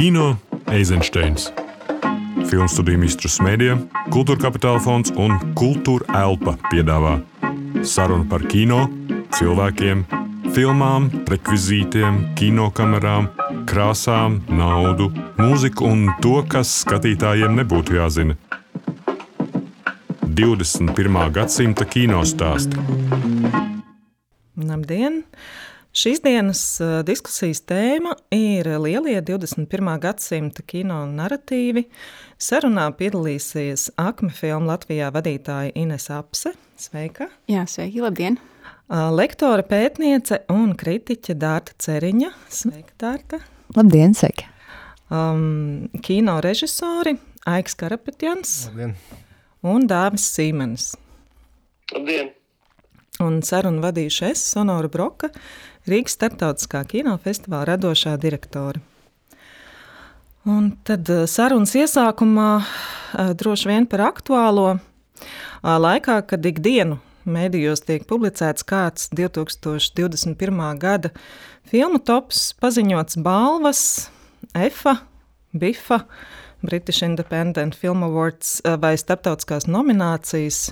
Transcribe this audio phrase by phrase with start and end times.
[0.00, 0.36] Kino
[0.72, 1.50] Eizensteins.
[2.48, 3.74] Filmu studiju Mistrus Mēdija,
[4.08, 7.18] Kultūra Kapitāla fonds un Kultūra Elpa piedāvā
[7.84, 8.86] sarunu par kino,
[9.36, 10.06] cilvēkiem,
[10.56, 13.28] filmām, rekvizītiem, kinokamerām,
[13.68, 18.40] krāsām, naudu, mūziku un to, kas skatītājiem nebūtu jāzina.
[20.24, 21.24] 21.
[21.36, 22.80] gadsimta kino stāsti.
[24.56, 25.26] Labdien!
[26.00, 29.88] Šīs dienas uh, diskusijas tēma ir lielie 21.
[30.00, 31.82] gadsimta kino narratīvi.
[32.40, 36.54] Sarunā piedalīsies Akme filmu Latvijā vadītāja Ines Apse.
[36.80, 37.28] Sveika!
[37.50, 38.38] Jā, sveiki, labdien!
[38.88, 42.32] Uh, lektore, pētniece un kritiķe Dārta Ceriņa.
[42.48, 43.44] Sveika, Dārta!
[43.76, 44.48] Labdien, sveiki!
[45.12, 47.18] Um, kino režisori
[47.50, 48.96] Aiks Karapetjans Labdien.
[49.68, 50.94] un Dāvis Sīmenis.
[51.92, 52.32] Labdien!
[53.20, 55.28] Un sarunu vadīšu es, Sonora Broka,
[55.88, 58.82] Rīgas starptautiskā kinofestivāla radošā direktore.
[60.48, 64.80] Un tad eh, sarunas iesākumā eh, droši vien par aktuālo eh,
[65.64, 66.96] laikā, kad ikdienu
[67.28, 70.62] mēdījos tiek publicēts kāds 2021.
[70.80, 71.12] gada
[71.68, 73.82] filmu tops, paziņots balvas,
[74.56, 74.96] EFA,
[75.52, 76.00] BIFA,
[76.64, 80.70] British Independent Film Awards vai starptautiskās nominācijas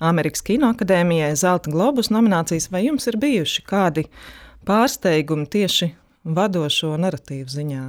[0.00, 4.06] Amerikas Kinoakadēmijai, Zelta Globus nominācijas, vai jums ir bijuši kādi
[4.68, 5.90] pārsteigumi tieši
[6.24, 7.82] vadošo narratīvu ziņā?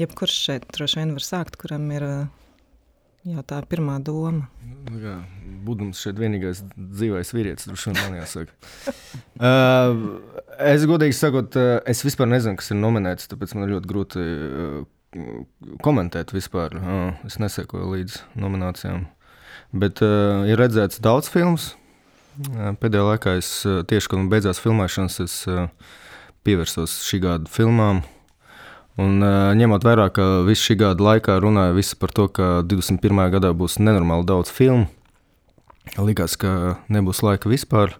[0.00, 2.06] Jebkurš šeit droši vien var sākt, kuram ir
[3.26, 4.46] jau tā pirmā doma.
[4.86, 5.16] Nu, kā,
[5.66, 8.54] Būdams šeit vienīgais dzīvais vīrietis, droši vien man jāsaka.
[9.50, 10.06] uh,
[10.70, 11.58] es godīgi sakot,
[11.90, 14.80] es vispār nezinu, kas ir nominēts, tāpēc man ir ļoti grūti uh,
[15.82, 16.78] komentēt vispār.
[16.78, 19.10] Uh, es nesekoju līdz nominācijām.
[19.70, 21.74] Bet uh, ir redzēts daudz filmas.
[22.40, 25.68] Uh, pēdējā laikā es uh, tieši, kad beidzās filmēšanas, es uh,
[26.46, 28.02] pievērsos šī gada filmām.
[29.00, 33.22] Un, uh, ņemot vērā, ka visu šī gada laikā runāja visi par to, ka 21.
[33.36, 34.88] gadā būs nenormāli daudz filmu,
[36.00, 37.94] likās, ka nebūs laika vispār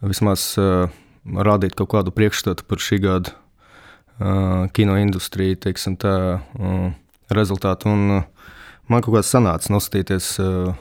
[0.00, 0.88] vismaz uh,
[1.28, 6.90] rādīt kaut kādu priekšstatu par šī gada uh, kino industriju, teiksim, tā uh,
[7.28, 7.92] rezultātu.
[7.92, 8.39] Un, uh,
[8.90, 10.72] man kaut kāds sanāca noskatīties uh,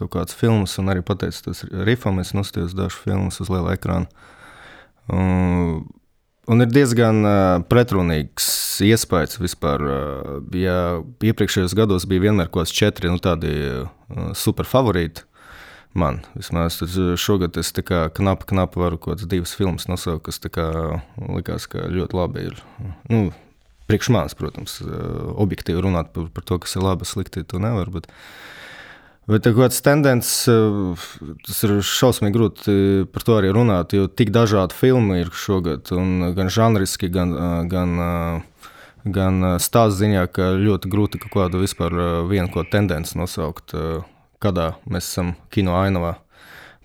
[0.00, 4.08] kaut kādas filmas, un arī pateicoties Rifam, es noskatījos dažas filmas uz liela ekrāna.
[5.10, 5.82] Uh,
[6.50, 8.46] Un ir diezgan uh, pretrunīgs
[8.82, 9.82] iespējas vispār.
[9.86, 10.78] Uh, ja
[11.22, 15.22] iepriekšējos gados bija vienmēr kaut kāds četri nu, tādi uh, super favorīti,
[15.94, 16.80] man vismaz
[17.20, 20.66] šogad es tā kā knapi, knapi varu kaut kādas divas filmas nosaukt, kas kā
[21.30, 22.58] likās, ka ļoti labi ir.
[23.06, 23.22] Nu,
[23.90, 27.90] priekš manis, protams, uh, objektīvi runāt par, par to, kas ir labi, slikti, to nevar.
[27.94, 28.10] Bet,
[29.30, 30.48] Bet kāds tendences,
[31.46, 32.72] tas ir šausmīgi grūti
[33.14, 35.92] par to arī runāt, jo tik dažādi filmi ir šogad,
[36.34, 37.36] gan žanriski, gan,
[37.70, 37.92] gan,
[39.06, 41.94] gan stāstu ziņā, ka ļoti grūti kaut kādu vispār
[42.26, 43.76] vienu ko tendenci nosaukt,
[44.42, 46.16] kādā mēs esam kino ainavā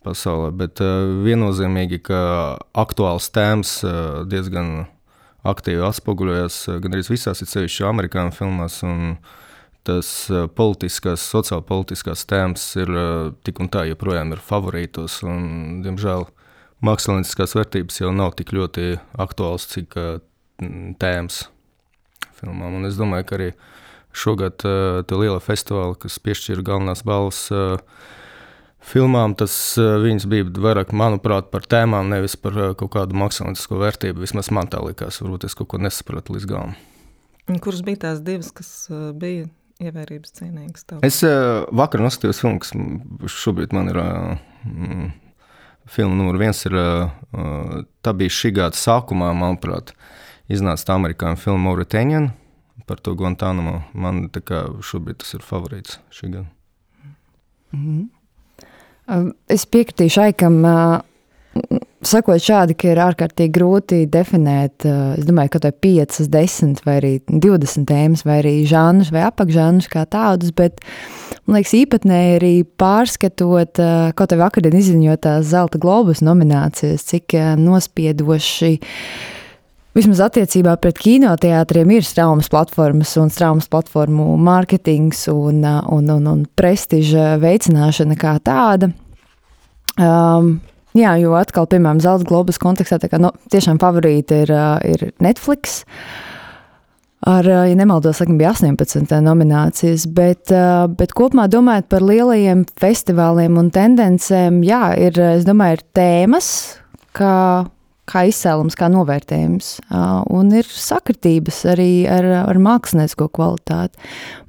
[0.06, 0.52] pasaulē.
[0.62, 0.78] Bet
[1.26, 2.22] viennozīmīgi, ka
[2.78, 3.80] aktuāls tēmas
[4.30, 4.86] diezgan
[5.48, 8.82] aktīvi atspoguļojas gan arī visās, ir sevišķi amerikāņu filmās.
[9.88, 10.10] Tas
[10.58, 12.92] politiskās, sociālpolitiskās tēmas ir
[13.48, 15.22] tik un tā joprojām ir favorītos.
[15.24, 16.28] Un, diemžēl
[16.84, 19.96] mākslinieckās vērtības jau nav tik ļoti aktuāls, cik
[21.00, 21.46] tēmas
[22.42, 22.82] filmām.
[22.82, 23.50] Un es domāju, ka arī
[24.18, 27.46] šogad tie liela festivāli, kas piešķīra galvenās balvas
[28.88, 34.24] filmām, tas viņas bija vairāk, manuprāt, par tēmām, nevis par kaut kādu māksliniecisko vērtību.
[34.24, 36.76] Vismaz man tā likās, varbūt es kaut ko nesapratu līdz galam.
[37.64, 38.72] Kuras bija tās divas, kas
[39.20, 39.46] bija
[39.84, 40.88] ievērības cienīgs.
[40.88, 41.04] Tev.
[41.06, 44.02] Es vakar noskatījos filmu, kas šobrīd man ir.
[44.02, 45.08] Uh,
[45.88, 46.76] Filma numur viens ir.
[48.04, 49.94] Tā bija šī gada sākumā, manuprāt,
[50.52, 52.26] iznāca tā amerikāņu filma Mauritania
[52.88, 53.82] par to Guantanamo.
[53.96, 56.48] Man kā, šobrīd tas ir favorīts šī gada.
[57.72, 58.06] Mm -hmm.
[59.08, 60.60] Es piekritīšu Aikam.
[60.68, 60.98] Uh,
[62.06, 64.86] sakot šādi, ka ir ārkārtīgi grūti definēt,
[65.18, 69.26] es domāju, ka tā ir 5, 10 vai arī 20 tēmas, vai arī žanrus vai
[69.28, 70.82] apakšžanrus kā tādus, bet
[71.46, 73.82] man liekas īpatnēji arī pārskatot,
[74.18, 78.78] kaut arī vakardien izziņotās Zelta globus nominācijas, cik nospiedoši
[79.98, 86.44] Vismaz attiecībā pret kinoteātriem ir straumas platformas un straumas platformu mārketings un, un, un, un
[86.54, 88.92] prestiža veicināšana kā tāda.
[89.98, 90.58] Um,
[90.98, 94.54] Jā, jo atkal, piemēram, Zelta globus kontekstā, kā, nu, tiešām favorīti ir,
[94.88, 95.84] ir Netflix.
[97.28, 100.54] Ar, ja nemaldos, laikam bija 18 nominācijas, bet,
[100.98, 106.50] bet kopumā domājot par lielajiem festivāliem un tendencēm, jā, ir, es domāju, ir tēmas,
[107.18, 107.36] kā
[108.08, 109.70] kā izcēlums, kā novērtējums.
[110.34, 114.00] Un ir sakritības arī ar, ar māksliniecisko kvalitāti.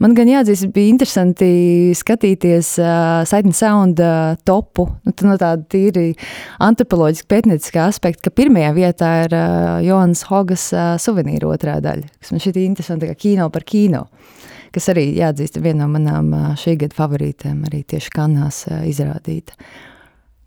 [0.03, 1.51] Man gan jāatzīst, bija interesanti
[1.99, 6.13] skatīties uh, and Sound uh, topu, nu, no tāda tīri
[6.65, 12.35] antropoloģiska pētnieciskā aspekta, ka pirmajā vietā ir uh, Jonas Hogas uh, suvenīra otrā daļa, kas
[12.35, 14.07] man šķiet interesanti, kā kino par kino
[14.75, 19.57] kas arī jāatzīst viena no manām šī gada favorītēm, arī tieši kanās izrādīta.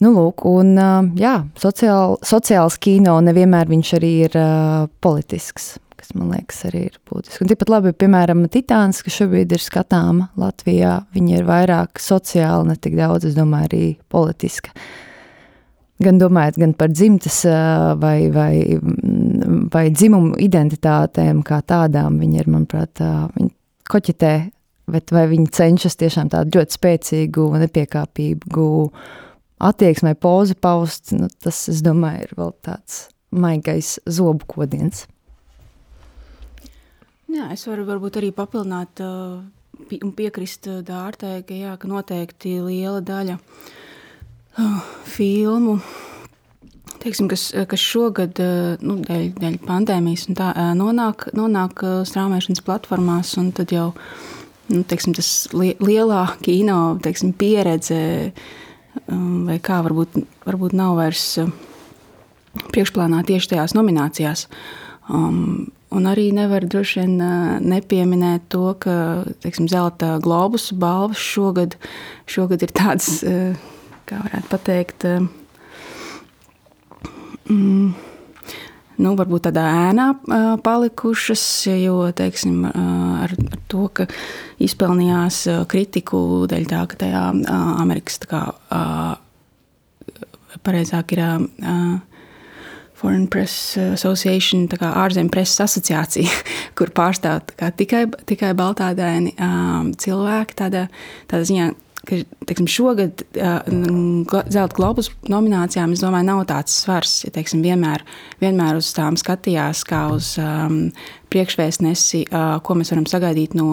[0.01, 0.73] Nu, lūk, un,
[1.19, 6.97] jā, sociāl, sociāls kino nevienmēr viņš arī ir uh, politisks, kas man liekas arī ir
[7.05, 7.43] būtiski.
[7.43, 12.79] Un tikpat labi, piemēram, Titāns, kas šobrīd ir skatāma Latvijā, viņa ir vairāk sociāla, ne
[12.81, 14.73] tik daudz, es domāju, arī politiska.
[16.01, 17.43] Gan domājot gan par dzimtas
[18.01, 18.53] vai, vai,
[19.69, 23.05] vai dzimumu identitātēm kā tādām, viņi ir, manuprāt,
[23.37, 23.53] viņi
[23.85, 24.35] koķitē,
[24.91, 28.71] bet vai viņi cenšas tiešām tādu ļoti spēcīgu, nepiekāpīgu,
[29.61, 35.05] attieksmē pozi paust, nu, tas, es domāju, ir vēl tāds maigais zobu kodiens.
[37.31, 39.39] Jā, es varu varbūt arī papildināt uh,
[40.01, 45.77] un piekrist uh, Dārtai, ka, jā, ka noteikti liela daļa uh, filmu,
[46.99, 51.85] teiksim, kas, uh, kas šogad, uh, nu, dēļ, dēļ pandēmijas un tā, uh, nonāk, nonāk
[52.09, 53.93] straumēšanas platformās, un tad jau,
[54.73, 58.59] nu, teiksim, tas li lielā kino, teiksim, pieredze, uh,
[59.47, 61.51] vai kā varbūt, varbūt nav vairs uh,
[62.71, 64.47] priekšplānā tieši tajās nominācijās.
[65.11, 68.95] Um, un arī nevar droši vien uh, nepieminēt to, ka
[69.43, 71.77] teiksim, zelta globus balvas šogad,
[72.29, 73.55] šogad ir tādas, uh,
[74.09, 75.07] kā varētu pateikt,
[77.47, 78.10] mm,
[79.01, 80.07] nu, varbūt tādā ēnā
[80.65, 81.43] palikušas,
[81.81, 84.07] jo teiksim, ar, ar to, ka
[84.61, 87.25] izpelnījās kritiku dēļ tā, ka tajā
[87.81, 88.43] Amerikas tā kā,
[90.65, 91.25] pareizāk ir
[93.01, 96.29] Foreign Press Association, tā kā ārzemju preses asociācija,
[96.77, 97.41] kur pārstāv
[97.79, 99.33] tikai, tikai baltādēni
[100.01, 100.57] cilvēki.
[100.61, 100.85] Tādā,
[101.31, 101.71] tādā ziņā
[102.07, 107.19] ka teiksim, šogad Zelta globus nominācijām, es domāju, nav tāds svars.
[107.25, 108.05] Ja, teiksim, vienmēr,
[108.41, 110.87] vienmēr uz tām skatījās kā uz um,
[111.33, 113.69] priekšvēstnesi, uh, ko mēs varam sagaidīt no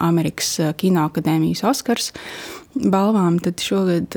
[0.00, 2.10] Amerikas Kinoakadēmijas Oskars
[2.74, 3.38] balvām.
[3.42, 4.14] Tad šogad,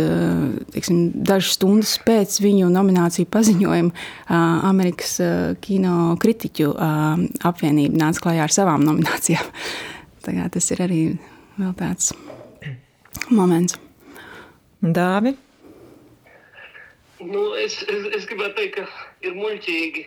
[0.74, 4.06] teiksim, dažas stundas pēc viņu nomināciju paziņojuma,
[4.70, 5.18] Amerikas
[5.64, 6.70] kino kritiķu
[7.50, 9.52] apvienība nāca klajā ar savām nominācijām.
[10.24, 11.02] Tas ir arī
[11.58, 12.14] vēl tāds
[13.30, 13.78] moments.
[14.84, 15.34] Dāvi?
[17.24, 18.88] Nu, es, es, es gribētu teikt, ka
[19.24, 20.04] ir muļķīgi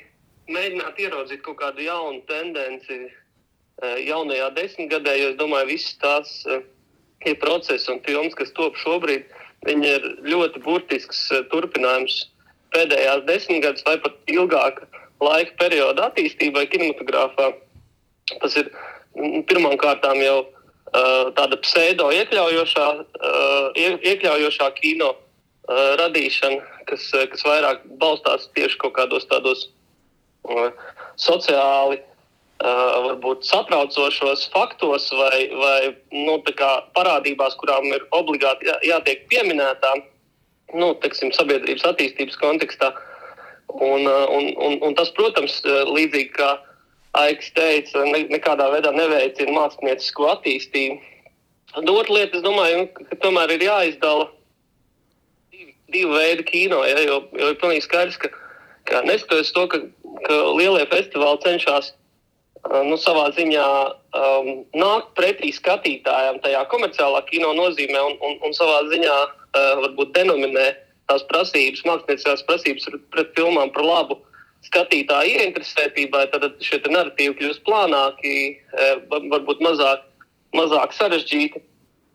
[0.52, 6.66] mēģināt ieraudzīt kaut kādu jaunu tendenci eh, jaunajā desmitgadē, jo es domāju, visas tās eh,
[7.24, 9.24] ir procesi un filmas, kas top šobrīd,
[9.66, 12.26] viņi ir ļoti burtisks eh, turpinājums
[12.76, 14.84] pēdējās desmitgades vai pat ilgāka
[15.24, 17.54] laika perioda attīstībai kinematogrāfā.
[18.42, 18.68] Tas ir
[19.16, 20.55] mm, pirmām kārtām jau Eh,
[21.36, 22.88] tāda pseido iekļaujošā,
[23.20, 29.68] eh, iekļaujošā kino eh, radīšana, kas, kas vairāk balstās tieši kaut kādos tādos
[31.18, 31.98] sociāli,
[32.62, 35.80] varbūt satraucošos faktos vai, vai
[36.14, 36.36] nu,
[36.94, 40.04] parādībās, kurām ir obligāti jā, jātiek pieminētām
[40.78, 42.92] nu, teksim, sabiedrības attīstības kontekstā.
[43.74, 46.52] Un, un, un, un tas, protams, līdzīgi kā
[47.16, 50.98] Aiks teica, ne, nekādā veidā neveicina māksliniecisko attīstību.
[51.76, 54.30] Otra lieta, es domāju, ka tomēr ir jāizdala
[55.52, 58.30] divi, divi veidi kino, ja, jo, jo ir pilnīgi skaidrs, ka,
[58.88, 59.80] ka neskatoties to, ka,
[60.28, 61.92] ka lielie festivāli cenšas
[62.86, 63.66] nu, savā ziņā
[64.18, 70.14] um, nākt pretī skatītājiem tajā komerciālā kino nozīmē un, un, un savā ziņā uh, varbūt
[70.16, 70.72] denominē
[71.10, 74.18] tās prasības, mākslinieckās prasības pret filmām par labu
[74.66, 80.04] skatītāju ieinteresētībai, tad šie narratīvi kļūst plānāki, e, varbūt mazāk,
[80.56, 81.62] mazāk sarežģīti.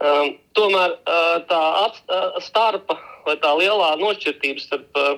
[0.02, 1.60] Um, tomēr uh, tā
[2.42, 2.96] starpa
[3.28, 5.12] vai tā lielā nošķirtība starp uh,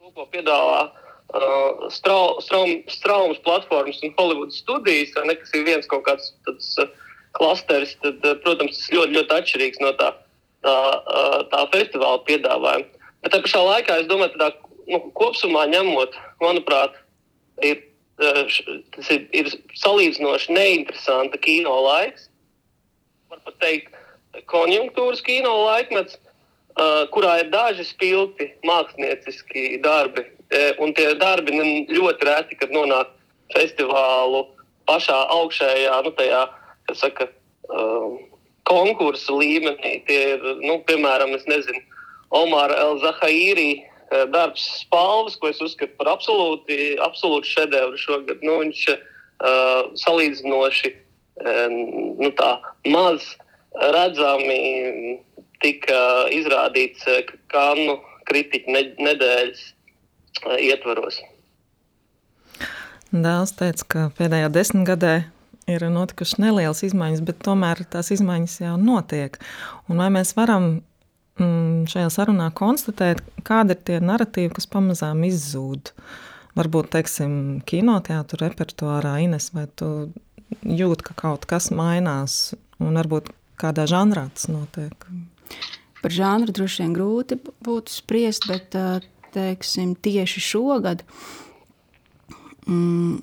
[0.00, 5.90] to, ko piedāvā uh, strau, straum, straumas platformas un Hollywoods studijas, ne, kas ir viens
[5.90, 6.88] kaut kāds tāds, uh,
[7.36, 10.08] klasteris, tad, protams, tas ļoti, ļoti atšķirīgs no tā,
[10.64, 10.76] tā,
[11.52, 13.04] tā festivāla piedāvājuma.
[13.20, 14.48] Bet tā pašā laikā es domāju, ka
[14.90, 16.96] nu, kopumā ņemot, manuprāt,
[17.62, 17.82] ir,
[18.20, 18.42] eh,
[18.96, 22.28] tas ir, ir salīdzinoši neinteresanta kino laiks.
[23.30, 23.94] Var pat teikt,
[24.50, 26.16] konjunktūras kino laikmets,
[26.78, 30.24] uh, kurā ir daži spilgti mākslinieciski darbi.
[30.50, 31.54] Uh, un tie darbi
[31.90, 33.10] ļoti reti, kad nonāk
[33.54, 34.46] festivālu
[34.90, 36.42] pašā augšējā, nu, tajā,
[36.88, 37.28] kas saka,
[38.70, 40.00] konkursu līmenī.
[40.06, 41.34] Tie ir, nu, piemēram,
[42.30, 48.42] Omar El-Zahaīri darbs spalvas, ko es uzskatu par absolūti, absolūti šedevru šogad.
[48.46, 52.52] Nu, viņš uh, salīdzinoši uh, nu, tā,
[52.90, 53.32] maz
[53.94, 55.18] redzami
[55.62, 57.04] tika izrādīts
[57.52, 57.98] Kanu
[58.30, 58.72] kritiķu
[59.04, 59.66] nedēļas
[60.58, 61.20] ietvaros.
[63.10, 65.14] Dēls teica, ka pēdējā desmitgadē
[65.70, 69.38] ir notikušas nelielas izmaiņas, bet tomēr tās izmaiņas jau notiek.
[69.90, 70.80] Un vai mēs varam
[71.90, 75.92] šajā sarunā konstatēt, kādi ir tie narratīvi, kas pamazām izzūd?
[76.58, 77.32] Varbūt, teiksim,
[77.68, 80.10] kinoteātru repertuārā, Ines, vai tu
[80.66, 83.30] jūti, ka kaut kas mainās, un varbūt
[83.60, 85.06] kādā žanrā tas notiek?
[86.00, 88.74] Par žanru droši vien grūti būtu spriest, bet
[89.34, 91.04] teiksim, tieši šogad
[92.66, 93.20] mm,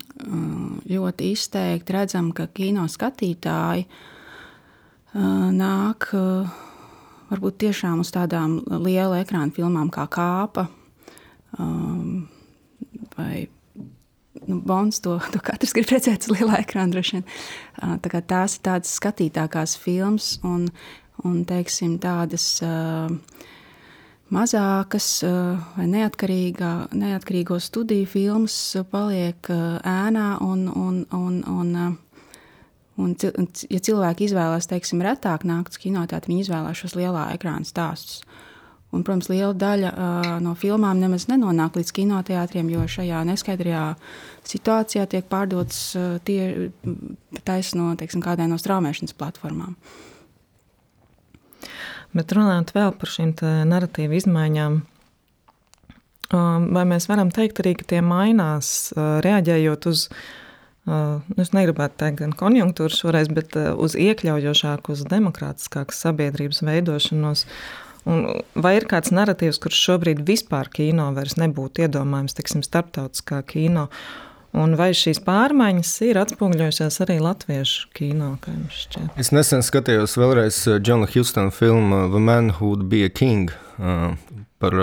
[0.88, 3.88] ļoti izteikti redzam, ka kino skatītāji
[5.58, 6.10] nāk
[7.30, 10.68] varbūt tiešām uz tādām liela ekrāna filmām kā Kāpa
[13.16, 13.48] vai
[14.46, 16.92] nu, Bons to, to katrs grib redzēt uz lielā ekrāna.
[16.94, 17.28] Droši vien.
[18.04, 20.68] Tā tās ir tādas skatītākās filmas un,
[21.26, 23.08] un teiksim, tādas uh,
[24.34, 25.08] mazākas
[25.76, 28.58] vai neatkarīgo studiju filmas
[28.92, 31.96] paliek ēnā un, un, un, un
[32.98, 33.14] Un,
[33.70, 38.24] ja cilvēki izvēlās, teiksim, retāk nākt uz kinoteātri, viņi izvēlās šos lielā ekrāna stāstus.
[38.88, 43.82] Un, protams, liela daļa uh, no filmām nemaz nenonāk līdz kinoteātriem, jo šajā neskaidrajā
[44.48, 46.70] situācijā tiek pārdotas uh, tie
[47.44, 49.76] taisno teiksim, kādai no straumēšanas platformām.
[52.16, 53.34] Bet runājot vēl par šīm
[53.68, 54.78] narratīvu izmaiņām,
[56.32, 60.06] vai mēs varam teikt arī, ka tie mainās, reaģējot uz,
[60.88, 67.44] nu, es negribētu teikt gan konjunktūru šoreiz, bet uz iekļaujošāku, uz demokrātiskākas sabiedrības veidošanos,
[68.08, 68.24] Un
[68.56, 73.88] vai ir kāds narratīvs, kurš šobrīd vispār kino vairs nebūtu iedomājams, teiksim, starptautiskā kino?
[74.56, 78.30] Un vai šīs pārmaiņas ir atspoguļojušās arī latviešu kino?
[79.20, 84.78] Es nesen skatījos vēlreiz Džona Hjustona filmu The Man Who Would Be a King par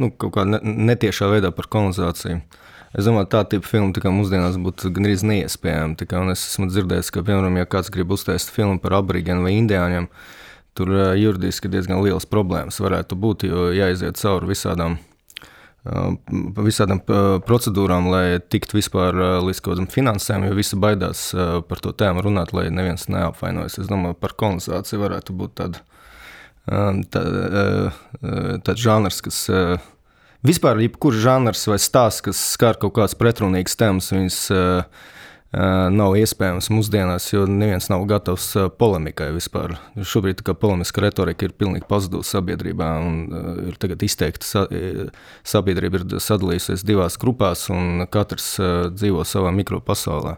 [0.00, 2.40] nu, kaut kādā netiešā veidā par kolonizāciju.
[2.90, 5.94] Es domāju, tā tipa filma tā mūsdienās būtu gandrīz neiespējama.
[6.32, 10.40] Es esmu dzirdējis, ka, piemēram, ja kāds grib uztaisīt filmu par aborigēnu vai indiāņiem, uh,
[10.74, 14.94] Tur juridiski diezgan liels problēmas varētu būt, jo jāiziet cauri visādām,
[16.62, 17.00] visādām
[17.46, 21.30] procedūrām, lai tiktu vispār līdz kaut kādam finansēm, jo visi baidās
[21.66, 23.80] par to tēmu runāt, lai neviens neapvainojas.
[23.82, 25.82] Es domāju, par kolonizāciju varētu būt tāda,
[27.10, 27.24] tā,
[28.62, 29.42] tāds žanrs, kas
[30.46, 34.38] vispār jebkurš žanrs vai stāsts, kas skar kaut kāds pretrunīgs tēmas, viņas
[35.90, 39.74] nav iespējams mūsdienās, jo neviens nav gatavs polemikai vispār.
[39.98, 42.90] Šobrīd polemiska retorika ir pilnīgi pazudusi sabiedrībā,
[43.66, 44.62] ir tagad izteikti sa
[45.42, 48.52] sabiedrība ir sadalījusies divās grupās, un katrs
[48.94, 50.36] dzīvo savā mikropasaulē.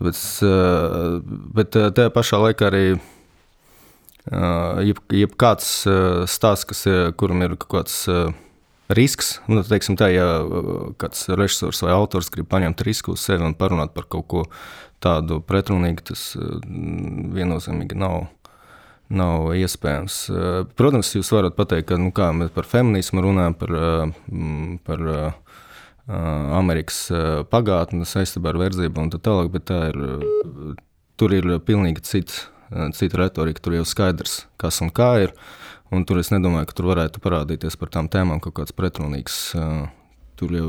[0.00, 0.24] Tāpēc,
[1.60, 2.84] bet tajā pašā laikā arī
[4.88, 5.82] jeb, jebkāds
[6.32, 6.86] stāsts, kas,
[7.20, 8.06] kuram ir kaut kāds
[8.96, 9.38] risks.
[9.50, 13.56] Nu, teiksim, tā, ja uh, kāds režisors vai autors grib paņemt risku uz sevi un
[13.58, 14.44] parunāt par kaut ko
[15.02, 16.58] tādu pretrunīgu, tas uh,
[17.36, 18.28] viennozīmīgi nav.
[19.10, 20.16] Nav iespējams.
[20.30, 20.42] Uh,
[20.78, 23.72] protams, jūs varat pateikt, ka nu, mēs par feminismu runājam, par,
[24.86, 25.02] par
[26.54, 27.00] Amerikas
[27.50, 29.98] pagātni saistībā ar verdzību un tā tālāk, bet tā ir,
[31.18, 32.44] tur ir pilnīgi cits,
[32.94, 33.62] cita retorika.
[33.62, 35.34] Tur jau skaidrs, kas un kā ir.
[35.34, 39.38] Uh, Un tur es nedomāju, ka tur varētu parādīties par tām tēmām kaut kāds pretrunīgs.
[40.38, 40.68] Tur jau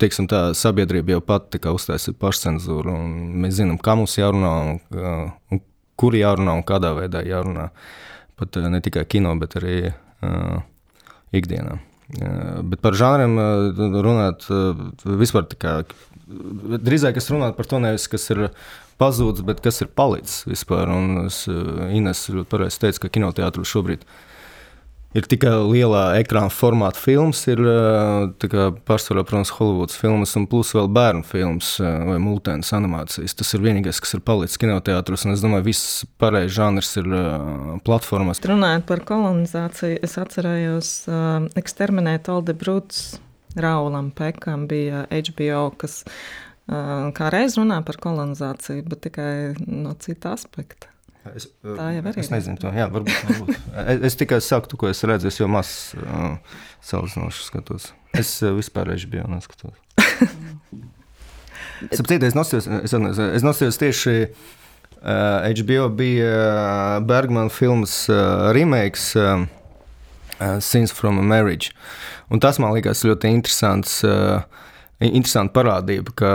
[0.00, 2.94] teiksim, tā sabiedrība jau pati uztaisīja pašcensūru,
[3.42, 5.62] mēs zinām, kā mums jārunā, un, un
[5.98, 7.68] kur jārunā un kādā veidā jārunā.
[8.38, 10.60] Pat ne tikai kino, bet arī uh,
[11.34, 11.80] ikdienā.
[12.18, 14.78] Uh, bet par žanriem uh, runāt, uh,
[15.18, 15.74] vispār tā kā
[16.28, 18.46] drīzāk es runātu par to, nevis kas ir
[19.00, 20.92] pazudis, bet kas ir palicis vispār.
[20.94, 21.42] Un es,
[21.98, 24.26] Ines ļoti pareizi teica, ka kinoteātris šobrīd ir
[25.16, 27.62] Ir tikai lielā ekrāna formāta filmas, ir
[28.84, 33.32] pārsvarā, protams, Holivudas filmas, un plus vēl bērnu filmas vai multēnas animācijas.
[33.38, 37.08] Tas ir vienīgais, kas ir palicis kinoteātros, un es domāju, viss pārējais žanrs ir
[37.88, 38.42] platformās.
[38.52, 43.16] Runājot par kolonizāciju, es atcerējos uh, eksterminēt Alde Brūts
[43.56, 49.32] Raulam Pekam bija HBO, kas uh, kā reiz runā par kolonizāciju, bet tikai
[49.64, 50.92] no cita aspekta.
[51.36, 52.18] Es, tā jau ir.
[52.20, 53.54] Es nezinu, to, jā, varbūt, varbūt.
[53.94, 55.30] es, es tikai saku, to, ko es redzu.
[55.30, 56.36] Es jau maz uh,
[56.88, 57.90] salīdzinoši skatos.
[58.16, 59.76] Es uh, vispār biju neskatos.
[61.94, 62.94] Sapratu, es nosījos, es,
[63.38, 69.12] es nosījos tieši uh, HBO bija Bergmana filmas uh, remakes.
[69.16, 69.46] Uh,
[70.62, 71.72] Scenes from a Marriage.
[72.30, 74.04] Un tas man likās ļoti interesants.
[74.06, 74.44] Uh,
[74.98, 76.30] Interesanti parādība, ka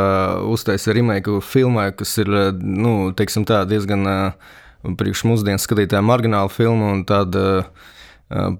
[0.47, 2.29] uztaisīja remake filmai, kas ir
[2.63, 4.53] nu, tā, diezgan uh,
[4.83, 6.95] priekš mūsdienu skatītājiem margināla filma.
[7.07, 7.67] Tad uh,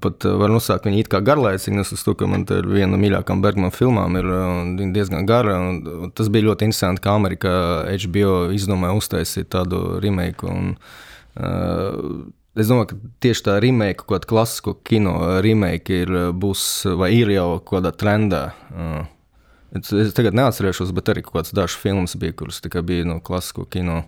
[0.04, 1.82] pat var nosaukt viņu kā garlaicīgu.
[1.84, 4.30] Es uzskatu, ka man ir viena no mīļākajām Bergmana filmām, ir
[4.96, 5.58] diezgan gara.
[6.16, 7.58] Tas bija ļoti interesanti, ka Amerikā
[8.06, 10.48] HBO izdomāja uztaisīt tādu remake.
[10.48, 10.78] Un,
[11.40, 17.10] uh, Es domāju, ka tieši tā remake, kaut kāda klasisko kino remake, ir, būs, vai
[17.16, 18.42] ir jau kaut kādā trendā.
[19.74, 23.66] Es, es tagad neatcerēšos, bet arī kaut kāds dažs filmas bija, kuras bija no klasisko
[23.66, 24.04] kino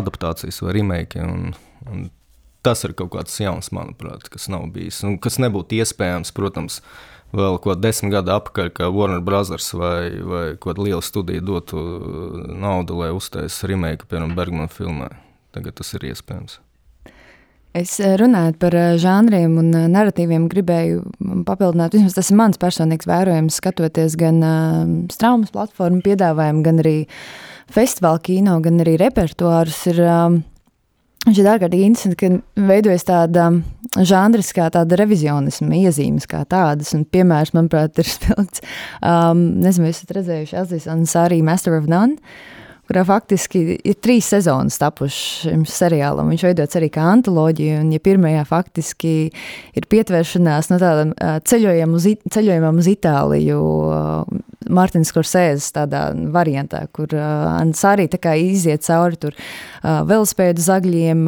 [0.00, 1.20] adaptācijas vai remake.
[1.22, 1.54] Un,
[1.90, 2.06] un
[2.64, 5.02] tas ir kaut kāds jauns, manuprāt, kas nav bijis.
[5.04, 6.80] Un kas nebūtu iespējams, protams,
[7.34, 11.80] vēl kaut kādā desmit gadu atpakaļ, ka Warner Brothers vai, vai kāda liela studija dotu
[12.48, 15.12] naudu, lai uztaisītu remake, piemēram, Bergmana filmai.
[15.54, 16.60] Tagad tas ir iespējams.
[17.74, 21.00] Es runāju par žanriem un narratīviem, gribēju
[21.46, 24.38] papildināt, vismaz tas ir mans personīgs vērojums, skatoties gan
[25.10, 26.94] straumas platformu piedāvājumu, gan arī
[27.72, 29.86] festivāla kino, gan arī repertuārus.
[29.92, 30.02] Ir,
[31.24, 33.46] Viņš ir ārkārtīgi interesanti, ka veidojas tāda
[33.96, 36.90] žanriskā, tāda revizionisma iezīmes kā tādas.
[36.92, 38.60] Un piemērs, manuprāt, ir spilgts.
[39.00, 42.20] Um, nezinu, vai esat redzējuši Azijas Ansārī Master of None
[42.84, 46.28] kurā faktiski ir trīs sezonas tapušas šim seriālam.
[46.32, 49.14] Viņš veidots arī kā antoloģija, un ja pirmajā faktiski
[49.76, 51.14] ir pievēršanās no tādam
[51.48, 53.60] ceļojumam uz, ceļojumam uz Itāliju,
[54.70, 59.36] Mārtiņš Korsēzes tādā variantā, kur Ansārī tā kā iziet cauri tur
[59.82, 61.26] velospēdu zagļiem,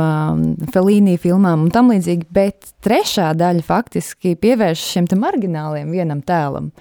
[0.75, 6.73] Felīnī filmām un tam līdzīgi, bet trešā daļa faktiski pievērš šiem te margināliem vienam tēlam,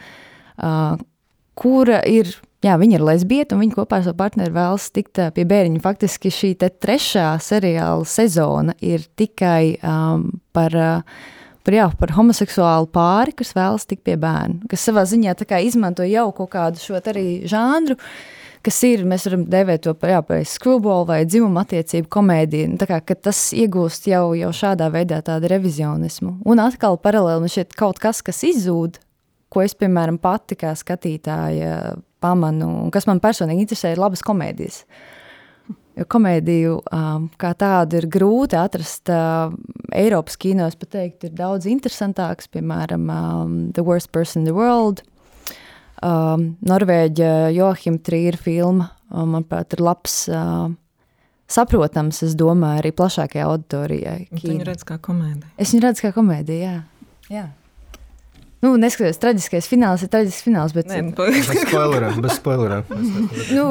[1.56, 2.34] kura ir
[2.66, 5.84] jā, viņa ir lesbieta un viņa kopā ar savu partneri vēlas tikt pie bērniņa.
[5.84, 10.76] Faktiski šī trešā seriāla sezona ir tikai um, par.
[10.76, 11.32] Uh,
[11.66, 16.32] par, jā, par homoseksuālu pāri, kas vēlas tikt pie bērna, kas savā ziņā izmanto jau
[16.36, 17.98] kaut kādu šo arī žanru,
[18.66, 22.80] kas ir, mēs varam devēt to par, jā, par screwball vai dzimumu attiecību komēdiju, nu,
[22.82, 26.40] tā kā, tas iegūst jau, jau šādā veidā tādu revizionismu.
[26.46, 29.00] Un atkal paralēli šķiet kaut kas, kas izzūd,
[29.54, 34.84] ko es, piemēram, pati kā skatītāja pamanu, un kas man personīgi interesē, ir labas komēdijas.
[35.96, 39.54] Jo komēdiju um, kā tādu ir grūti atrast uh,
[39.96, 45.06] Eiropas kinos, pat teikt, ir daudz interesantāks, piemēram, um, The Worst Person in the World,
[46.04, 50.68] um, Norvēģa Joachim Trīra filma, um, manuprāt, ir labs, uh,
[51.48, 54.20] saprotams, es domāju, arī plašākajai auditorijai.
[54.36, 55.54] Tu viņu redz kā komēdiju?
[55.56, 56.76] Es viņu redzu kā komēdiju, jā.
[57.32, 57.48] jā.
[58.66, 60.76] Nu, neskatoties, traģiskais fināls ir traģisks fināls.
[60.76, 60.90] Bet...
[60.90, 62.22] Nē, bez spoileriem.
[62.24, 62.88] Bez spoileriem.
[63.54, 63.68] nu,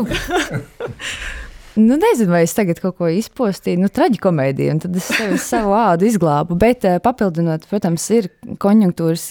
[1.77, 3.83] nu, nezinu, vai es tagad kaut ko izpostīju.
[3.83, 6.59] Nu, traģikomēdija, un tad es sev savu ādu izglābu.
[6.61, 8.31] Bet eh, papildinot, protams, ir
[8.63, 9.29] konjunktūras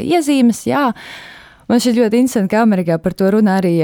[0.00, 0.90] iezīmes, jā.
[1.64, 3.78] Man šķiet ļoti interesanti, ka Amerikā par to runā arī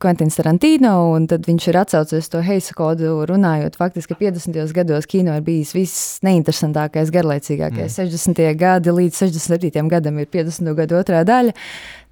[0.00, 4.72] Kventins Tarantino, un tad viņš ir atsaucies to heisa kodu, runājot faktiski, ka 50.
[4.72, 7.98] gados kino ir bijis viss neinteresantākais, garlaicīgākais.
[8.00, 8.08] Mm.
[8.08, 8.40] 60.
[8.56, 9.84] gadi līdz 67.
[9.92, 10.72] gadam ir 50.
[10.80, 11.52] gadu otrā daļa.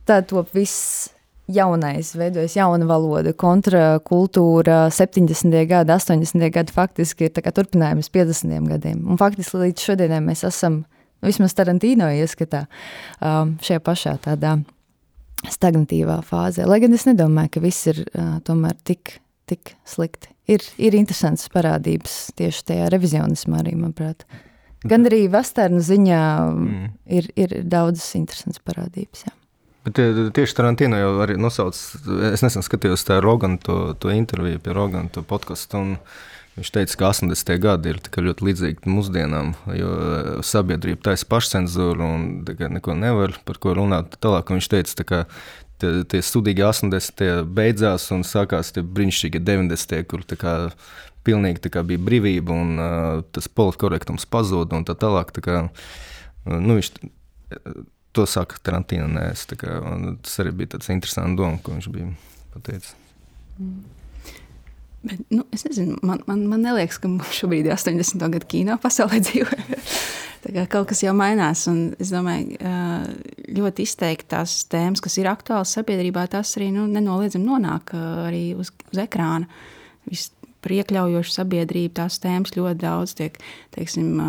[0.04, 1.08] Tad top viss
[1.50, 5.56] jaunais, veidojas jauna valoda, kontrakultūra, 70.
[5.68, 6.50] gadi, 80.
[6.54, 8.68] gadi faktiski ir turpinājums 50.
[8.70, 9.02] gadiem.
[9.10, 12.66] Un faktiski līdz šodienai mēs esam, nu, vismaz Tarantino ieskatā,
[13.20, 14.60] um, šajā pašā tādā
[15.50, 16.68] stagnatīvā fāzē.
[16.70, 19.18] Lai gan es nedomāju, ka viss ir uh, tomēr tik,
[19.50, 20.30] tik slikti.
[20.50, 24.26] Ir, ir interesants parādības tieši tajā revizionismā arī, manuprāt.
[24.86, 26.88] Gan arī vesternu ziņā mm.
[27.18, 29.26] ir, ir daudzas interesantas parādības.
[29.28, 29.34] Jā.
[29.82, 29.98] Bet
[30.36, 31.78] tieši Tarantino jau arī nosauc,
[32.28, 35.96] es nesen skatījos tā Rogana to, to interviju pie Rogana to podkastu, un
[36.52, 37.50] Viņš teica, ka 80.
[37.64, 43.72] gadi ir ļoti līdzīgi mūsdienām, jo eh, sabiedrība taisa pašcensūru un neko nevar par ko
[43.78, 44.18] runāt.
[44.20, 45.20] Tālāk viņš teica, ka
[45.80, 47.24] tie, tie studīgi 80.
[47.48, 50.04] beidzās un sākās tie brīnišķīgi 90.
[50.10, 50.56] kur kā,
[51.24, 55.32] pilnīgi kā, bija brīvība un uh, tas politkorektums pazuda un tā tālāk.
[55.32, 55.58] Tā kā,
[56.52, 56.92] nu, viņš,
[58.16, 59.30] to saka Tarantīna.
[59.32, 62.12] Tas arī bija tāds interesants doma, ko viņš bija
[62.54, 62.94] pateicis.
[63.58, 63.82] Mm.
[65.02, 68.22] Bet, nu, es nezinu, man, man, man liekas, ka mums šobrīd ir 80.
[68.22, 69.56] gada kino pasaulē dzīvo.
[70.70, 71.64] kaut kas jau mainās.
[71.98, 72.54] Es domāju,
[73.58, 77.96] ļoti izteikti tās tēmas, kas ir aktuālas sabiedrībā, tas arī nu, nenoliedzami nonāk
[78.28, 79.50] arī uz, uz ekrāna.
[80.06, 80.30] Viss
[80.62, 81.94] par iekļaujošu sabiedrību.
[81.98, 83.36] Tās tēmas ļoti daudz tiek,
[83.74, 84.22] teiksim,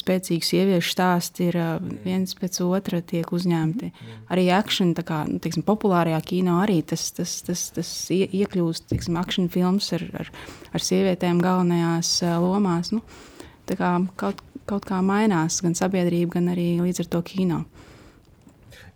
[0.00, 1.58] spēcīgi sieviešu stāsti ir
[2.04, 3.92] viens pēc otra tiek uzņemti.
[4.34, 9.18] Arī akšana, tā kā, nu, teiksim, populārajā kino arī tas, tas, tas, tas iekļūst, teiksim,
[9.20, 10.30] akšana films ar, ar,
[10.74, 12.94] ar sievietēm galvenajās lomās.
[12.94, 13.04] Nu,
[13.70, 17.64] tā kā kaut kaut kā mainās, gan sabiedrība, gan arī līdz ar to kino.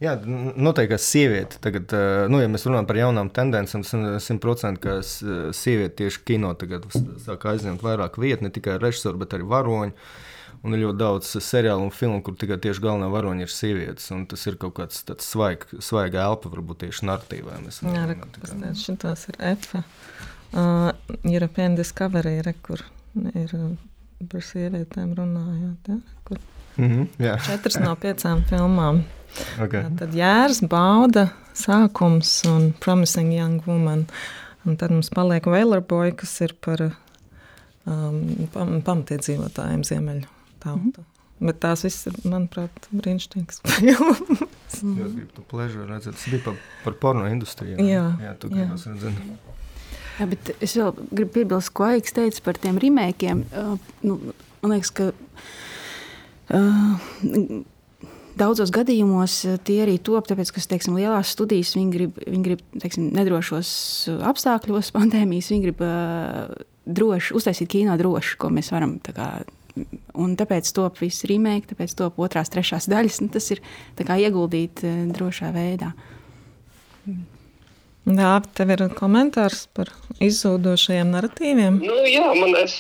[0.03, 1.93] Jā, noteikti, ka sieviete tagad,
[2.33, 3.85] nu, ja mēs runājam par jaunām tendencēm,
[4.23, 6.87] simtprocentīgi, ka sieviete tieši kino tagad
[7.23, 9.95] sāk aizņemt vairāk vietu, ne tikai režisoru, bet arī varoņu.
[10.65, 14.07] Un ir ļoti daudz seriālu un filmu, kur tikai tieši galvenā varoņa ir sievietes.
[14.31, 17.59] Tas ir kaut kāds tāds svaig, svaiga elpa, varbūt tieši narratīvā.
[17.85, 18.85] Jā, rekomendācijas.
[18.87, 19.83] Šitās ir EFA.
[20.55, 20.89] Uh,
[21.29, 22.81] European Discovery, re, kur
[23.35, 23.53] ir
[24.31, 25.93] par sievietēm runājot.
[25.93, 26.41] Ja, kur
[26.77, 27.37] mm -hmm, jā.
[27.45, 29.03] Četras no piecām filmām.
[29.65, 29.87] Okay.
[29.99, 34.07] Tad jērs, bauda, sākums un promising young woman.
[34.65, 36.81] Un tad mums paliek Boy, kas ir par
[37.85, 38.21] um,
[38.53, 40.29] pam, pamatiedzīvotājiem ziemeļu
[40.63, 40.79] tautu.
[40.79, 41.11] Mm -hmm.
[41.45, 44.21] Bet tās visas ir, manuprāt, brīnišķīgas filmas.
[44.85, 46.15] Jā, es gribu to pležu redzēt.
[46.15, 47.77] Tas bija par, par porno industriju.
[47.83, 49.19] Jā, jā tu gribas redzēt.
[50.19, 53.45] Jā, bet es vēl gribu piebilst, ko Aiks teica par tiem remēkiem.
[53.51, 54.19] Uh, nu,
[54.63, 55.11] man liekas, ka
[56.55, 56.95] uh,
[58.39, 63.11] daudzos gadījumos tie arī top, tāpēc, ka teiksim, lielās studijas viņi grib, viņi grib teiksim,
[63.17, 63.75] nedrošos
[64.31, 69.29] apstākļos, pandēmijas, viņi grib uh, droši, uztaisīt kino droši, ko mēs varam kā,
[70.15, 73.17] Un tāpēc top viss remake, tāpēc top otrās, trešās daļas.
[73.25, 73.59] Nu, tas ir
[73.99, 75.91] ieguldīt uh, drošā veidā.
[78.05, 79.89] Jā, tev ir komentārs par
[80.21, 81.79] izzūdošajiem narratīviem.
[81.81, 82.75] Nu, jā, man, es,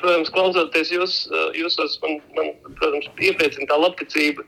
[0.00, 1.16] protams, klausoties jūs,
[1.58, 4.46] jūsos, man, man protams, iepriecina tā labticība,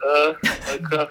[0.88, 1.04] ka,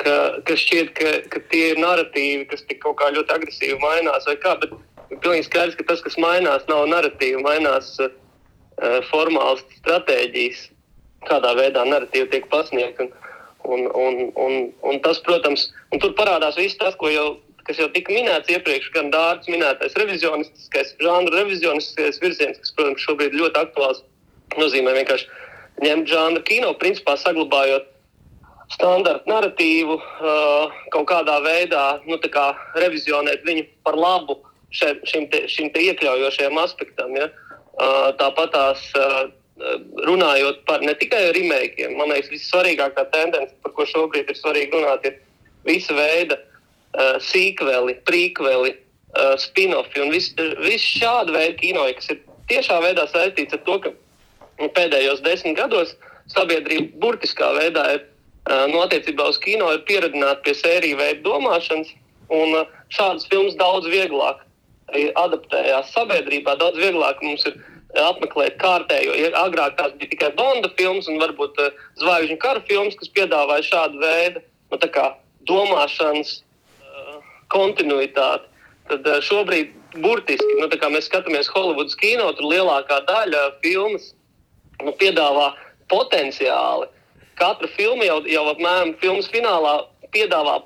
[0.00, 0.16] ka,
[0.48, 4.24] ka šķiet, ka, ka tie ir narratīvi, kas tik kaut kā ļoti agresīvi mainās.
[4.40, 4.72] Kā, bet
[5.12, 7.98] pilnīgi skaidrs, ka tas, kas mainās, nav narratīvi, mainās
[9.12, 10.70] formālas stratēģijas,
[11.28, 13.12] kādā veidā narratīva tiek pasniegta.
[13.62, 14.54] Un, un, un,
[14.88, 17.26] un tas, protams, un tur parādās viss tas, jau,
[17.66, 23.38] kas jau tika minēts iepriekš, gan dārts minētais revizionistiskais, žanra revizionistiskais virziens, kas, protams, šobrīd
[23.38, 24.02] ļoti aktuāls.
[24.58, 25.28] Nozīmē vienkārši
[25.82, 27.88] ņemt žanra kino, principā saglabājot
[28.72, 34.38] standarta narratīvu, uh, kaut kādā veidā nu, kā revizionēt viņu par labu
[34.72, 37.16] še, šim, te, šim te iekļaujošajam aspektam.
[37.18, 37.28] Ja?
[38.20, 38.82] Tāpat tās
[40.06, 45.06] runājot par ne tikai remake, man liekas, vissvarīgākā tendence, par ko šobrīd ir svarīgi runāt,
[45.06, 45.20] ir
[45.68, 46.38] visa veida
[46.98, 53.06] uh, sīkveli, prīkveli, uh, spin-offi un viss vis šāda veida kino, kas ir tiešā veidā
[53.10, 53.92] saistīts ar to, ka
[54.60, 55.94] nu, pēdējos desmit gados
[56.32, 61.92] sabiedrība burtiskā veidā ir uh, no attiecībā uz kino ir pieredzināta pie sēriju veida domāšanas,
[62.32, 64.48] un uh, šādas filmas daudz vieglāk
[64.92, 67.54] adaptējās sabiedrībā, daudz vieglāk mums ir
[67.96, 69.14] apmeklēt kārtējo.
[69.16, 73.68] Ja agrāk tās bija tikai Bonda filmas un varbūt uh, zvaigžņu kara filmas, kas piedāvāja
[73.68, 75.06] šādu veidu nu,
[75.48, 76.40] domāšanas
[77.52, 78.48] kontinuitāti.
[78.90, 84.10] Tad uh, šobrīd burtiski, nu, kā mēs skatāmies Holivudas kino, tur lielākā daļa filmas
[84.82, 85.52] nu, piedāvā
[85.92, 86.90] potenciāli.
[87.38, 89.78] Katra filma jau, jau apmēram filmas finālā
[90.12, 90.60] piedāvā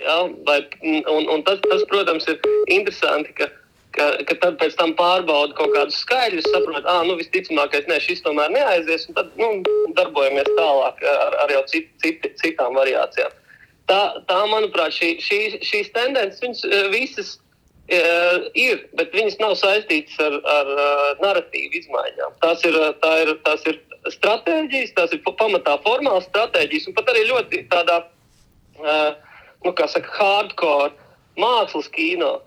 [0.00, 0.28] Ja?
[0.44, 2.38] Vai, un, un tas, tas, protams, ir
[2.72, 3.48] interesanti, ka,
[3.96, 8.24] ka, ka tad pēc tam pārbauda kaut kādus skaidrus, saprot, ah, nu, visticamākais, ne, šis
[8.24, 9.50] tomēr neaizies, un tad nu,
[9.98, 13.36] darbojamies tālāk ar, ar jau cit, cit, citām variācijām.
[13.90, 14.00] Tā,
[14.30, 17.32] tā manuprāt, šī, šī, šīs tendences viņas eh, visas
[17.90, 22.36] uh, ir, bet viņas nav saistītas ar, ar uh, narratīvu izmaiņām.
[22.44, 23.80] Tās ir, tā ir, tās ir
[24.14, 29.10] stratēģijas, tās ir pamatā formālas stratēģijas, un pat arī ļoti tādā uh,
[29.66, 30.94] nu, kā saka, hardcore
[31.40, 32.38] mākslas kino.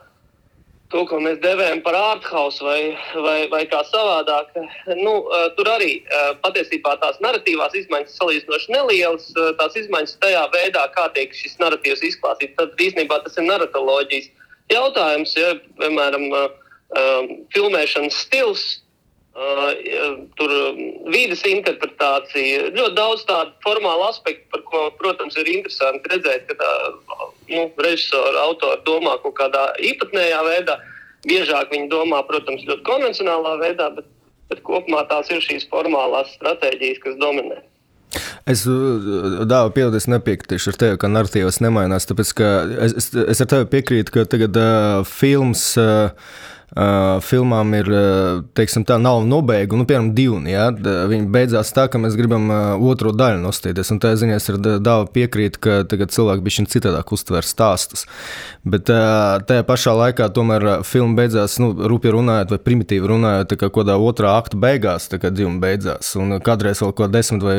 [0.93, 2.93] To, ko mēs devējam par ārthouse vai,
[3.25, 4.51] vai, vai kā savādāk,
[4.99, 5.13] nu,
[5.58, 5.95] tur arī
[6.43, 9.32] patiesībā tās narratīvās izmaiņas salīdzinoši nelielas.
[9.58, 14.29] Tās izmaiņas tajā veidā, kā tiek šis narratīvs izklāstīts, tad īstenībā tas ir narratoloģijas
[14.69, 15.34] jautājums.
[15.39, 16.29] Ja, piemēram,
[17.58, 18.67] filmēšanas stils
[20.38, 20.52] tur
[21.10, 26.72] vidas interpretācija, ļoti daudz tādu formālu aspektu, par ko, protams, ir interesanti redzēt, ka tā,
[27.50, 30.78] nu, režisora autora domā kaut kādā īpatnējā veidā.
[31.26, 34.10] Biežāk viņi domā, protams, ļoti konvencionālā veidā, bet,
[34.52, 37.63] bet kopumā tās ir šīs formālās stratēģijas, kas dominē.
[38.46, 42.06] Es dāvu pieaugu, es nepiekritīšu ar tevi, ka narratīvas nemainās.
[42.06, 42.34] Tāpēc,
[42.86, 45.72] es, es, es ar tevi piekrītu, ka tagad uh, films.
[45.80, 46.12] Uh,
[46.73, 47.89] Uh, filmām ir
[48.57, 49.77] teiksim, tā, nav nobeigta.
[49.77, 50.39] Nu, piemēram, divi.
[50.49, 50.71] Ja?
[50.73, 53.91] Viņi beidzās tā, ka mēs gribam uh, otro daļu nostīties.
[53.93, 58.07] Un tā ziņā es ar dāvu piekrītu, ka tagad cilvēki bija citādāk uztver stāstus.
[58.65, 63.69] Bet uh, tajā pašā laikā tomēr filma beidzās, nu, rupi runājot, vai primitīvi runājot, kā
[63.73, 66.15] kādā otrā akta beigās, tā kā dzimuma beidzās.
[66.17, 67.57] Un kādreiz vēl kaut 10 vai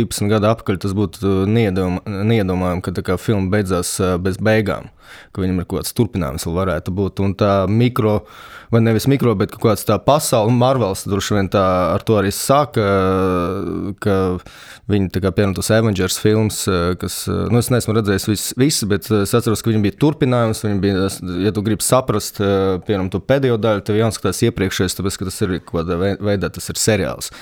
[0.00, 4.88] 12 gadu atpakaļ tas būtu neiedomājami, ka filma beidzās bez beigām.
[5.34, 7.22] Ka viņam ir kaut kāds turpinājums, vēl varētu būt.
[7.24, 8.20] Un tā mikro,
[8.74, 11.64] vai nevis mikro, bet kaut kāds tā pasaule, Marvels droši vien tā
[11.94, 12.84] ar to arī sāka,
[14.02, 14.18] ka
[14.90, 16.64] viņi tā kā piemēram tos Avengers films,
[17.00, 20.82] kas, nu es neesmu redzējis vis, visu, bet es atceros, ka viņam bija turpinājums, viņam
[20.84, 21.08] bija,
[21.46, 25.58] ja tu gribi saprast, piemēram, to pēdējo daļu, tev jāskatās iepriekšējais, tāpēc, ka tas ir
[25.60, 27.32] kaut kādā veidā, tas ir seriāls.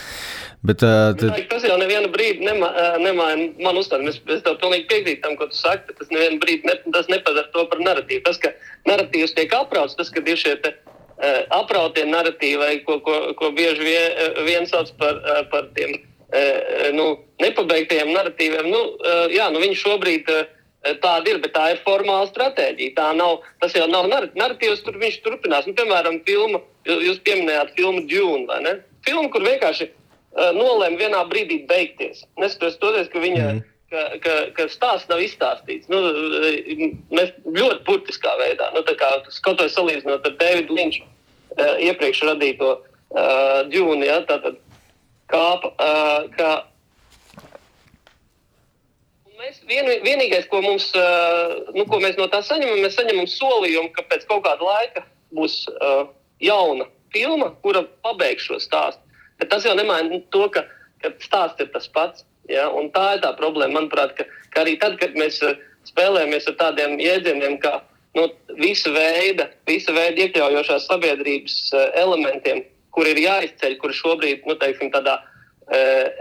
[0.62, 1.34] Bet, uh, tad...
[1.50, 2.68] Tas jau nevienu brīdi nema,
[3.02, 4.06] nemaina man uzstādi.
[4.12, 7.10] Es, es tev pilnīgi piekrītu tam, ko tu saki, bet tas nevienu brīdi ne, tas
[7.10, 8.22] nepadara to par narratīvu.
[8.28, 8.52] Tas, ka
[8.86, 13.88] narratīvs tiek aprauts, tas, ka ir šie te, uh, aprautie narratīvi, ko, ko, ko bieži
[13.88, 17.08] vien, vien sauc par, uh, par tiem uh, nu,
[17.42, 20.44] nepabeigtajiem narratīviem, nu, uh, jā, nu, viņi šobrīd uh,
[20.82, 22.96] Tāda ir, bet tā ir formāla stratēģija.
[22.96, 25.68] Tā nav, tas jau nav narratīvs, tur viņš turpinās.
[25.68, 26.58] Nu, piemēram, filmu,
[26.90, 28.72] jūs pieminējāt filmu Dune, vai ne?
[29.06, 29.86] Filmu, kur vienkārši
[30.32, 32.24] nolēma vienā brīdī beigties.
[32.40, 33.44] Neskatoties to, ka viņa.
[33.50, 33.68] Mm.
[33.92, 35.84] Ka, ka, ka stāsts nav izstāstīts.
[35.92, 35.98] Nu,
[36.48, 38.80] eh, mēs ļoti burtiskā veidā, nu,
[39.28, 44.56] skatoties salīdzinot ar Davidu Linču uh, iepriekš radīto uh, džūnu, ja, tātad
[45.28, 46.48] kāpa, uh, ka
[49.42, 53.92] mēs vien, vienīgais, ko, mums, uh, nu, ko mēs no tā saņemam, mēs saņemam solījumu,
[53.96, 55.04] ka pēc kaut kāda laika
[55.36, 56.06] būs uh,
[56.42, 59.01] jauna filma, kura pabeigs šo stāstu.
[59.42, 60.62] Bet tas jau nemaina to, ka,
[61.02, 62.22] ka stāsts ir tas pats.
[62.46, 62.68] Ja?
[62.70, 66.58] Un tā ir tā problēma, manuprāt, ka, ka arī tad, kad mēs eh, spēlējamies ar
[66.60, 67.80] tādiem jēdzieniem, kā
[68.14, 68.28] nu,
[68.60, 72.62] visa veida, visa veida iekļaujošās sabiedrības eh, elementiem,
[72.94, 75.14] kur ir jāizceļ, kur šobrīd, nu, teiksim, tādā
[75.72, 75.78] e,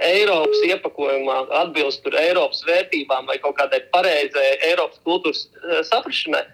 [0.07, 5.41] Eiropas iepakojumā atbilst Eiropas vērtībām vai kaut kādai pareizai Eiropas kultūras
[5.89, 6.45] saprašanai,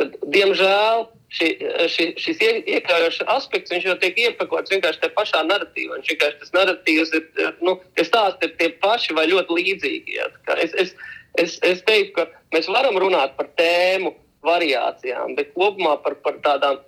[0.00, 1.48] tad, diemžēl, ši,
[1.90, 5.98] ši, šis iekļaujošs aspekts jau tiek iepakots vienkārši tajā pašā narratīvā.
[5.98, 7.26] Viņš vienkārši tas narratīvs ir,
[7.66, 10.18] nu, tie stāsti ir tie paši vai ļoti līdzīgi.
[10.18, 10.28] Ja.
[10.56, 10.94] Es, es,
[11.42, 14.14] es, es teiktu, ka mēs varam runāt par tēmu
[14.46, 16.78] variācijām, bet kopumā par, par tādām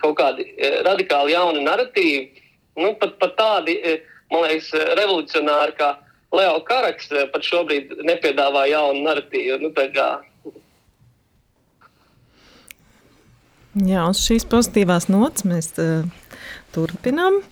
[0.00, 2.42] kaut kādi eh, radikāli jauni narratīvi,
[2.80, 5.94] nu, pat, pat tādi, eh, man liekas, revolucionāri kā
[6.36, 9.60] Leo Karaks eh, pat šobrīd nepiedāvā jaunu narratīvu.
[9.64, 9.72] Nu,
[13.84, 16.06] Jā, uz šīs pozitīvās nots mēs uh,
[16.72, 17.42] turpinām.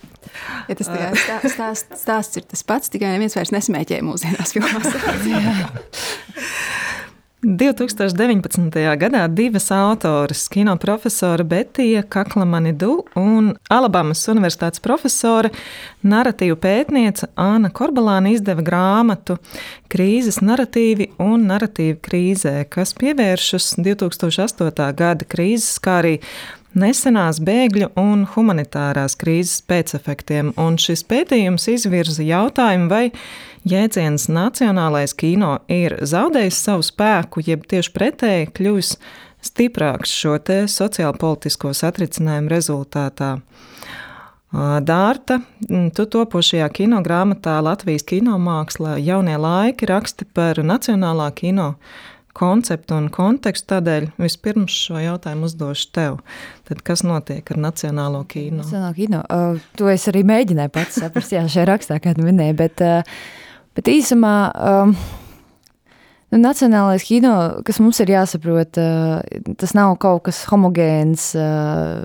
[0.71, 4.89] Ja tas tikai stāsts, stāsts, stāsts ir tas pats, tikai neviens vairs nesmēķē mūsdienās filmās.
[7.45, 8.97] 2019.
[8.97, 15.51] gadā divas autoras, kino profesora Betija Kaklamanidu un Alabamas Universitātes profesora,
[16.03, 19.37] narratīvu pētniece Āna Korbalāna izdeva grāmatu
[19.93, 24.91] Krīzes narratīvi un narratīva krīzē, kas pievēršas 2008.
[24.97, 26.19] gada krīzes, kā arī
[26.75, 30.55] nesenās bēgļu un humanitārās krīzes pēcefektiem.
[30.61, 33.05] Un šis pētījums izvirza jautājumu, vai
[33.69, 38.95] jēdziens nacionālais kino ir zaudējis savu spēku, jeb tieši pretēji kļuvis
[39.45, 40.39] stiprāks šo
[40.71, 43.37] sociālo-politisko satricinājumu rezultātā.
[44.55, 45.41] Dārta,
[45.97, 51.73] tu topošajā kinogrāmatā Latvijas kinomākslā jaunie laiki raksti par nacionālā kino
[52.35, 53.73] konceptu un kontekstu.
[53.75, 56.19] Tādēļ vispirms šo jautājumu uzdošu tev.
[56.69, 58.63] Tad kas notiek ar Nacionālo kino?
[58.63, 59.23] Nacionālo kino.
[59.31, 63.19] Uh, to es arī mēģināju pats saprast, jā, šajā rakstā, kādu minēju, bet uh,
[63.75, 64.93] Bet īsumā um,
[66.31, 67.33] nu, nacionālais kino,
[67.67, 72.05] kas mums ir jāsaprot, uh, tas nav kaut kas homogēns, uh,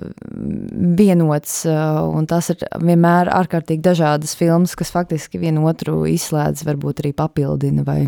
[0.98, 7.04] vienots, uh, un tas ir vienmēr ārkārtīgi dažādas filmas, kas faktiski vienu otru izslēdz, varbūt
[7.04, 8.00] arī papildina vai,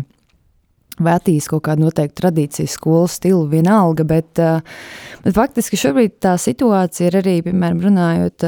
[0.99, 4.43] vai attīst kaut kādu noteiktu tradīciju, skolu stilu, vienalga, bet,
[5.23, 8.43] bet faktiski šobrīd tā situācija ir arī, piemēram, runājot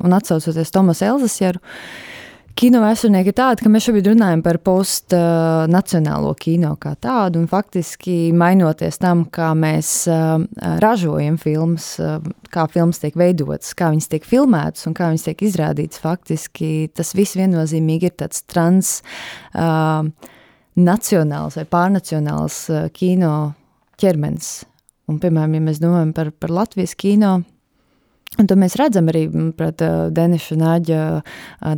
[0.00, 2.10] un atsaucoties Tomas Elzasjaru, uh,
[2.54, 8.30] Kino vēsturnieki ir tādi, ka mēs šobrīd runājam par postnacionālo kino kā tādu, un faktiski
[8.36, 10.36] mainoties tam, kā mēs uh,
[10.82, 12.20] ražojam filmas, uh,
[12.54, 17.10] kā filmas tiek veidotas, kā viņas tiek filmētas un kā viņas tiek izrādītas, faktiski tas
[17.18, 19.00] viss viennozīmīgi ir tāds trans
[19.58, 20.06] uh,
[20.78, 22.60] nacionāls vai pārnacionāls
[22.94, 23.34] kino
[23.98, 24.60] ķermenis.
[25.10, 27.40] Un, piemēram, ja mēs domājam par, par Latvijas kino,
[28.34, 29.78] Un to mēs redzam arī pret
[30.10, 31.02] Deniša Nāģa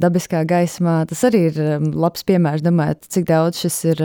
[0.00, 1.02] dabiskā gaismā.
[1.10, 1.58] Tas arī ir
[1.92, 4.00] labs piemērs, domājot, cik daudz šis ir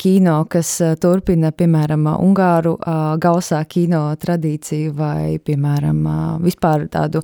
[0.00, 0.70] kino, kas
[1.02, 2.78] turpina, piemēram, Ungāru
[3.20, 6.00] gausā kino tradīciju vai, piemēram,
[6.46, 7.20] vispār tādu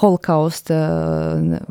[0.00, 0.80] holokausta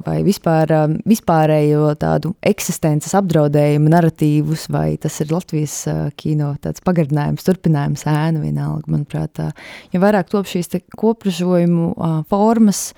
[0.06, 0.72] vai vispār,
[1.04, 5.76] vispārējo tādu eksistences apdraudējumu narratīvus, vai tas ir Latvijas
[6.16, 9.44] kino tāds pagarinājums, turpinājums ēna vienalga, manuprāt.
[9.92, 11.92] Ja vairāk top šīs kopražojumu
[12.30, 12.92] formas.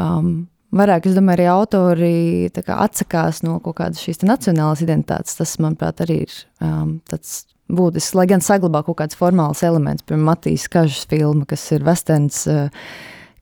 [0.00, 0.46] Um,
[0.76, 2.14] Vairāk, es domāju, arī autori
[2.52, 5.36] kā, atsakās no kaut kādas šīs nacionālas identitātes.
[5.38, 10.26] Tas, manuprāt, arī ir um, tāds būtisks, lai gan saglabā kaut kāds formāls elements, piemēram,
[10.28, 12.66] Matīs Kažas filma, kas ir westerns, uh,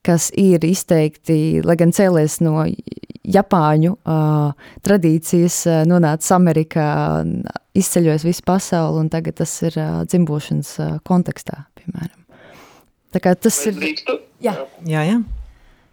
[0.04, 2.66] kas ir izteikti, lai gan cēlies no
[3.24, 6.88] Japāņu uh, tradīcijas, uh, nonācis Amerikā,
[7.74, 12.23] izceļojis visu pasauli, un tagad tas ir uh, dzimbošanas uh, kontekstā, piemēram.
[13.14, 13.81] Tā kā tas Vai ir...
[13.81, 14.18] drīkstu?
[14.42, 14.57] Jā.
[14.90, 15.20] Jā, jā.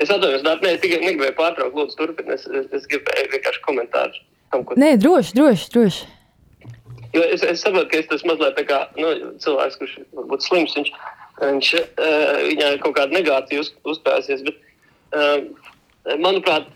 [0.02, 2.40] Es atvainojos, nē, es tikai negribēju pārtraukt, lūdzu, turpiniet.
[2.40, 6.10] Es, es, es gribēju vienkārši komentāru tam, ko Nē, droši, droši, droši.
[7.14, 9.12] Jo es, es saprotu, ka es tas mazliet tā kā nu,
[9.44, 10.92] cilvēks, kurš varbūt slims, viņš,
[11.42, 14.46] viņš uh, viņai kaut kāda negācija uz, uzspēsies.
[14.48, 14.62] Bet,
[15.20, 16.72] uh, manuprāt,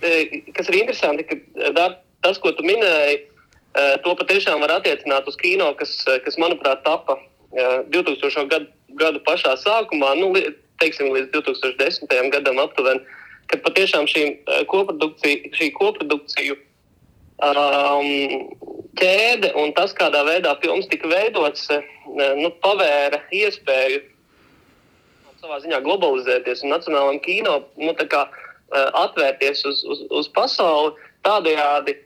[0.58, 5.40] kas ir interesanti, ka dar, tas, ko tu minēji, uh, to patiešām var attiecināt uz
[5.40, 8.52] kino, kas, kas manuprāt, tapa uh, 2000.
[8.52, 10.32] Gadu, gadu pašā sākumā, nu,
[10.82, 12.32] teiksim, līdz 2010.
[12.34, 13.04] gadam aptuveni,
[13.52, 16.58] kad patiešām šī uh, koprodukcija, šī koprodukciju
[17.44, 18.10] um,
[19.00, 21.84] ķēde un tas, kādā veidā filmas tika veidots, eh,
[22.40, 24.02] nu, pavēra iespēju
[25.42, 32.02] savā ziņā globalizēties un nacionālajam kino nu, kā, eh, atvērties uz, uz, uz pasauli tādējādi.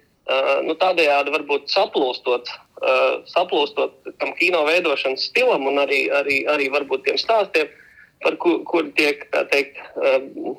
[0.62, 7.06] Nu, tādējādi varbūt saplūstot, uh, saplūstot tam kino veidošanas stilam un arī, arī, arī varbūt
[7.08, 7.70] tiem stāstiem,
[8.24, 10.56] par kur, kur tiek teikt, uh,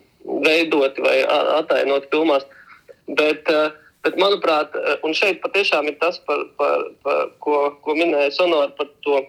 [0.46, 2.46] veidoti vai a- atainoti filmās.
[3.08, 3.72] Bet, uh,
[4.04, 8.88] bet, manuprāt, un šeit patiešām ir tas, par, par, par, ko, ko minēja Sonora par
[9.04, 9.22] to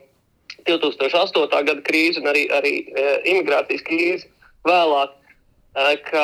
[0.67, 1.65] 2008.
[1.65, 2.75] gada krīzi un arī, arī
[3.25, 4.29] imigrācijas krīzi
[4.67, 5.17] vēlāk.
[5.71, 6.23] Ka,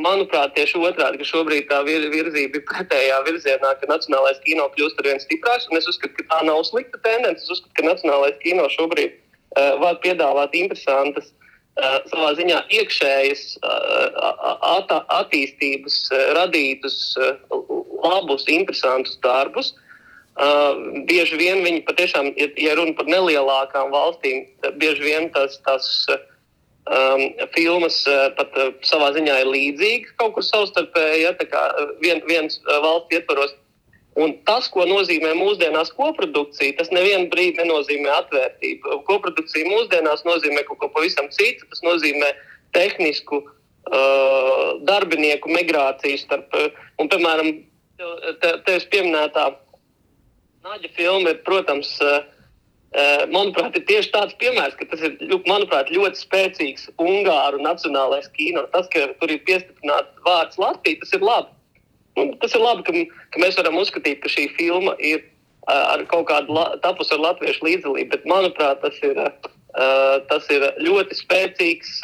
[0.00, 5.02] manuprāt, tieši otrādi, ka šobrīd tā vir, virzība ir pretējā virzienā, ka nacionālais kino kļūst
[5.02, 5.68] ar vien stiprāks.
[5.76, 7.44] Es uzskatu, ka tā nav slikta tendence.
[7.44, 11.28] Es uzskatu, ka nacionālais kino šobrīd uh, var piedāvāt interesantas,
[11.76, 16.98] uh, savā ziņā iekšējas uh, at, attīstības, uh, radītus
[18.00, 19.74] labus, interesantus darbus.
[20.38, 24.46] Uh, bieži vien viņi patiešām, ja, runa par nelielākām valstīm,
[24.80, 26.20] bieži vien tas, tas uh,
[26.88, 27.22] um,
[27.54, 31.92] filmas uh, pat uh, savā ziņā ir līdzīgas kaut kur savstarpēji, ja, tā kā uh,
[32.02, 33.54] vien, viens uh, valsts ietvaros.
[34.18, 38.96] Un tas, ko nozīmē mūsdienās koprodukcija, tas nevienu brīdi nenozīmē atvērtību.
[39.06, 41.68] Koprodukcija mūsdienās nozīmē kaut ko pavisam citu.
[41.70, 42.32] Tas nozīmē
[42.74, 47.52] tehnisku uh, darbinieku migrāciju starp, uh, un, piemēram,
[48.42, 49.52] te, tevis pieminētā
[50.68, 52.26] Nāģa filma ir, protams, uh,
[53.32, 58.64] manuprāt, ir tieši tāds piemērs, ka tas ir, manuprāt, ļoti spēcīgs Ungāru nacionālais kino.
[58.72, 61.52] Tas, ka tur ir piestiprināts vārds Latvija, tas ir labi.
[62.16, 66.04] Nu, tas ir labi, ka, ka mēs varam uzskatīt, ka šī filma ir uh, ar
[66.10, 72.00] kaut kādu tapusi ar latviešu līdzdalību, bet manuprāt, tas ir, uh, tas ir ļoti spēcīgs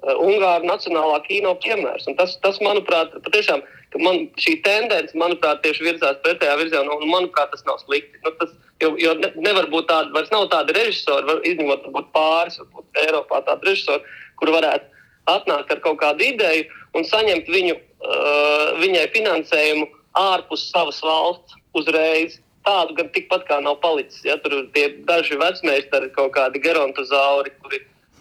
[0.00, 2.06] Ungāru nacionālā kino piemērs.
[2.08, 7.10] Un tas, tas, manuprāt, patiešām ka man šī tendence, manuprāt, tieši virzās pretējā virzienā, un
[7.10, 8.20] manuprāt, tas nav slikti.
[8.24, 12.12] Nu, tas, jo jo ne, nevar būt tāda, vairs nav tāda režisora, var, izņemot varbūt
[12.14, 14.86] pāris, varbūt Eiropā tāda režisora, kur varētu
[15.30, 22.38] atnākt ar kaut kādu ideju un saņemt viņu, uh, viņai finansējumu ārpus savas valsts uzreiz.
[22.66, 24.20] Tādu gan tikpat kā nav palicis.
[24.26, 27.78] Ja, tur ir daži vecmeistari, kaut kādi gerontozauri, kuri,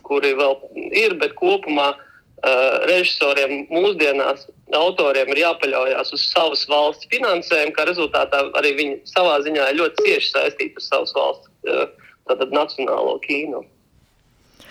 [0.08, 0.56] kuri vēl
[0.96, 8.44] ir, bet kopumā uh, režisoriem mūsdienās, autoriem ir jāpaļaujas uz savas valsts finansējumu, kā rezultātā
[8.60, 11.86] arī viņi savā ziņā ir ļoti cieši saistīti ar savas valsts uh,
[12.30, 13.64] tātad, nacionālo kino.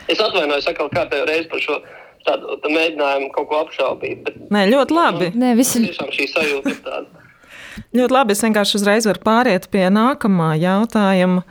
[0.09, 1.79] Es atvainojos atkal kārtējo reizi par šo
[2.27, 4.23] tādu tā mēģinājumu kaut ko apšaubīt.
[4.27, 5.31] Bet, Nē, ļoti labi.
[5.39, 7.25] Nē, visi, tiešām šī sajūta ir tāda.
[7.99, 8.35] Ļoti labi.
[8.35, 11.45] Es vienkārši uzreiz varu pāriet pie nākamā jautājuma,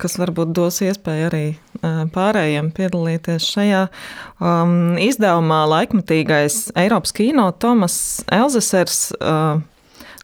[0.00, 1.44] kas varbūt dos iespēju arī
[1.82, 3.86] pārējiem piedalīties šajā
[4.40, 5.62] um, izdevumā.
[5.72, 7.96] Laikmatīgais Eiropas kino Tomas
[8.32, 9.62] Elzesers uh,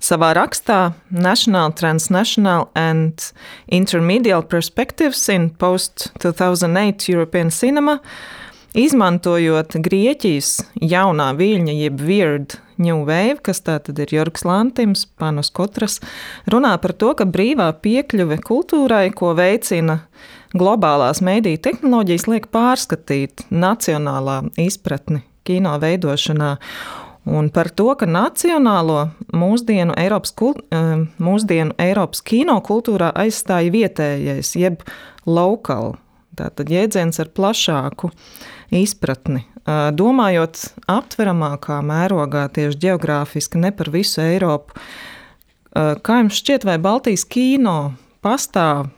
[0.03, 3.33] savā rakstā National, Transnational and
[3.71, 8.01] Intermedial Perspectives in Post-2008 European Cinema
[8.73, 15.99] Izmantojot Grieķijas jaunā viļņa, jeb Weird New Wave, kas tātad ir Jorgs Lantims, Panos Kotras,
[16.49, 19.99] runā par to, ka brīvā piekļuve kultūrai, ko veicina
[20.59, 26.57] globālās mēdīju tehnoloģijas, liek pārskatīt nacionālā izpratni kino veidošanā.
[27.33, 34.57] Un par to, ka nacionālo mūsdienu Eiropas, kul- eh, mūsdienu Eiropas kino kultūrā aizstāja vietējais,
[34.59, 34.83] jeb
[35.27, 35.97] local.
[36.35, 38.11] Tātad jēdziens ar plašāku
[38.73, 39.45] izpratni.
[39.67, 44.75] Ā, Domājot aptveramākā mērogā, tieši geogrāfiski, ne par visu Eiropu,
[45.77, 47.95] ā, kā jums šķiet, vai Baltijas kino
[48.25, 48.89] pastāv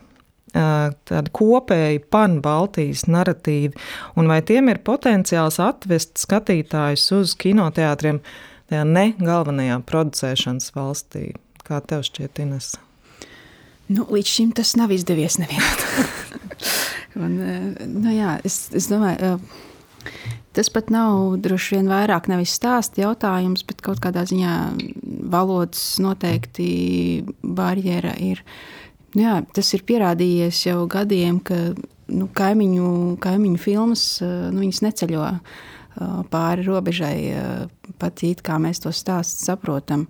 [0.54, 3.74] tādi kopēji pan-Baltijas narratīvi,
[4.18, 8.22] un vai tiem ir potenciāls atvest skatītājus uz kinoteātriem
[8.70, 11.32] tajā ne galvenajā producēšanas valstī?
[11.64, 12.74] Kā tev šķiet, Ines?
[13.88, 16.08] Nu, līdz šim tas nav izdevies nevienam.
[17.14, 19.36] Nu, jā, es, es domāju,
[20.50, 24.54] tas pat nav droši vien vairāk nevis stāsta jautājums, bet kaut kādā ziņā
[25.30, 26.66] valodas noteikti
[27.38, 28.42] barjera ir.
[28.42, 28.83] Nu,
[29.18, 31.58] jā, tas ir pierādījies jau gadiem, ka
[32.12, 32.90] nu, kaimiņu,
[33.22, 35.30] kaimiņu filmas nu, neceļo
[36.30, 37.16] pāri robežai,
[38.02, 40.08] pat it kā mēs to stāstu saprotam.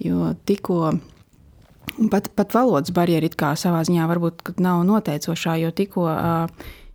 [0.00, 0.96] Jo tikko
[2.10, 6.06] Pat, pat valodas barjera it kā savā ziņā varbūt nav noteicošā, jo tikko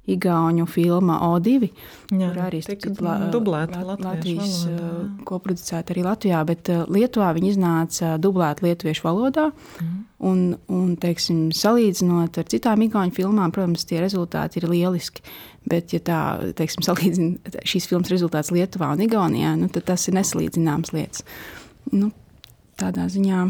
[0.06, 1.70] Igaunu filma O2,
[2.14, 2.92] Jā, kur arī tika
[3.34, 5.26] dublēta la, Latvijas, valodā.
[5.26, 9.48] ko producēta arī Latvijā, bet Lietuvā viņi iznāca dublēta lietuviešu valodā.
[9.82, 9.96] Mm.
[10.26, 15.26] Un, un teiksim, salīdzinot ar citām Igaunu filmām, protams, tie rezultāti ir lieliski.
[15.66, 16.20] Bet, ja tā
[16.58, 21.26] teiksim, salīdzina šīs filmas rezultāts Lietuvā un Igaunijā, nu, tad tas ir nesalīdzināmas lietas.
[21.92, 22.12] Nu,
[22.80, 23.48] tādā ziņā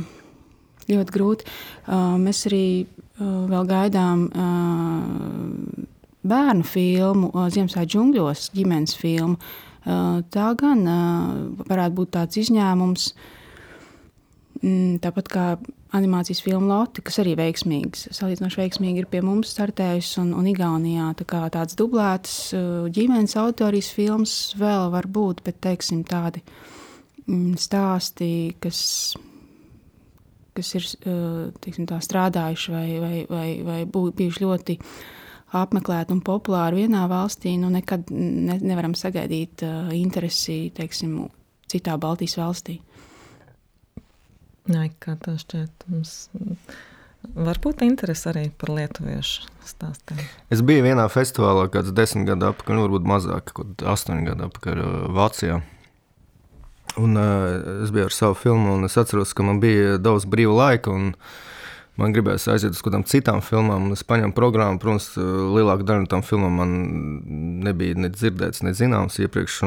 [0.91, 1.47] ļoti grūti.
[1.85, 5.91] Uh, mēs arī uh, vēl gaidām uh,
[6.27, 9.39] bērnu filmu, Ziemassvētku džungļos, ģimenes filmu.
[9.85, 10.85] Tā gan
[11.69, 13.09] varētu būt tāds izņēmums.
[14.63, 15.45] Mm, tāpat kā
[15.93, 21.11] animācijas filma Lotte, kas arī veiksmīgs, salīdzinoši veiksmīgi ir pie mums startējusi un, un Igaunijā.
[21.19, 22.37] Tā kā tāds dublēts
[22.95, 26.41] ģimenes autorijas filmas vēl var būt, bet teiksim tādi
[27.27, 28.31] mm, stāsti,
[28.63, 28.81] kas
[30.55, 30.87] kas ir
[31.59, 34.77] teiksim, tā, strādājuši vai, vai, vai, vai bijuši ļoti
[35.55, 41.25] apmeklēti un populāri vienā valstī, nu nekad ne, nevaram sagaidīt uh, interesi teiksim,
[41.71, 42.79] citā Baltijas valstī.
[44.71, 46.15] Nē, kā tā šķiet, mums
[47.33, 50.21] varbūt interesi arī par lietuviešu stāstiem.
[50.53, 54.83] Es biju vienā festivālā, kāds desmit gadu atpakaļ, nu, varbūt mazāk, kaut astoņi gadu atpakaļ
[55.15, 55.59] Vācijā.
[57.01, 60.55] Un, uh, es biju ar savu filmu, un es atceros, ka man bija daudz brīva
[60.55, 60.95] laika.
[61.95, 64.81] Man gribējās aiziet uz kādām citām filmām, un es paņēmu programmu.
[64.83, 66.73] Protams, lielākā daļa no tām filmām man
[67.63, 69.61] nebija ne dzirdētas, ne zināmas iepriekš.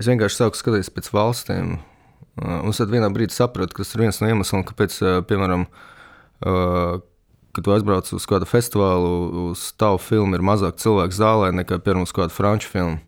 [0.00, 1.74] Es vienkārši sāku skatīties pēc valstīm.
[2.40, 4.96] Un es vienā brīdī sapratu, ka tas ir viens no iemesliem, kāpēc,
[5.28, 5.68] piemēram,
[7.54, 9.12] kad tu aizbrauc uz kādu festivālu,
[9.52, 12.98] uz tavu filmu ir mazāk cilvēku zālē nekā, piemēram, uz kādu franču filmu.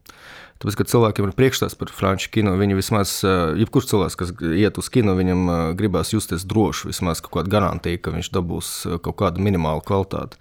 [0.56, 4.78] Tāpēc, ka cilvēkiem ir priekšstats par franču kino, viņi vismaz, eh, jebkurš cilvēks, kas iet
[4.80, 8.96] uz kino, viņam eh, gribās justies droši, vismaz kaut kāda garantija, ka viņš dabūs eh,
[9.04, 10.40] kaut kādu minimālu kvalitāti.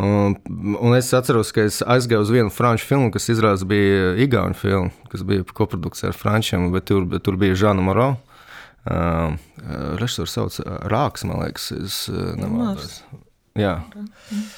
[0.00, 0.38] Un,
[0.80, 4.88] un es atceros, ka es aizgāju uz vienu franču filmu, kas izrādās bija Igaunijas filma,
[5.12, 8.08] kas bija koprodukcija ar frančiem, bet tur, bet tur bija Žana Moro.
[8.82, 9.36] Uh,
[10.00, 10.56] Režisors sauc
[10.90, 13.02] Rāks, man liekas, es nemaldos.
[13.54, 13.76] Jā.
[13.94, 14.48] Mm.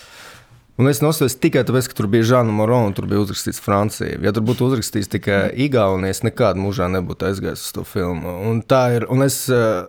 [0.74, 4.16] Un es nosveicu tikai tāpēc, ka tur bija Žana Moro un tur bija uzrakstīts Francija.
[4.18, 8.32] Ja tur būtu uzrakstīts tikai Igaunija, es nekādā mūžā nebūtu aizgājis uz to filmu.
[8.50, 9.06] Un tā ir.
[9.14, 9.36] Un es,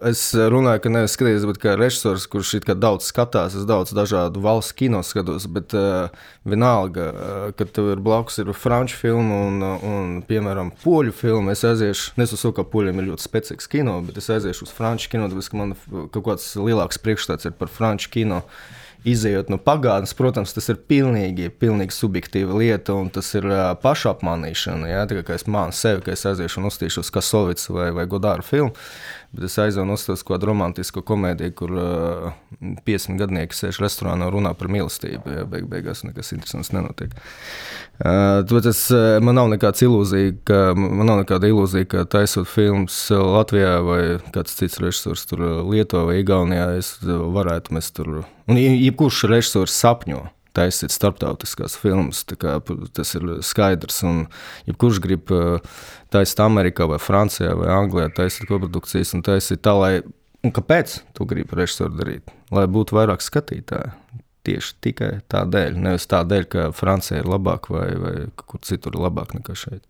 [0.05, 3.95] es runāju, ka nevis skatījos, bet kā režisors, kurš it kā daudz skatās, es daudz
[3.97, 6.13] dažādu valstu kino skatos, bet uh,
[6.45, 11.65] vienalga, uh, kad tev ir blakus ir franču filma un, un, piemēram, poļu filma, es
[11.65, 15.49] aiziešu, nesu ka poļiem ir ļoti spēcīgs kino, bet es aiziešu uz franču kino, tāpēc,
[15.49, 15.77] ka man
[16.13, 18.43] kaut kāds lielāks priekšstats ir par franču kino
[19.05, 24.89] izējot no pagātnes, protams, tas ir pilnīgi, pilnīgi subjektīva lieta, un tas ir uh, pašapmānīšana.
[24.89, 25.05] Ja?
[25.09, 28.73] Tā kā es mānu sevi, ka es aiziešu un uztīšos Kasovicas vai, vai Godāra filmu,
[29.35, 32.27] bet es aizēju un uzstāstu kādu romantisku komēdiju, kur uh,
[32.87, 35.35] 50 gadnieki sēž restorānā un runā par mīlestību.
[35.37, 35.45] Ja?
[35.49, 37.15] Beig, beigās nekas interesants nenotiek.
[37.99, 42.97] Uh, tas, uh, man nav nekāda ilūzija, ka, man nav nekāda ilūzija, ka taisot filmas
[43.11, 44.01] Latvijā vai
[44.35, 50.19] kāds cits režisors tur Lietuvā vai Igaunijā, es varētu mēs tur Un jebkurš režisors sapņo
[50.55, 52.23] taisīt starptautiskās filmas.
[52.39, 52.57] Kā,
[52.95, 54.01] tas ir skaidrs.
[54.07, 54.25] Un
[54.69, 55.33] jebkurš grib
[56.13, 59.93] taisīt Amerikā, vai Francijā, vai Anglijā, taisīt koprodukcijas un taisīt tā, lai.
[60.45, 62.29] Un kāpēc tu gribi režisoru darīt?
[62.53, 63.95] Lai būtu vairāk skatītāju.
[64.45, 68.13] Tieši tikai tādēļ, nevis tādēļ, ka Francija ir labāka vai, vai
[68.45, 69.81] kur citur ir labāka nekā šeit.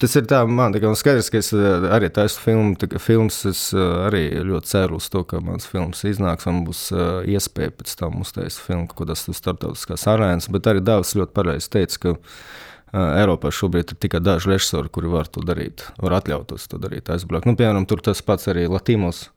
[0.00, 3.42] Tas ir tā, man ir skaidrs, ka es eh, arī taisu filmu, tā, filmas.
[3.48, 7.74] Es eh, arī ļoti ceru uz to, ka mans filmas iznāks un būs uh, iespēja
[7.76, 10.48] pēc tam uztaisīt filmu kaut kādās starptautiskās arēnās.
[10.52, 12.14] Bet arī Dāvis ļoti pareizi teica, ka
[13.20, 17.46] Eiropā šobrīd ir tikai daži režisori, kuri var to darīt, var atļauties to darīt, aizbraukt.
[17.46, 19.28] Nu, piemēram, tur tas pats arī Latīmos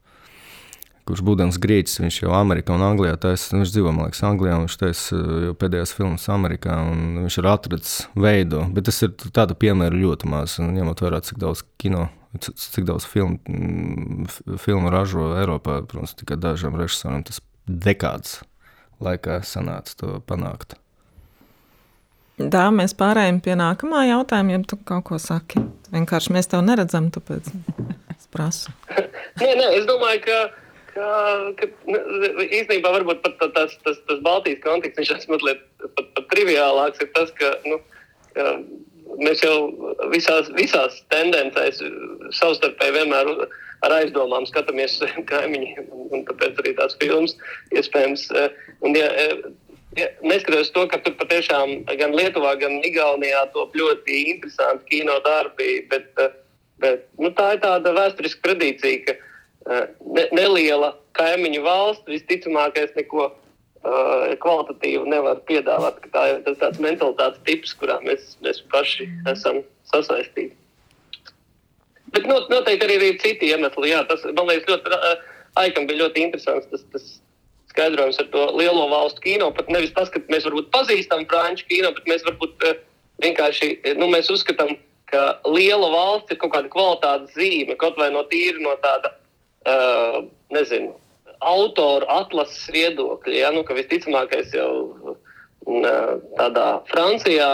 [1.08, 4.66] kurš būdams grieķis, viņš jau Amerikā un Anglijā taisa, viņš dzīvo, man liekas, Anglijā, un
[4.66, 9.12] viņš taisa uh, jau pēdējās filmas Amerikā, un viņš ir atradzis veidu, bet tas ir
[9.28, 12.06] tāda piemēra ļoti maz, un ņemot vērā, cik daudz kino,
[12.40, 18.40] cik daudz filmu, mm, filmu ražo Eiropā, protams, tikai dažiem režisoriem tas dekāds
[19.04, 20.78] laikā sanāca to panākt.
[22.34, 25.60] Tā mēs pārējām pie nākamā jautājuma, ja tu kaut ko saki.
[25.94, 27.52] Vienkārši mēs tev neredzam, tāpēc
[28.10, 28.72] es prasu.
[29.42, 30.38] nē, nē, es domāju, ka
[30.94, 31.08] ka,
[31.58, 32.00] ka nu,
[32.44, 37.10] īstenībā varbūt pat tas, tas, tas Baltijas konteksts, viņš ir mazliet pat, pat triviālāks, ir
[37.16, 37.80] tas, ka, nu,
[38.36, 38.54] ka
[39.20, 39.56] mēs jau
[40.12, 41.82] visās, visās tendencēs
[42.38, 43.32] savstarpēji vienmēr
[43.84, 44.96] ar aizdomām skatāmies
[45.30, 47.36] kaimiņiem, un tāpēc arī tās filmas
[47.74, 48.28] iespējams.
[48.84, 49.10] Un, ja,
[49.98, 55.84] ja, neskatoties to, ka tur patiešām gan Lietuvā, gan Igaunijā top ļoti interesanti kino darbi,
[55.90, 56.10] bet,
[56.82, 59.18] bet nu, tā ir tāda vēsturiska tradīcija, ka
[59.68, 66.02] ne, neliela kaimiņu valsts visticamākais neko uh, kvalitatīvu nevar piedāvāt.
[66.14, 69.62] Tā ir tas tāds mentalitātes tips, kurā mēs, mēs paši esam
[69.92, 70.56] sasaistīti.
[72.14, 73.90] Bet not, noteikti arī ir citi iemesli.
[73.90, 77.04] Jā, tas man liekas, ļoti, uh, Aikam bija ļoti interesants tas, tas
[77.70, 79.50] skaidrojums ar to lielo valstu kino.
[79.54, 82.64] Pat nevis tas, ka mēs varbūt pazīstam franču kino, bet mēs varbūt
[83.22, 83.68] vienkārši
[84.00, 84.74] nu, mēs uzskatām,
[85.10, 89.12] ka liela valsts ir kaut kāda kvalitātes zīme, kaut vai no tīra no tāda,
[89.68, 90.20] uh,
[90.54, 90.94] nezinu,
[91.44, 93.34] autoru atlases viedokļa.
[93.36, 93.50] Ja?
[93.54, 95.16] Nu, ka visticamākais jau
[95.64, 97.48] tādā Francijā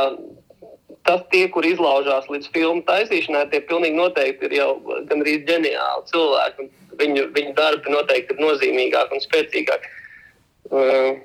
[1.07, 4.71] tas, tie, kur izlaužās līdz filmu taisīšanai, tie pilnīgi noteikti ir jau
[5.09, 6.69] gandrīz ģeniāli cilvēki.
[7.01, 9.93] Viņu, viņu darbi noteikti ir nozīmīgāki un spēcīgāki.
[10.71, 11.21] Uh,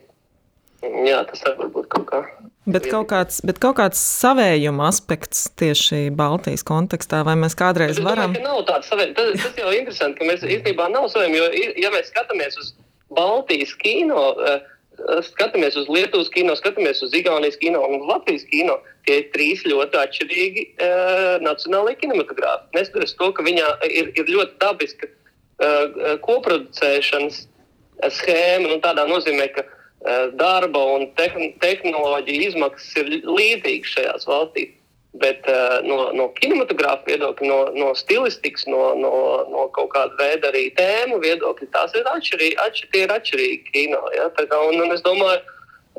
[1.05, 2.21] jā, tas var būt kaut kā.
[2.65, 8.33] Bet kaut, kāds, bet kaut kāds savējuma aspekts tieši Baltijas kontekstā, vai mēs kādreiz varam?
[8.33, 9.17] Domāju, nav tāds savējums.
[9.19, 12.71] Tas, tas jau ir interesanti, ka mēs īstenībā nav savējumi, jo, ja mēs skatāmies uz
[13.13, 14.65] Baltijas kino, eh,
[15.29, 19.99] skatāmies uz Lietuvas kino, skatāmies uz Igaunijas kino un Latvijas kino, tie ir trīs ļoti
[20.01, 22.71] atšķirīgi uh, nacionālajie kinematogrāfi.
[22.73, 27.43] Neskatoties to, ka viņā ir, ir ļoti dabiska uh, koproducēšanas
[28.15, 29.74] schēma, nu, tādā nozīmē, ka Eh,
[30.39, 34.73] darba un tehnoloģija izmaksas ir līdzīgas šajās valstīs.
[35.15, 39.13] Bet uh, no, no kinematogrāfa viedokļa, no, no stilistikas, no, no,
[39.47, 42.57] no kaut kāda veida arī tēmu viedokļa, tās ir atšķirīgi.
[42.65, 44.01] Atšķir, tie ir atšķirīgi kino.
[44.17, 44.27] Ja?
[44.35, 45.39] Kā, un, un es domāju,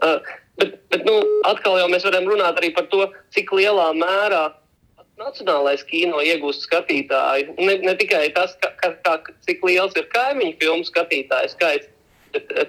[0.05, 1.17] uh, bet, bet nu,
[1.49, 4.45] atkal jau mēs varam runāt arī par to, cik lielā mērā
[5.17, 7.57] nacionālais kino iegūst skatītāju.
[7.57, 11.89] Ne, ne tikai tas, ka, ka, ka, cik liels ir kaimiņu filmu skatītāju skaits,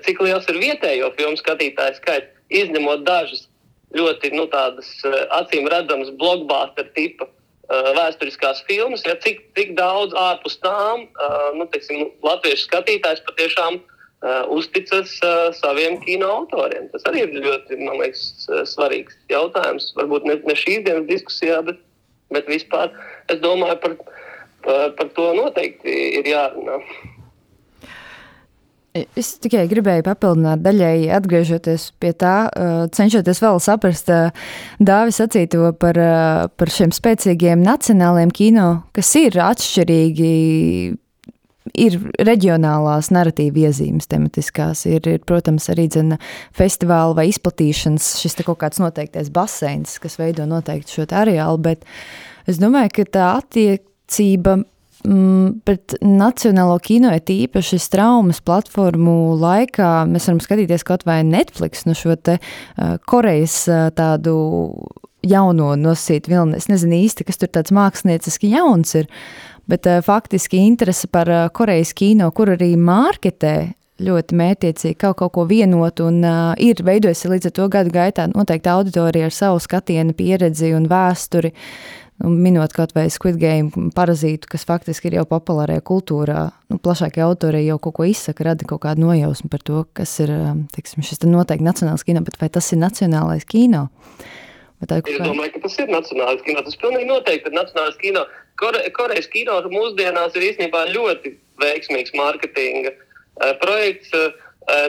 [0.06, 3.48] cik liels ir vietējo filmu skatītāju skaits, izņemot dažas
[3.96, 10.16] ļoti nu, tādas eh, acīm redzamas blockbuster tipa uh, vēsturiskās filmas, ja cik, cik daudz
[10.18, 13.82] ārpus tām uh, nu, teiksim, latviešu skatītājs patiešām
[14.50, 15.12] uzticas
[15.60, 16.88] saviem kino autoriem.
[16.90, 19.92] Tas arī ir ļoti liekas, svarīgs jautājums.
[19.94, 21.78] Varbūt ne, ne šīs dienas diskusijā, bet,
[22.34, 22.90] bet vispār
[23.30, 23.94] es domāju par,
[24.66, 26.80] par, par to noteikti ir jārunā.
[29.18, 32.36] Es tikai gribēju papildināt, daļēji atgriežoties pie tā,
[32.96, 34.12] cenšoties vēl saprast
[34.80, 36.00] Dāvis sacīto par,
[36.58, 40.32] par šiem spēcīgiem nacionāliem kino, kas ir atšķirīgi.
[41.78, 46.16] Ir reģionālās narratīva iezīmes, tematiskās, ir, ir protams, arī dzene,
[46.56, 51.84] festivāla vai izplatīšanas, šis kaut kāds noteiktais baseins, kas veido noteikti šo areālu, bet
[52.48, 54.62] es domāju, ka tā attiecība
[55.06, 59.92] Mm, pret Nacionālo kino ir īpaši traumas platformu laikā.
[60.10, 62.40] Mēs varam skatīties kaut vai Netflix, no nu šo te
[63.06, 63.60] Korejas
[63.98, 64.38] tādu
[65.28, 66.58] jauno nosīt vilni.
[66.58, 69.10] Es nezinu īsti, kas tur tāds mākslinieciski jauns ir,
[69.70, 73.58] bet faktiski interese par Korejas kino, kur arī mārketē
[74.04, 78.28] ļoti mērķiecīgi kaut, kaut ko vienot, un uh, ir veidojusi līdz ar to gadu gaitā
[78.30, 81.54] noteikti auditorija ar savu skatienu, pieredzi un vēsturi.
[82.18, 87.22] Nu, minot kaut vai Squid Game parazītu, kas faktiski ir jau populārajā kultūrā, nu, plašākie
[87.22, 91.06] autori jau kaut ko izsaka, rada kaut kādu nojausmu par to, kas ir um, teiksim,
[91.06, 93.86] šis noteikti nacionāls kino, bet vai tas ir nacionālais kino?
[94.82, 94.98] Kā...
[94.98, 96.62] Es domāju, ka tas ir nacionālais kino.
[96.66, 98.26] Tas pilnīgi noteikti ir nacionālais kino.
[98.62, 104.14] Kore, Korejas kino mūsdienās ir īstenībā ļoti veiksmīgs mārketinga uh, projekts.
[104.14, 104.34] Uh,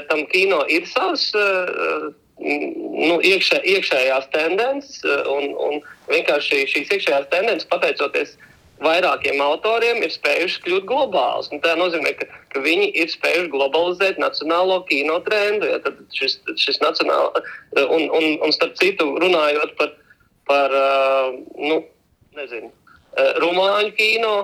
[0.09, 1.31] tam kino ir savs.
[2.39, 5.81] Nu, iekšē, iekšējās tendences, eh, un, un
[6.11, 8.37] vienkārši šīs iekšējās tendences, pateicoties
[8.83, 11.51] vairākiem autoriem, ir spējušas kļūt globālas.
[11.65, 15.67] Tā nozīmē, ka, ka viņi ir spējuši globalizēt nacionālo kino trendu.
[15.67, 15.81] Ja,
[16.15, 19.97] šis, šis nacionāla, eh, un, un, un starp citu, runājot par,
[20.47, 21.83] par uh, nu,
[22.39, 22.71] nezinu,
[23.43, 24.35] rumāņu kino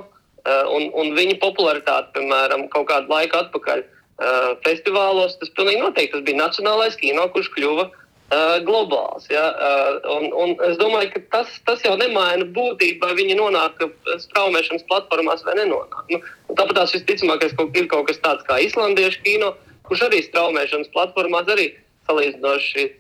[0.45, 3.85] un, un viņa popularitāti, piemēram, kaut kādu laiku atpakaļ
[4.21, 9.29] uh, festivālos, tas pilnīgi noteikti tas bija nacionālais kino, kurš kļuva uh, globāls.
[9.33, 9.45] Ja?
[9.53, 13.85] Uh, un, un es domāju, ka tas, tas jau nemaina būtību, vai viņi nonāk
[14.27, 16.03] straumēšanas platformās vai nenonāk.
[16.13, 16.21] Nu,
[16.53, 19.55] tāpat tās visticamāk ir kaut kas tāds kā islandiešu kino,
[19.89, 21.73] kurš arī straumēšanas platformās arī
[22.09, 22.93] salīdzinoši.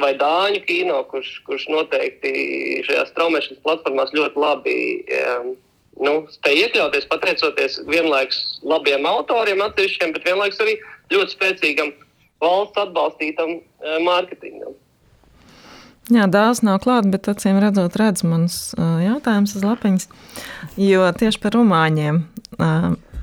[0.00, 2.30] Vai dāņu kino, kurš, kurš noteikti
[2.88, 4.78] šajās straumēšanas platformās ļoti labi
[5.14, 5.52] um,
[6.02, 10.78] nu, spēja iekļauties pateicoties vienlaikus labiem autoriem, atsevišķiem, bet vienlaikus arī
[11.14, 11.94] ļoti spēcīgam
[12.42, 14.76] valsts atbalstītam uh, mārketingam.
[16.06, 20.06] Jā, dāvāts nav klāts, bet acīm redzot, redz mans jautājums uz lapiņas.
[20.78, 22.20] Jo tieši par rumāņiem.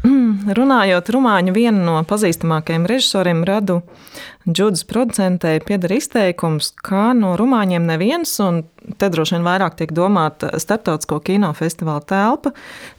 [0.59, 3.79] Runājot rumāņu, viena no pazīstamākajiem režisoriem radu
[4.49, 8.63] džudas producentei pieder izteikums, ka no rumāņiem neviens, un
[8.99, 12.51] te droši vien vairāk tiek domāta starptautisko kinofestivāla telpa,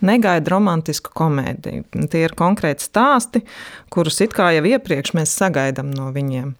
[0.04, 1.84] negaida romantisku komēdiju.
[2.12, 3.44] Tie ir konkrēti stāsti,
[3.92, 6.54] kurus it kā jau iepriekš mēs sagaidām no viņiem.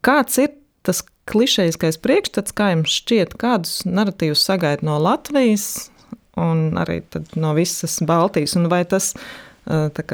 [0.00, 0.54] Kāds ir
[0.86, 5.90] tas klišejiskais priekšstats, kā jums šķiet, kādus narratīvus sagaida no Latvijas
[6.40, 7.02] un arī
[7.36, 9.49] no visas Baltijas, un vai tas kā,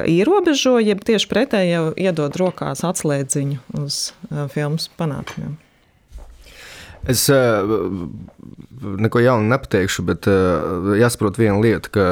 [0.06, 4.00] ierobežo, jeb tieši pretēji jau iedod rokās atslēdziņu uz
[4.52, 5.56] filmas panākumiem?
[7.06, 10.26] Es neko jaunu nepateikšu, bet
[10.98, 12.06] jāsaprot viena lieta, ka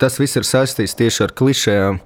[0.00, 2.00] tas viss ir saistīts tieši ar klišējām,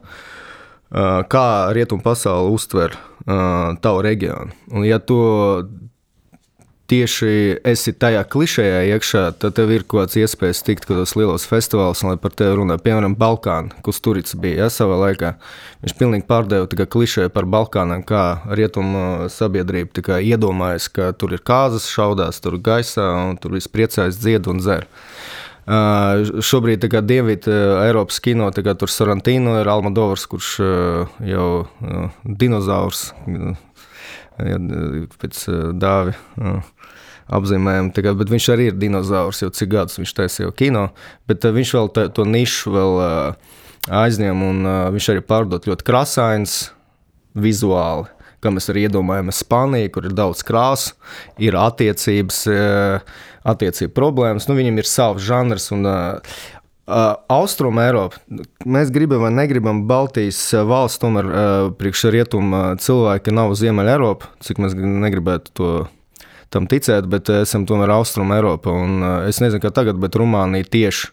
[1.33, 4.53] kā rietumu pasauli uztver tavu reģionu.
[4.75, 5.17] Un, ja tu
[6.91, 12.03] tieši esi tajā klišejā iekšā, tad tev ir kaut kāds iespējas tikt kādos lielos festivālos,
[12.05, 12.77] lai par tevi runā.
[12.83, 15.35] Piemēram, Balkāna, kur Turits bija ja, savā laikā.
[15.85, 21.89] Viņš pilnīgi pārdeva klišeju par Balkāniem, kā rietumu sabiedrība kā, iedomājas, ka tur ir kāzas,
[21.89, 24.89] šaudās tur gaisā un tur viss priecājas, dzied un dzer.
[25.65, 32.19] Uh, šobrīd Dienvidu uh, Eiropas kino, kā, tur Sorantino ir Almadovs, kurš uh, jau uh,
[32.29, 33.55] dinozaurs uh,
[34.39, 36.17] pēc uh, dāvi.
[36.41, 36.63] Uh,
[37.35, 37.89] apzīmējumu.
[37.97, 40.91] Kā, bet viņš arī ir dinozaurs, jau cik gadus viņš taisīja kino.
[41.25, 42.99] Bet uh, viņš vēl tā, to nišu vēl,
[44.05, 46.59] aizņem, un viņš arī pārdod ļoti krāsains
[47.33, 48.13] vizuāli
[48.45, 50.95] kā mēs arī iedomājamies Spāniju, kur ir daudz krāsu,
[51.41, 53.15] ir attiecības, eh,
[53.45, 54.49] attiecību problēmas.
[54.49, 55.71] Nu, viņam ir savs žanrs.
[55.73, 55.89] Un,
[56.85, 58.19] Uh, Austrum Eiropa.
[58.69, 60.37] Mēs gribam vai negribam, Baltijas
[60.69, 65.71] valsts tomēr uh, priekš rietumu cilvēki nav Ziemeļa Eiropa, cik mēs negribētu to
[66.53, 68.75] tam ticēt, bet esam tomēr Austrum Eiropa.
[68.77, 71.09] Un, uh, es nezinu, kā tagad, bet Rumānija tieši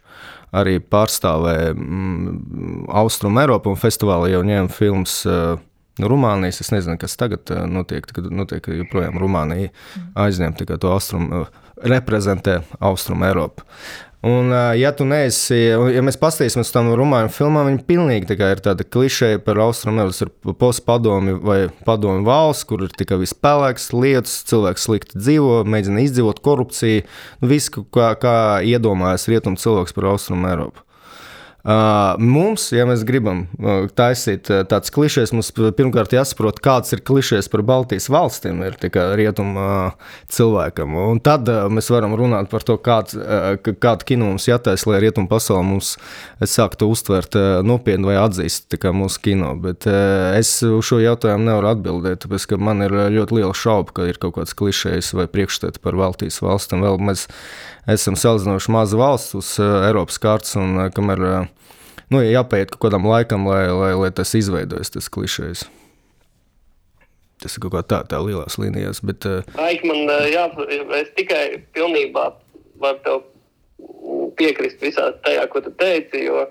[0.52, 5.22] arī pārstāvē mm, Austrum Eiropu un festivālā jau ņēma filmas.
[5.24, 5.56] Uh,
[6.02, 8.12] Rumānijas es nezinu, kas tagad uh, notiek.
[8.12, 9.72] Kad notiek joprojām Rumānija
[10.20, 13.64] aizņem to austrumu, uh, reprezentē Austrumu Eiropu.
[14.22, 18.60] Un, ja tu neesi, ja mēs paskatīsimies uz tām rumāņu filmām, viņi pilnīgi tā ir
[18.62, 20.28] tāda klišeja par austrumu Eiropu.
[20.52, 21.58] Ir postpadomi vai
[21.88, 27.08] padomi valsts, kur ir tikai viss pelēks, lietas, cilvēks slikti dzīvo, mēģina izdzīvot korupciju.
[27.42, 30.86] Viss, kā, kā iedomājas rietumu cilvēks par austrumu Eiropu.
[31.62, 37.04] Uh, mums, ja mēs gribam uh, taisīt uh, tādas klišejas, mums pirmkārt jāsaprot, kāds ir
[37.06, 39.66] klišejas par Baltijas valstīm, ir rietumu
[40.34, 40.96] cilvēkam.
[40.98, 43.14] Un tad mēs varam runāt par to, kāds,
[43.62, 45.94] kādu kino mums jātaisa, lai rietumu pasauli mums
[46.42, 47.38] sāktu uztvert
[47.68, 49.54] nopietni vai atzīst mūsu kino.
[49.62, 54.10] Bet es uz šo jautājumu nevaru atbildēt, tāpēc ka man ir ļoti liela šauba, ka
[54.10, 56.82] ir kaut kāds klišejas vai priekšstati par Baltijas valstīm.
[56.82, 57.28] Vēl mēs
[57.90, 61.51] esam salīdzinoši maza valsts uz Eiropas kārtas, un kamēr
[62.12, 65.66] nu, jāpaiet kaut kādam laikam, lai, lai, lai tas izveidojas, tas klišejs.
[67.42, 69.02] Tas ir kaut kā tā, tā lielās līnijās.
[69.06, 69.42] Bet, uh...
[69.64, 70.46] Aik, man, jā,
[71.00, 72.28] es tikai pilnībā
[72.82, 73.22] varu
[74.38, 76.26] piekrist visā tajā, ko tu teici.
[76.28, 76.46] Jo,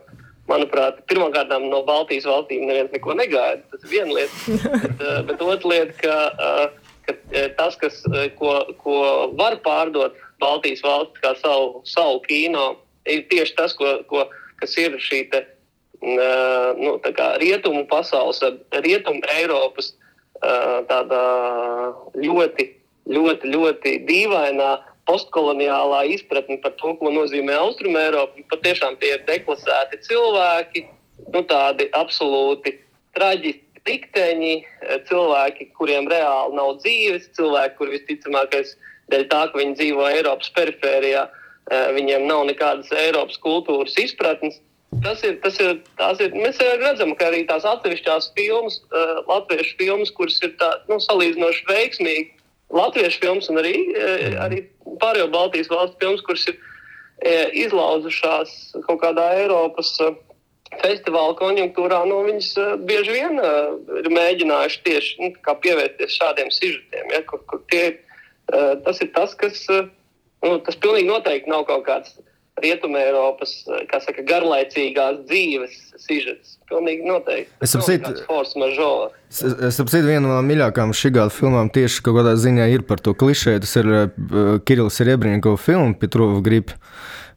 [0.51, 3.63] manuprāt, pirmkārt, no Baltijas valstīm neviens neko negaida.
[3.71, 4.59] Tas ir viena lieta.
[4.85, 6.17] bet, bet otra lieta, ka,
[7.07, 7.17] ka
[7.59, 8.03] tas, kas,
[8.41, 8.99] ko, ko
[9.39, 12.73] var pārdot Baltijas valsts kā savu, savu kino,
[13.07, 14.27] ir tieši tas, ko, ko
[14.61, 15.45] kas ir šī te,
[16.01, 16.99] nu,
[17.43, 18.41] rietumu pasaules,
[18.85, 19.93] rietumu Eiropas
[20.89, 21.25] tādā
[22.17, 22.69] ļoti,
[23.13, 24.71] ļoti, ļoti dīvainā
[25.09, 28.45] postkoloniālā izpratne par to, ko nozīmē Austrum Eiropa.
[28.53, 30.87] Patiešām tie ir deklasēti cilvēki,
[31.35, 32.77] nu, tādi absolūti
[33.19, 34.55] traģiski tikteņi,
[35.09, 38.75] cilvēki, kuriem reāli nav dzīves, cilvēki, kuriem visticamākais
[39.11, 41.40] dēļ tā, ka viņi dzīvo Eiropas perifērijā, Eh,
[41.71, 44.59] viņiem nav nekādas Eiropas kultūras izpratnes.
[45.05, 45.77] Tas ir, tas ir,
[46.19, 50.99] ir, mēs redzam, ka arī tās atsevišķās filmas, uh, latviešu filmas, kuras ir tā, nu,
[51.05, 52.25] salīdzinoši veiksmīgi,
[52.75, 54.65] latviešu filmas un arī, uh, arī
[54.99, 58.57] pārējo Baltijas valstu filmas, kuras ir uh, izlauzušās
[58.89, 60.19] kaut kādā Eiropas uh,
[60.83, 65.31] festivāla konjunktūrā, nu, viņas uh, bieži vien uh, ir mēģinājuši tieši nu,
[65.63, 67.15] pievērsties šādiem sižetiem.
[67.15, 67.95] Ja, kur, kur tie,
[68.51, 69.63] uh, tas ir tas, kas.
[69.71, 69.87] Uh,
[70.45, 72.17] Nu, tas pilnīgi noteikti nav kaut kāds
[72.61, 73.53] Rietumē Eiropas
[74.05, 76.57] saka, garlaicīgās dzīves sižets.
[76.69, 77.53] Pilnīgi noteikti.
[79.31, 83.63] Es saprotu, viena no mīļākajām šī gada filmām tieši kādā ziņā ir par to klišēju.
[83.65, 84.11] Tas ir uh,
[84.67, 86.77] Kirillis Riebrņēko filma Petrova gripa.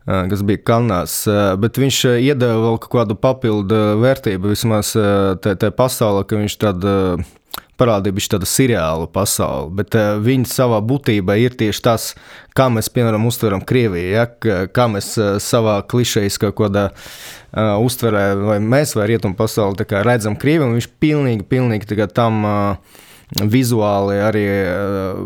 [0.06, 1.14] kas bija Kanās.
[1.60, 4.91] Bet viņš iedeva vēl kaut kādu papildu vērtību vismaz
[5.43, 6.95] tajā pasaulē, ka viņš tādu
[7.80, 12.09] parādīja viņa tādu seriālu pasauli, bet uh, viņa savā būtībā ir tieši tas,
[12.57, 14.26] kā mēs, piemēram, uztveram Krieviju, ja?
[14.74, 20.38] kā mēs uh, savā klišejas kaut kādā uh, uztverē, vai mēs vai rietumu pasauli redzam
[20.39, 22.99] Krieviju, un viņš pilnīgi, pilnīgi tam uh,
[23.34, 25.24] vizuāli arī uh,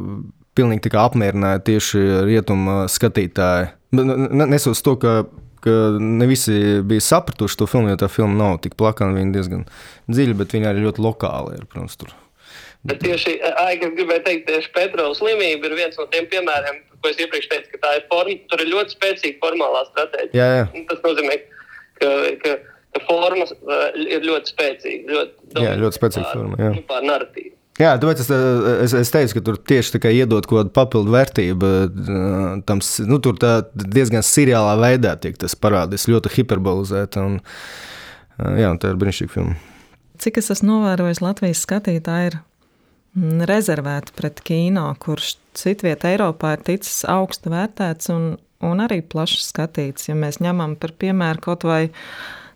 [0.58, 3.76] pilnīgi apmierināja tieši rietumu skatītāju.
[3.94, 5.20] Nesos to, ka
[5.68, 9.16] ka ne visi bija sapratuši to filmu, jo tā filma nav tik plakana.
[9.18, 9.66] Viņa diezgan
[10.08, 11.68] dziļa, bet viņa arī ļoti lokāla ir.
[11.68, 12.14] Protams, tur.
[12.88, 13.36] Bet tieši
[13.66, 17.74] Aigas gribēja teikt, tieši Petrovas slimība ir viens no tiem piemēriem, ko es iepriekš teicu,
[17.74, 20.40] ka tā ir forma, tur ir ļoti spēcīga formālā stratēģija.
[20.40, 20.86] Jā, jā.
[20.92, 21.38] Tas nozīmē,
[22.00, 22.14] ka,
[22.46, 22.56] ka,
[22.96, 23.54] ka formas
[24.06, 25.14] ir ļoti spēcīga.
[25.14, 26.60] Ļoti, jā, ļoti spēcīga forma.
[26.64, 26.74] Jā.
[26.88, 27.54] Pār narratīvu.
[27.78, 28.30] Jā, tāpēc es,
[28.88, 31.72] es, es teicu, ka tur tieši tā iedod kaut kādu papildu vērtību.
[32.66, 33.38] Tam, nu, tur
[33.78, 37.22] diezgan seriālā veidā tiek tas parādīts, ļoti hiperbolizēti.
[37.22, 37.38] Un,
[38.58, 39.60] jā, un tā ir brīnišķīga filma.
[40.18, 42.40] Cik es esmu novērojis, Latvijas skatītāji ir
[43.50, 48.28] rezervēti pret kino, kurš citvietā Eiropā ir ticis augstu vērtēts un,
[48.66, 50.10] un arī plaši skatīts.
[50.10, 51.88] Ja mēs ņemam par piemēru kaut vai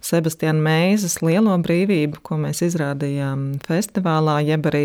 [0.02, 4.84] Sebastiāna Meizes lielo brīvību, ko mēs izrādījām festivālā, jeb arī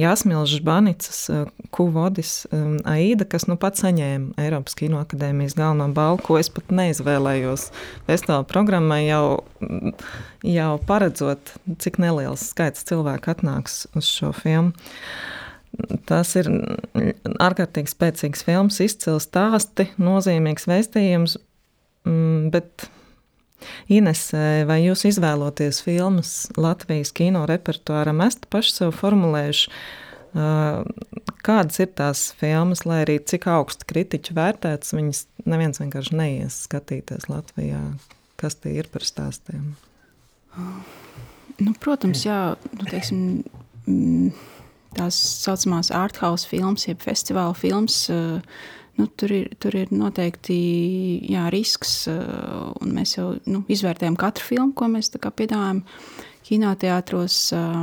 [0.00, 1.44] Jāsmilžas Banicas eh,
[1.74, 2.64] Kuvodis eh,
[2.96, 7.68] Aida, kas nu pat saņēma Eiropas Kinoakadēmijas galveno balvu, ko es pat neizvēlējos
[8.08, 9.44] festivāla programmai jau,
[10.42, 14.74] jau paredzot, cik neliels skaits cilvēku atnāks uz šo filmu.
[16.08, 16.48] Tas ir
[17.42, 21.36] ārkārtīgi spēcīgs filmas, izcils stāsti, nozīmīgs vēstījums,
[22.08, 22.86] mm, bet
[23.92, 24.28] Ines,
[24.68, 29.70] vai jūs izvēloties filmas Latvijas kino repertuāram, esat paši sev formulējuši,
[31.46, 37.30] kādas ir tās filmas, lai arī cik augstu kritiķu vērtētas, viņas neviens vienkārši neies skatīties
[37.32, 37.80] Latvijā.
[38.36, 39.70] Kas tie ir par stāstiem?
[41.56, 42.40] Nu, protams, jā,
[42.76, 43.20] nu, teiksim,
[43.88, 44.32] mm,
[44.98, 48.02] tās saucamās art house filmas, jeb festivāla filmas.
[48.12, 48.42] Uh,
[48.96, 50.56] nu, tur, ir, tur ir noteikti
[51.30, 52.06] jā, risks.
[52.10, 55.82] Eh, mēs jau nu, izvērtējam katru filmu, ko mēs piedāvājam
[56.46, 57.40] kinoteātros.
[57.56, 57.82] Eh,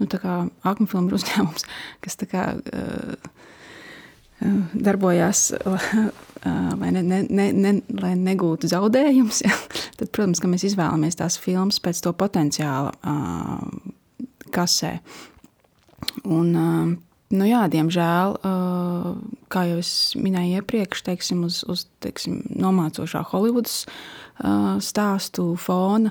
[0.00, 1.68] nu, tā kā Akmeņfilmu uzņēmums,
[2.04, 3.30] kas kā, uh,
[4.72, 5.42] darbojās,
[6.80, 9.52] lai, ne, ne, ne, ne, lai negūtu zaudējumus, ja?
[10.00, 12.94] tad, protams, mēs izvēlamies tās filmas pēc to potenciāla
[14.50, 14.96] kasē.
[16.24, 16.56] Un,
[17.30, 18.32] Nu jā, diemžēl,
[19.54, 19.82] kā jau
[20.18, 23.84] minēju iepriekš, teiksim, uz, uz teiksim, nomācošā Holivudas
[24.82, 26.10] stāstu fona,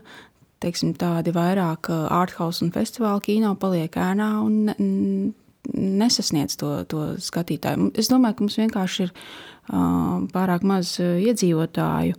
[0.63, 5.33] teiksim, tādi vairāk arthouse un festivāla kino paliek ēnā un
[5.75, 7.91] nesasniedz to, to skatītāju.
[7.99, 9.11] Es domāju, ka mums vienkārši ir
[10.31, 12.15] pārāk maz iedzīvotāju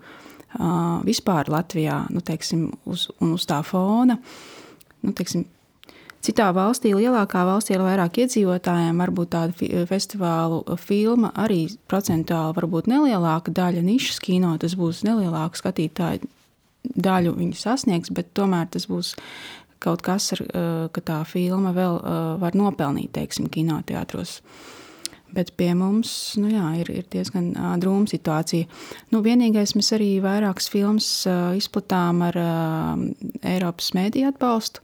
[1.09, 4.19] vispār Latvijā, nu, teiksim, uz, un uz tā fona.
[5.01, 5.47] Nu, teiksim,
[6.21, 13.55] Citā valstī, lielākā valstī ar vairāk iedzīvotājiem, varbūt tāda festivālu filma arī procentuāli varbūt nelielāka
[13.57, 16.29] daļa nišas kino, tas būs nelielāka skatītāju
[16.85, 19.15] daļu viņi sasniegs, bet tomēr tas būs
[19.81, 20.43] kaut kas, ar,
[20.93, 21.97] ka tā filma vēl
[22.41, 24.41] var nopelnīt, teiksim, kinoteātros.
[25.31, 28.67] Bet pie mums nu jā, ir, ir diezgan drūma situācija.
[29.15, 31.09] Nu, vienīgais mēs arī vairākas filmas
[31.57, 32.39] izplatām ar
[33.47, 34.83] Eiropas mēdīju atbalstu.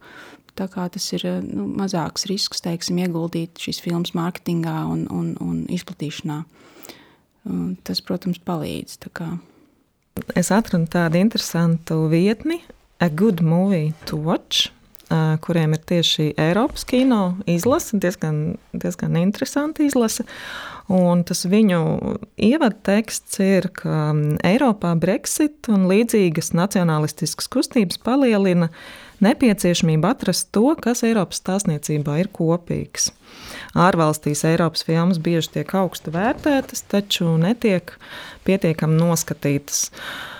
[0.57, 5.59] Tā kā tas ir nu, mazāks risks, teiksim, ieguldīt šīs filmas mārketingā un, un, un
[5.73, 6.39] izplatīšanā.
[7.87, 8.97] Tas, protams, palīdz.
[10.35, 12.63] Es atradu tādu interesantu vietni,
[12.97, 14.71] A Good Movie to Watch,
[15.45, 20.25] kuriem ir tieši Eiropas kino izlase, diezgan, diezgan interesanti izlase.
[20.91, 21.81] Un tas viņu
[22.41, 24.09] ievada teksts ir, ka
[24.47, 32.31] Eiropā Brexit un līdzīgas nacionālistiskas kustības palielina uh, nepieciešamība atrast to, kas Eiropas stāstniecībā ir
[32.33, 33.11] kopīgs.
[33.77, 37.95] Ārvalstīs Eiropas filmas bieži tiek augstu vērtētas, taču netiek
[38.47, 39.87] pietiekami noskatītas.
[39.91, 40.36] Uh,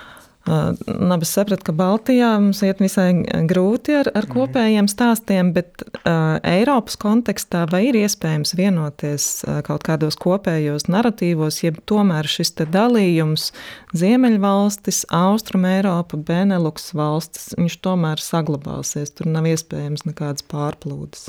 [0.48, 3.10] Nabas saprata, ka Baltijā mums iet visai
[3.50, 4.32] grūti ar, ar mhm.
[4.32, 11.60] kopējiem stāstiem, bet uh, Eiropas kontekstā vai ir iespējams vienoties uh, kaut kādos kopējos narratīvos,
[11.64, 13.50] ja tomēr šis dalījums
[13.98, 21.28] Ziemeļvalstis, Austrum Eiropa, Beneluks valstis, viņš tomēr saglabāsies, tur nav iespējams nekādas pārplūdes.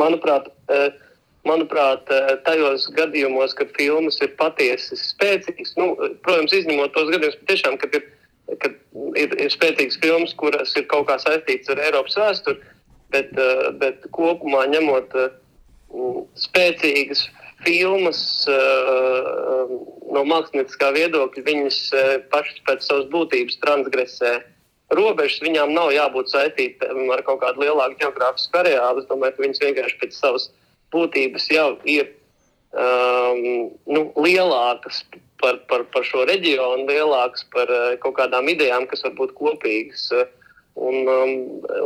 [0.00, 1.09] Manuprāt, uh
[1.48, 7.78] manuprāt, eh, tajos gadījumos, kad filmas ir patiesi spēcīgas, nu, protams, izņemot tos gadījumus, tiešām,
[7.80, 8.06] kad ir,
[8.60, 8.76] kad
[9.16, 12.60] ir, ir spēcīgas filmas, kuras ir kaut kā saistītas ar Eiropas vēsturi,
[13.14, 15.30] bet, eh, bet kopumā ņemot eh,
[16.38, 17.26] spēcīgas
[17.60, 21.80] filmas no mākslinieckā viedokļa, viņas
[22.32, 24.30] pašas pēc savas būtības transgresē
[24.96, 25.42] robežas.
[25.44, 29.02] Viņām nav jābūt saistītām ar kaut kādu lielāku geogrāfisku areālu.
[29.02, 30.48] Es domāju, ka viņas vienkārši pēc savas
[30.94, 32.08] būtības jau ir
[32.72, 35.02] um, nu, lielākas
[35.40, 40.10] par, par, par šo reģionu, lielākas par uh, kaut kādām idejām, kas var būt kopīgas.
[40.80, 41.32] Un, um,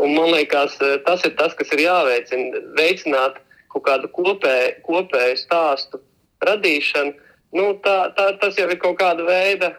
[0.05, 0.77] un man liekas,
[1.07, 2.65] tas ir tas, kas ir jāveicina.
[2.79, 3.41] Veicināt
[3.73, 6.03] kaut kādu kopēju, kopēju stāstu
[6.45, 7.15] radīšanu.
[7.55, 9.73] Nu, tā, tā, tas jau ir kaut kāda veida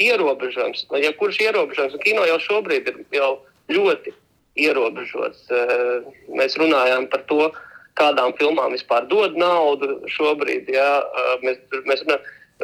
[0.00, 0.86] ierobežojums.
[1.00, 1.96] Ja kurš ierobežojums?
[2.04, 3.30] Kino jau šobrīd ir jau
[3.72, 4.12] ļoti
[4.60, 5.48] ierobežots.
[5.50, 10.70] Uh, mēs runājām par to, uh, kādām filmām vispār dod naudu šobrīd.
[10.74, 10.88] Jā,
[11.44, 12.04] mēs, mēs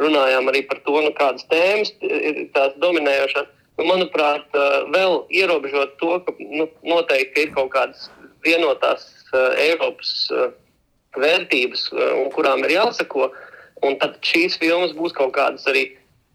[0.01, 3.51] runājām arī par to, nu, kādas tēmas ir tās dominējošās.
[3.79, 4.49] Nu, manuprāt,
[4.93, 8.09] vēl ierobežot to, ka nu, noteikti ir kaut kādas
[8.45, 9.07] vienotās
[9.61, 10.11] Eiropas
[11.17, 11.87] vērtības,
[12.35, 13.31] kurām ir jāsako.
[13.87, 15.87] Un tad šīs filmas būs kaut kādas arī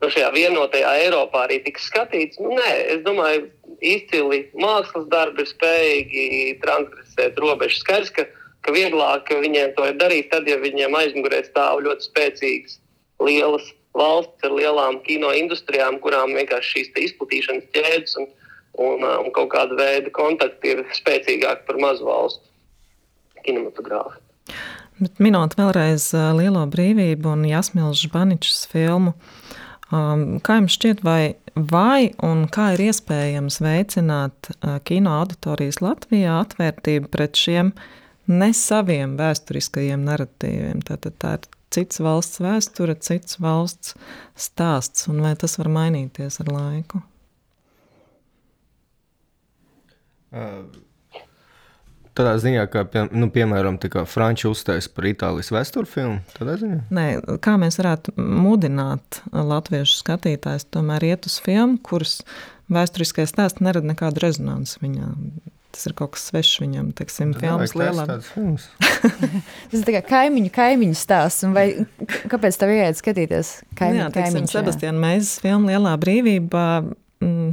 [0.01, 2.39] nu, šajā vienotajā Eiropā arī tiks skatīts.
[2.41, 3.45] Nu, nē, es domāju,
[3.85, 6.25] izcili mākslas darbi ir spējīgi
[6.63, 7.83] transgresēt robežas.
[7.83, 8.25] Skaidrs, ka
[8.65, 12.79] ka vieglāk viņiem to ir darīt, tad, ja viņiem aizmugurē stāv ļoti spēcīgas,
[13.21, 18.27] lielas valsts ar lielām kino industrijām, kurām vienkārši šīs izplatīšanas ķēdes un,
[18.87, 22.43] un, un kaut kāda veida kontakti ir spēcīgāki par mazu valstu
[23.45, 24.19] kinematogrāfu.
[24.95, 26.07] Bet minot vēlreiz
[26.37, 29.11] Lielo brīvību un Jasmīlas Žbaničs filmu,
[29.91, 34.51] um, kā jums šķiet, vai, vai un kā ir iespējams veicināt
[34.87, 37.91] kino auditorijas Latvijā atvērtību pret šiem uh,
[38.31, 40.81] ne saviem vēsturiskajiem narratīviem.
[40.87, 43.95] Tātad tā ir cits valsts vēsture, cits valsts
[44.39, 47.03] stāsts, un vai tas var mainīties ar laiku?
[52.15, 56.21] Tādā ziņā, ka, pie, nu, piemēram, Frančija uzstājas par Itālijas vēstures filmu.
[56.95, 57.07] Nē,
[57.43, 62.21] kā mēs varētu mudināt latviešu skatītājus tomēr iet uz filmu, kuras
[62.71, 65.11] vēsturiskais stāsts nerada nekādu rezonanci viņā
[65.75, 68.05] tas ir kaut kas svešs viņam, teiksim, filmas lielā.
[69.71, 71.67] tas ir kā kaimiņu, kaimiņu stāsts, un vai
[72.31, 74.49] kāpēc tev ieiet skatīties kaimiņu, jā, teiksim?
[74.51, 76.65] Sebastiāna Meizes filma Lielā brīvība,
[77.23, 77.49] mm,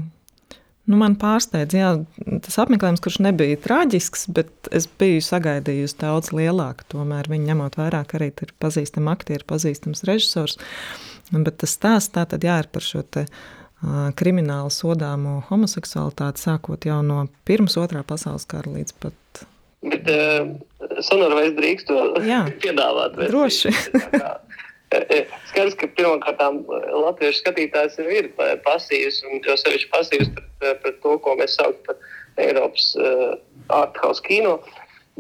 [0.93, 1.95] nu man pārsteidz, jā,
[2.47, 8.15] tas apmeklējums, kurš nebija traģisks, bet es biju sagaidījusi daudz lielāku, tomēr viņi ņemot vairāk
[8.19, 10.61] arī ir pazīstami aktieri, pazīstams režisors,
[11.33, 13.62] bet tas stāsts tā tad jā, ir par šo te, uh,
[14.19, 19.43] krimināli sodāmo homoseksualitāti, sākot jau no Pirmā, Otrā pasaules kara līdz pat.
[19.83, 20.53] Bet, uh,
[21.03, 23.19] Sonora, vai es drīkstu Jā, piedāvāt?
[23.31, 23.73] Droši.
[25.49, 26.43] Skaidrs, ka pirmkārt
[26.93, 28.29] latviešu skatītājs ir,
[28.67, 33.33] pasīvs, un jau sevišķi pasīvs pret, pret to, ko mēs saucam par Eiropas uh,
[33.73, 34.59] arthouse kino.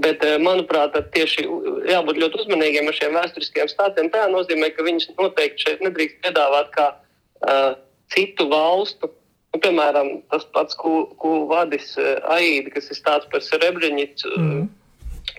[0.02, 1.44] Bet, manuprāt, tieši
[1.90, 4.08] jābūt ļoti uzmanīgiem ar šiem vēsturiskiem stāstiem.
[4.12, 7.74] Tā nozīmē, ka viņus noteikti šeit nedrīkst piedāvāt kā uh,
[8.12, 9.10] citu valstu.
[9.52, 14.62] Nu, piemēram, tas pats, ko, ko vadīs uh, Aida, kas ir stāsts par Srebrenicu, mm.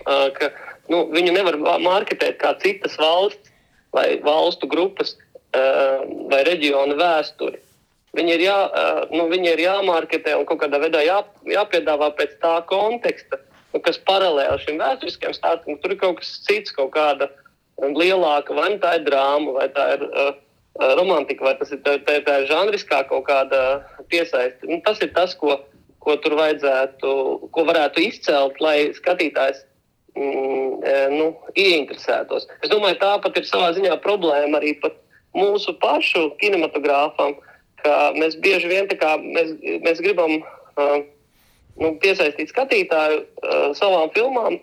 [0.06, 0.52] uh, ka
[0.92, 3.50] nu, viņu nevar marketēt kā citas valsts
[3.94, 5.16] vai valstu grupas
[5.54, 7.60] vai reģionu vēsturi.
[8.18, 8.56] Viņi ir, jā,
[9.14, 13.38] nu, viņi ir jāmarketē un kaut kādā veidā jā, jāpiedāvā pēc tā konteksta,
[13.70, 15.78] nu, kas paralēli šim vēsturiskiem stāstam.
[15.78, 17.30] Tur ir kaut kas cits, kaut kāda
[17.78, 20.43] lielāka, vai nu tā ir drāma, vai tā ir uh, Eh,
[20.74, 24.66] romantika, vai tas ir tā, tā, tā žanriskā kaut kāda piesaiste.
[24.66, 25.60] Nu, tas ir tas, ko,
[26.02, 27.14] ko tur vajadzētu,
[27.54, 29.62] ko varētu izcelt, lai skatītājs
[30.18, 32.48] mm, eh, nu, ieinteresētos.
[32.62, 34.74] Es domāju, tā pat ir savā ziņā problēma arī
[35.34, 37.38] mūsu pašu kinematogrāfam,
[37.82, 39.54] ka mēs bieži vien kā, mēs,
[39.84, 41.00] mēs gribam uh,
[41.78, 44.56] nu, piesaistīt skatītāju uh, savām filmām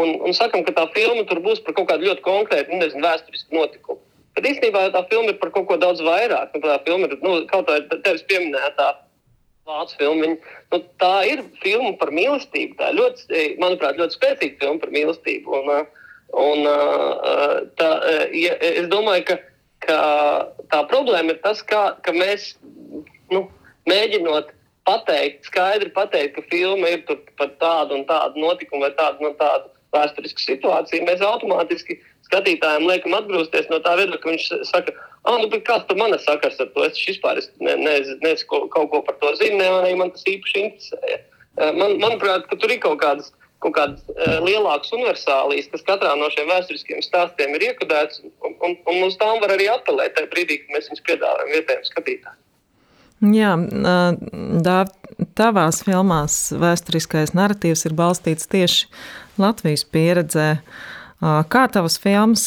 [0.00, 3.04] un, un sakam, ka tā filma tur būs par kaut kādu ļoti konkrētu, nu, nezinu,
[3.04, 4.00] vēsturisku notikumu.
[4.38, 6.52] Bet īstenībā tā filma ir par kaut ko daudz vairāk.
[6.54, 8.92] Nu, tā filma ir nu, kaut kā tevis pieminētā
[9.68, 10.26] vācu filma.
[10.26, 12.76] Viņa, nu, tā ir filma par mīlestību.
[12.78, 15.60] Tā ir ļoti, manuprāt, ļoti spēcīga filma par mīlestību.
[15.60, 15.90] Un,
[16.44, 16.70] un,
[17.80, 17.90] tā,
[18.38, 19.38] ja, es domāju, ka,
[19.86, 19.98] ka
[20.72, 22.52] tā problēma ir tas, kā, ka mēs
[23.34, 23.44] nu,
[23.90, 24.54] mēģinot
[24.88, 27.04] pateikt, skaidri pateikt, ka filma ir
[27.38, 33.16] par tādu un tādu notikumu vai tādu un tādu vēsturisku situāciju, mēs automātiski skatītājiem liekam
[33.18, 36.70] atgriezties no tā viedokļa, ka viņš saka, ah, nu, kāds tur man ir sakars ar
[36.74, 36.86] to?
[36.86, 40.64] Es vispār ne, ne, ne, kaut ko par to zinu, ne, arī man tas īpaši
[40.64, 41.20] interesēja.
[41.58, 46.14] Eh, man, manuprāt, ka tur ir kaut kādas, kaut kādas uh, lielākas universālijas, kas katrā
[46.16, 50.30] no šiem vēsturiskiem stāstiem ir iekodēts, un, un, un uz tām var arī apelēt tajā
[50.32, 52.38] brīdī, kad mēs viņus piedāvājam vietējiem skatītājiem.
[53.20, 53.50] Jā,
[54.64, 54.94] Dāv,
[55.36, 58.86] tavās filmās vēsturiskais narratīvs ir balstīts tieši
[59.38, 60.48] Latvijas pieredzē.
[61.20, 62.44] Kā tavas filmas,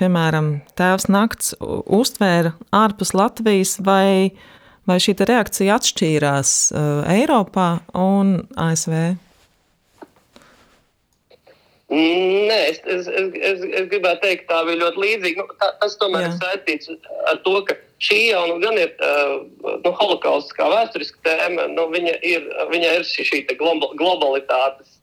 [0.00, 4.32] piemēram, Tēvs nakts, uztvēra ārpus Latvijas, vai,
[4.88, 6.56] vai šī reakcija atšķīrās
[7.14, 9.14] Eiropā un ASV?
[11.86, 15.44] Nē, es, es, es, es, gribētu teikt, tā bija ļoti līdzīga.
[15.44, 16.30] Nu, tā, tas tomēr Jā.
[16.32, 16.90] ir saistīts
[17.30, 18.90] ar to, ka šī jau nu, gan ir
[19.84, 24.95] nu, holokausts kā vēsturiska tēma, nu, viņa ir, viņa ir šī, šī globalitātes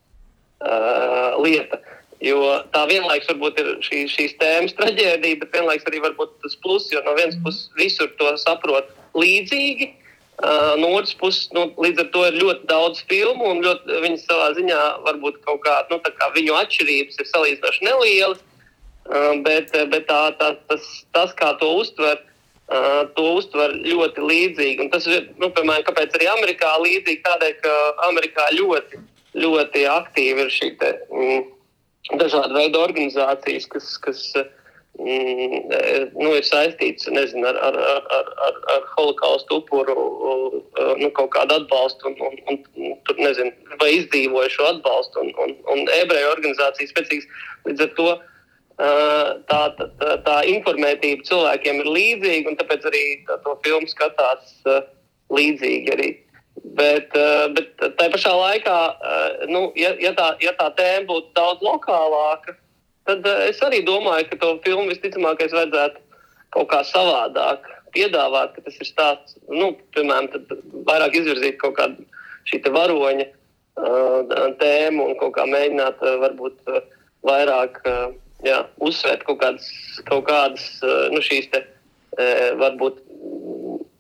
[0.64, 1.80] uh, lieta.
[2.24, 2.40] Jo
[2.72, 7.18] tā vienlaikus varbūt ir šī, šīs tēmas traģēdija, bet vienlaikus arī tas pluss, jo no
[7.18, 9.92] vienas puses visur to saprot līdzīgi.
[10.44, 14.24] Uh, no otras puses, nu, līdz ar to ir ļoti daudz filmu, un ļoti, viņas
[14.26, 18.42] savā ziņā varbūt kaut kā, nu, kā viņu atšķirības ir salīdzinoši nelielas.
[19.04, 22.24] Uh, bet bet tā, tā, tas, tas, kā to uztver,
[22.72, 24.88] uh, to uztver ļoti līdzīgi.
[24.88, 27.22] Un tas ir, nu, piemēram, kāpēc arī Amerikā līdzīgi?
[27.28, 27.76] Tādēļ, ka
[28.10, 29.04] Amerikā ļoti
[29.38, 31.46] ļoti aktīvi ir šī te, mm,
[32.20, 34.24] dažāda veida organizācijas, kas, kas
[35.00, 35.72] mm,
[36.20, 37.80] nu, ir saistītas nezinu, ar, ar,
[38.18, 39.96] ar, ar, ar holokaustu upuru
[41.00, 45.58] nu, kaut kādu atbalstu, un, un, un tur nezinu, vai izdzīvoju šo atbalstu, un, un,
[45.74, 48.12] un ebreju organizācijas spēcīgas līdz ar to.
[48.74, 54.56] Tā, tā, tā informētība cilvēkiem ir līdzīga, un tāpēc arī tā, to filmu skatās
[55.30, 56.08] līdzīgi arī.
[56.62, 61.34] Bet, eh, bet tā pašā laikā, eh, nu, ja, ja, tā, ja tā tēma būtu
[61.34, 62.54] daudz lokālāka,
[63.10, 66.02] tad eh, es arī domāju, ka to filmu visticamākais vajadzētu
[66.54, 70.30] kaut kā savādāk piedāvāt, tas ir stāsts, nu, piemēram,
[70.86, 72.06] vairāk izvirzīt kaut kādu
[72.50, 73.26] šī varoņa
[74.62, 76.70] tēmu un kaut kā mēģināt varbūt
[77.26, 77.80] vairāk
[78.46, 79.70] jā, uzsvērt kaut kādas,
[80.10, 80.68] kaut kādas
[81.14, 81.64] nu, šīs te,
[82.62, 83.02] varbūt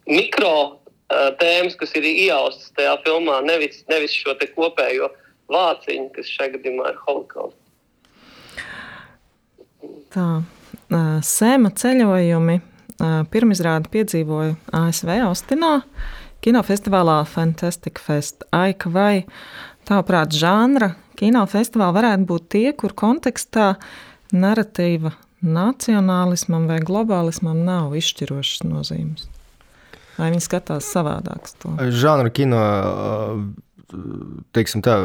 [0.05, 5.09] mikro tēmas, kas ir iejaustas tajā filmā, nevis, nevis šo kopējo
[5.51, 7.59] vāciņu, kas šajā gadījumā ir holokausts.
[10.13, 10.27] Tā,
[11.25, 12.59] sēma ceļojumi
[13.33, 15.73] pirmizrādi piedzīvoja ASV Austinā,
[16.43, 18.45] kinofestivālā Fantastic Fest.
[18.53, 19.25] Aika vai
[19.87, 23.73] tavuprāt žanra kinofestivāli varētu būt tie, kur kontekstā
[24.33, 29.32] narratīva nacionālismam vai globālismam nav izšķirošas nozīmes?
[30.17, 31.49] Vai viņi skatās savādāk?
[31.93, 32.61] Žanra kino,
[34.53, 34.97] teiksim tā,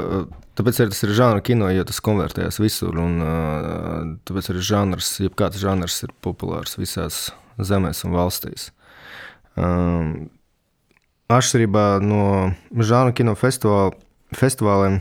[0.58, 2.98] tāpēc arī tas ir žanra kino, jo tas konvertējas visur.
[3.00, 3.20] Un,
[4.28, 7.28] tāpēc arī žanrs, jebkāds žanrs ir populārs visās
[7.58, 8.70] zemēs un valstīs.
[9.58, 10.28] Um,
[11.32, 12.24] atšķirībā no
[12.78, 13.96] žanra kino festivāla,
[14.36, 15.00] festivāliem,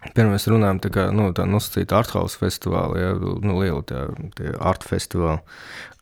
[0.00, 4.06] Pirmā mēs runājam tā, nu, tā nosacītu arthouse festivālu, ja, nu, lielu tā,
[4.56, 5.42] art festivālu.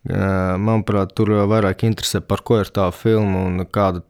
[0.07, 4.01] Manuprāt, tur vairāk interesē, par ko ir tā filma un kāda,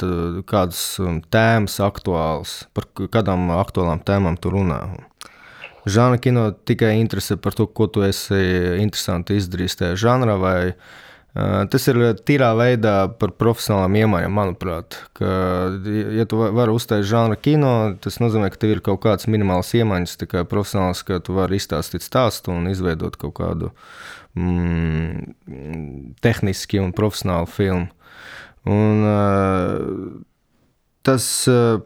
[0.46, 4.82] kādas um, tēmas aktuālas, par kādām aktuālām tēmām tur runā.
[5.88, 8.36] Žāna kino tikai interesē par to, ko tu esi
[8.82, 10.58] interesanti izdarījis tajā žanrā, vai
[11.72, 14.98] tas ir tīrā veidā par profesionālām iemaņām, manuprāt.
[15.16, 15.32] Ka,
[16.18, 17.72] ja tu vari uztaisīt žanra kino,
[18.02, 22.04] tas nozīmē, ka tev ir kaut kāds minimāls iemaņas, kā profesionāls, ka tu vari izstāstīt
[22.04, 27.88] stāstu un izveidot kaut kādu uh, mm, tehniski un profesionāli filmu.
[28.68, 30.20] Un, uh,
[31.06, 31.80] tas, uh,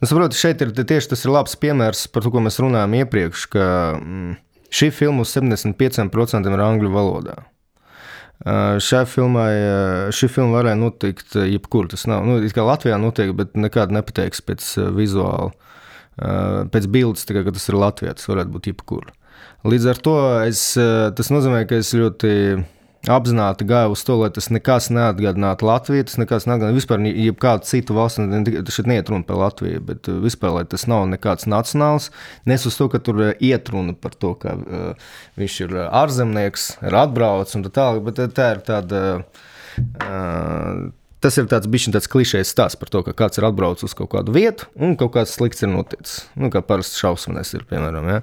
[0.00, 3.46] nu, saprotu, šeit ir tieši tas ir labs piemērs par to, ko mēs runājām iepriekš,
[3.54, 4.34] ka mm,
[4.76, 7.38] šī filma uz 75% ir angļu valodā.
[8.40, 9.50] Uh, šai filmai,
[10.16, 11.90] šī filma varēja notikt jebkur.
[11.92, 15.52] Tas nav, nu, kā Latvijā notiek, bet nekāda nepateiks pēc vizuāla,
[16.72, 19.12] pēc bildes, ka tas ir Latvijā, tas varētu būt jebkur.
[19.60, 20.16] Līdz ar to
[20.48, 22.64] es, eh, tas nozīmē, ka es ļoti
[23.12, 27.96] apzināti gāju uz to, lai tas nekas neatgādinātu Latviju, tas nekas neatgādinātu vispār jebkādu citu
[27.96, 28.24] valsti.
[28.72, 32.08] Šeit neiet runa par Latviju, bet eh, vispār, lai tas nav nekāds nacionāls.
[32.48, 36.70] Nes uz to, ka tur eh, iet runa par to, ka uh, viņš ir ārzemnieks,
[36.88, 39.04] ir atbraucis un tā tālāk, bet tā ir tāda.
[40.00, 40.88] Uh,
[41.20, 44.08] Tas ir tāds bijis tāds klišejs stāsts par to, ka kāds ir atbraucis uz kaut
[44.14, 46.22] kādu vietu un kaut kāds slikts ir noticis.
[46.32, 48.08] Nu, kā parasti šausmas ir, piemēram.
[48.08, 48.20] Ja.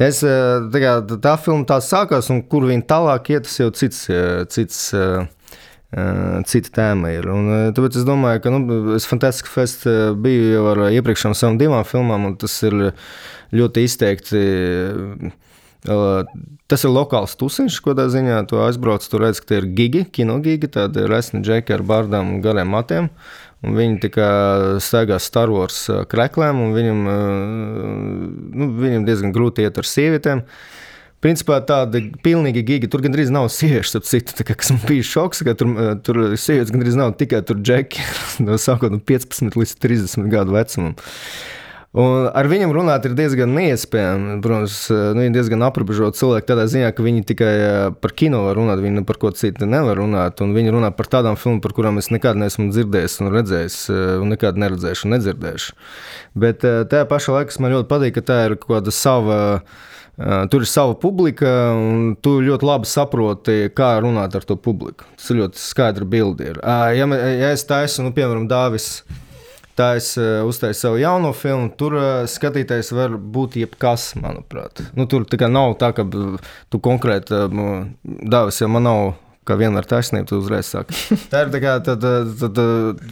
[0.00, 3.68] Es, eh, tā, kā, tā filma tā sākās, un kur viņa tālāk iet, tas jau
[3.76, 4.06] cits.
[4.08, 5.28] Eh, cits uh,
[6.46, 7.26] cita tēma ir.
[7.26, 8.60] Un, tāpēc es domāju, ka nu,
[8.94, 9.82] es Fantastic Fest
[10.22, 12.76] biju jau ar iepriekšējām savām divām filmām, un tas ir
[13.58, 14.44] ļoti izteikti
[15.80, 19.04] Tas ir lokāls tusiņš, ko tā ziņā tu aizbrauc.
[19.08, 23.08] Tur redz, ka tie ir gigi, kinogīgi, tādi resni džeki ar bārdām un gariem matiem.
[23.64, 24.28] Un viņi tikai
[24.80, 27.00] staigā Star Wars kreklēm, un viņam,
[28.56, 30.44] nu, viņam diezgan grūti iet ar sievietēm.
[31.20, 32.88] Principā tāda pilnīgi giga.
[32.88, 35.74] Tur gandrīz nav sieviešu, ap citu, tā kā, man bija šoks, ka tur,
[36.04, 38.04] tur sievietes gandrīz nav tikai tur džeki,
[38.46, 40.96] no sākot no 15 līdz 30 gadu vecumam.
[41.90, 44.36] Un ar viņiem runāt ir diezgan neiespējami.
[44.44, 47.54] Protams, nu, viņi ir diezgan aprobežoti cilvēki tādā ziņā, ka viņi tikai
[47.98, 50.38] par kino var runāt, viņi par ko citu nevar runāt.
[50.38, 53.78] Viņi runā par tādām filmām, par kurām es nekad neesmu dzirdējis un redzējis,
[54.22, 55.74] un nekad neredzēšu un nedzirdēšu.
[56.38, 59.40] Bet tajā pašā laikā man ļoti patīk, ka tā ir kaut kāda sava.
[60.20, 65.08] Tur ir sava publika, un tu ļoti labi saproti, kā runāt ar to publiku.
[65.16, 66.52] Tas ir ļoti skaidrs bildi.
[66.60, 69.00] Ja, ja es taisu, nu, piemēram, Dāvis
[69.80, 71.70] Tā es uh, uztaisīju savu jauno filmu.
[71.80, 74.84] Tur uh, skatītājs var būt jebkas, manuprāt.
[74.96, 79.02] Nu, tur tā nav tā, ka tu konkrēti uh, dāvis, ja man nav.
[79.48, 80.94] Kā vienmēr taisnība, tu uzreiz saki.
[81.32, 82.58] Tā ir tā kā, tad, tad, tad,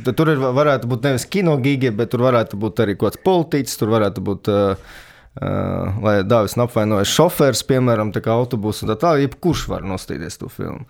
[0.05, 3.79] tad tur ir, varētu būt nevis kinogīgi, bet tur varētu būt arī kaut kāds politiķis,
[3.81, 4.93] tur varētu būt uh,
[5.39, 10.83] Uh, lai Dāvis apvainojas šofērs, piemēram, autobusu, un tā tālāk, jebkurš var nostīties to filmu.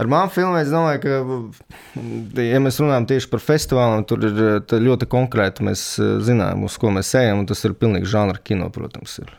[0.00, 1.16] Ar māmu filmu es domāju, ka,
[2.40, 5.66] ja mēs runājam tieši par festivāliem, tur ir ļoti konkrēti.
[5.66, 9.18] Mēs eh, zinām, uz ko mēs ejam, un tas ir pilnīgi žanra kino, protams.
[9.20, 9.34] Ir.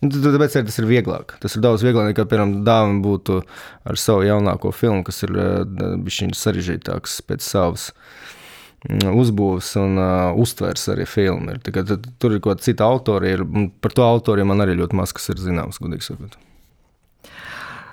[0.00, 1.36] Tāpēc arī tas ir vieglāk.
[1.42, 3.38] Tas ir daudz vieglāk nekā, piemēram, dāvana būtu
[3.86, 5.36] ar savu jaunāko filmu, kas ir
[6.02, 7.92] bijis eh, sarežģītāks pēc savas
[8.88, 11.60] mm, uzbūves un uh, uztvers arī filmu.
[11.62, 13.46] Tur ir kaut kāda cita autora, ir,
[13.78, 16.40] par to autoriem man arī ļoti maz kas ir zināms, godīgi sakot.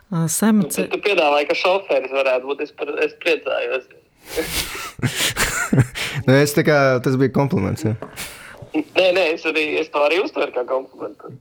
[0.08, 0.78] Samats.
[0.78, 2.62] Tu, tu piedāvāji, ka šoferis varētu būt.
[2.64, 3.90] Es, par, es priecājos.
[6.28, 7.84] nu, es tā kā tas bija kompliments.
[7.88, 7.98] Ja.
[8.78, 11.34] Nē, nē, es, arī, es to arī uztveru kā komplimentu.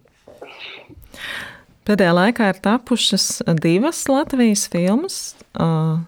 [1.87, 3.29] Pēdējā laikā ir tapušas
[3.63, 5.21] divas Latvijas filmas.
[5.55, 6.03] Uh,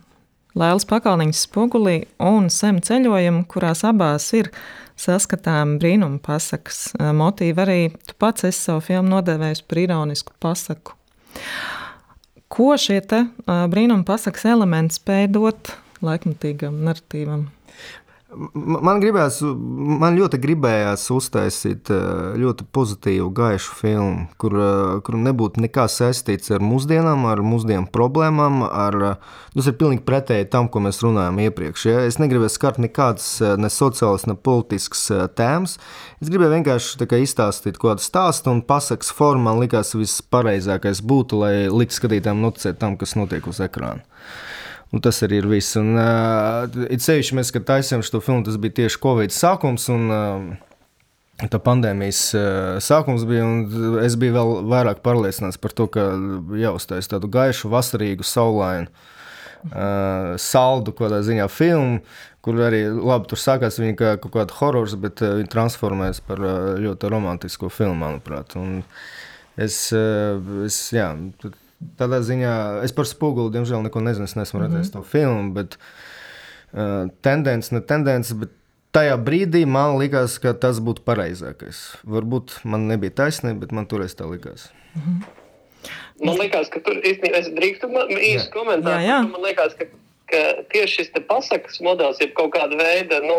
[0.59, 4.51] Lēlas pakalniņas spogulī un Sem ceļojuma, kurās abās ir
[4.99, 7.63] saskatām brīnuma pasakas motīvi.
[7.63, 10.97] Arī tu pats esi savu filmu nodēvējis par ironisku pasaku.
[12.49, 15.75] Ko šie te, brīnuma pasakas elementi spēj dot
[16.05, 17.49] laikmatīgam narratīvam?
[18.29, 21.89] Man, gribējās, man ļoti gribējās uztaisīt
[22.37, 24.57] ļoti pozitīvu, gaišu filmu, kur,
[25.07, 28.61] kur nebūtu nekā saistīts ar mūsdienām, ar mūsdienu problēmām.
[28.69, 28.99] Ar,
[29.55, 31.87] tas ir pilnīgi pretēji tam, ko mēs runājām iepriekš.
[31.89, 32.05] Ja?
[32.05, 35.07] Es negribēju skart nekādas ne sociālas, ne politiskas
[35.39, 35.79] tēmas.
[36.21, 39.47] Es gribēju vienkārši kā, izstāstīt kādu stāstu un pasakas formu.
[39.49, 44.05] Man likās vispareizākais būtu, lai liktu skatītājiem noticēt tam, kas notiek uz ekrāna.
[44.89, 45.77] Un tas arī ir viss.
[45.77, 49.85] Un, uh, it sevišķi mēs, kad taisījām šo filmu, tas bija tieši Covid sākums.
[49.93, 50.69] Un, uh,
[51.47, 56.09] tā pandēmijas uh, sākums bija, un es biju vēl vairāk pārliecināts par to, ka
[56.59, 58.89] jāuztais tādu gaišu, vasarīgu, saulainu,
[59.69, 62.01] uh, saldu, kādā ziņā filmu,
[62.43, 66.43] kur arī labi tur sākās viņa kā kaut kāda horors, bet uh, viņa transformējas par
[66.43, 68.59] uh, ļoti romantisku filmu, manuprāt.
[68.59, 68.81] Un
[69.55, 71.13] es, uh, es, jā,
[71.99, 72.55] tādā ziņā
[72.87, 74.29] es par spoguli, diemžēl, neko nezinu.
[74.29, 75.09] Es neesmu redzējis mm -hmm.
[75.09, 75.79] to filmu, bet
[76.73, 78.35] uh, tendence, ne tendence.
[78.35, 78.55] Bet
[78.93, 81.83] tajā brīdī man likās, ka tas būtu pareizākais.
[82.05, 84.71] Varbūt man nebija taisnība, bet man toreiz tā likās.
[84.95, 85.39] Mm -hmm.
[86.25, 89.07] Man liekas, ka tur īstenībā es drīkstu īsi komentēt.
[89.31, 89.87] Man liekas, ka,
[90.31, 90.41] ka
[90.73, 93.39] tieši šis pasakas modelis, jeb kaut kāda veida nu,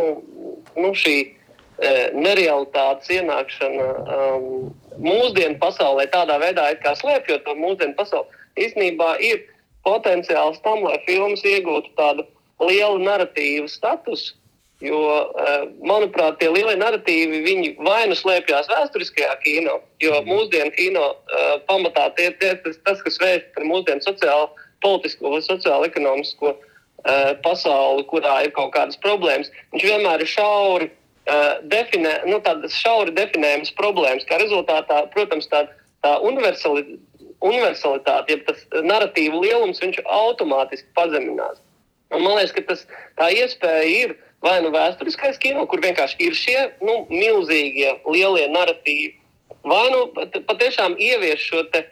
[0.80, 4.72] nu šī e, nerealitātes ienākšana um,
[5.04, 6.70] mūsdienu pasaulē tādā veidā
[7.00, 8.28] slēpjot to mūsdienu pasauli,
[8.60, 9.46] īstenībā ir
[9.88, 12.26] potenciāls tam, lai filmas iegūtu tādu
[12.60, 14.36] lielu narratīvu statusu.
[14.80, 15.00] Jo,
[15.36, 22.06] eh, manuprāt, tie lielie narratīvi vai nu slēpjas vēsturiskajā kino, jo mūsdienu kino uh, pamatā
[22.16, 24.48] tie, tie, tas, tas, kas vēsta par mūsdienu sociālo,
[24.80, 30.88] politisko vai sociālo ekonomisko uh, pasauli, kurā ir kaut kādas problēmas, viņš vienmēr ir šauri
[31.30, 34.26] uh, definē, nu, tādas šauri definējamas problēmas.
[34.30, 35.66] Kā rezultātā, protams, tā,
[36.06, 36.98] tā universali,
[37.46, 41.62] universalitāte, ja tas narratīvu lielums, viņš automātiski pazeminās.
[42.10, 42.84] Un man liekas, ka tas,
[43.20, 49.14] tā iespēja ir vai nu vēsturiskais kino, kur vienkārši ir šie nu, milzīgie, lielie narratīvi,
[49.68, 50.06] vai nu
[50.48, 51.84] patiešām ievies šo te,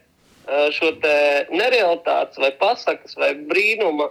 [0.74, 1.16] šo te
[1.52, 4.08] nerealitātes, vai pasakas, vai brīnuma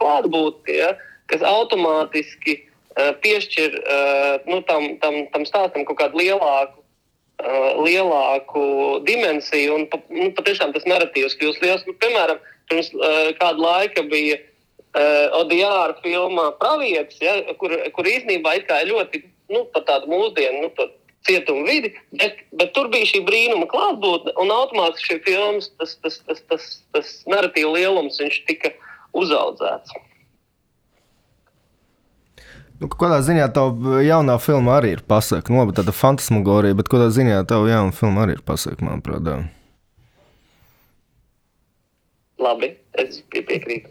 [0.00, 0.94] klātbūtni, ja,
[1.30, 6.80] kas automātiski Eh, piešķir eh, nu, tam, tam, tam stāstam kaut kādu lielāku,
[7.44, 8.66] eh, lielāku
[9.04, 11.86] dimensiju, un nu, patiešām tas narratīvs kļūst liels.
[11.88, 12.40] Nu, piemēram,
[12.70, 12.92] pirms
[13.40, 14.40] kāda laika bija
[15.36, 19.20] Odiāra filmā Pravietis, ja, kur, kur īstenībā ir ļoti
[19.52, 20.70] nu, tāda mūsdienu.
[20.70, 20.88] Nu,
[21.26, 26.20] Cietuma vidi, bet, bet tur bija šī brīnuma klātbūtne, un automātiski šī filmas, tas, tas,
[26.22, 28.70] tas, tas, tas narratīva lielums, tika
[29.10, 29.90] uzaudzēts.
[32.76, 33.62] Nu, kādā ziņā tā
[34.04, 35.52] jaunā filma arī ir pasaka.
[35.52, 39.24] Nu, labi, tāda fantasmagorija, bet kādā ziņā tā jaunā filma arī ir pasaka, manuprāt.
[39.24, 39.38] Jā.
[42.42, 43.88] Labi, es piekrītu.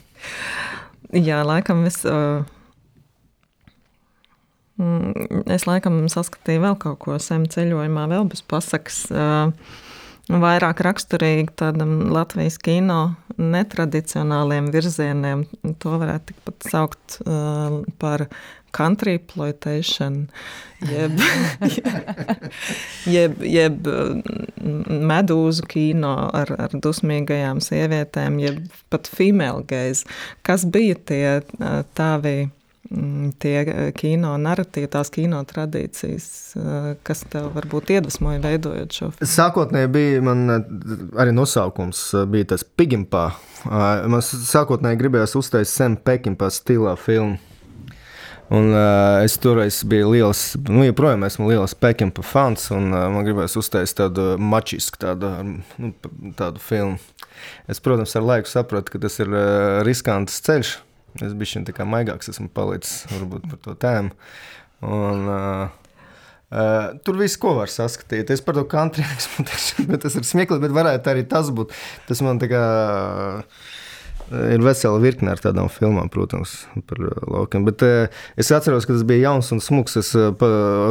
[1.28, 2.00] Jā, laikam es.
[2.08, 2.46] Uh...
[5.50, 9.02] es laikam saskatīju vēl kaut ko sem ceļojumā, vēl bez pasakas.
[10.28, 15.46] Vairāk raksturīgi tādam Latvijas kino netradicionāliem virzieniem.
[15.82, 18.26] To varētu tikpat saukt uh, par
[18.76, 20.28] country exploitation,
[20.94, 21.18] jeb,
[23.10, 23.90] jeb, jeb
[25.10, 30.06] medūzu kino ar, ar dusmīgajām sievietēm, jeb pat female gaze.
[30.46, 31.24] Kas bija tie
[31.98, 32.50] tavi?
[32.90, 33.58] Tie
[33.94, 36.24] kino narratīvi, tās kino tradīcijas,
[37.06, 39.28] kas tev varbūt iedvesmoja veidojot šo filmu?
[39.30, 42.00] Sākotnēji bija man arī nosaukums,
[42.32, 43.28] bija tas Pigimpā.
[43.70, 47.38] Man sākotnēji gribējās uztaisīt Sam Pekimpā stilā filmu.
[48.50, 53.22] Un, uh, es toreiz biju liels, nu, joprojām esmu liels Pekina fans, un uh, man
[53.22, 55.30] gribējās uztaisīt tādu mačisku, tādu,
[55.78, 55.92] nu,
[56.34, 56.98] tādu filmu.
[57.70, 60.72] Es, protams, ar laiku sapratu, ka tas ir uh, riskants ceļš.
[61.18, 64.16] Es biju tā kā maigāks, esmu palicis varbūt par to tēmu.
[64.86, 65.76] Un, uh,
[66.50, 68.32] Uh, tur viss, ko var saskatīt.
[68.34, 71.76] Es par to country eksploatāciju, bet tas ir smieklīgi, bet varētu arī tas būt.
[72.08, 72.64] Tas man tā kā.
[73.38, 73.76] Uh,
[74.30, 76.52] Ir vesela virkne ar tādām filmām, protams,
[76.86, 77.64] par uh, laukiem.
[77.66, 79.96] Bet uh, es atceros, ka tas bija jauns un smūgs.
[79.98, 80.30] Es uh,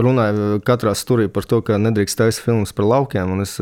[0.04, 3.38] runāju katrā stūrī par to, ka nedrīkst taisīt filmas par laukiem.
[3.46, 3.56] Es,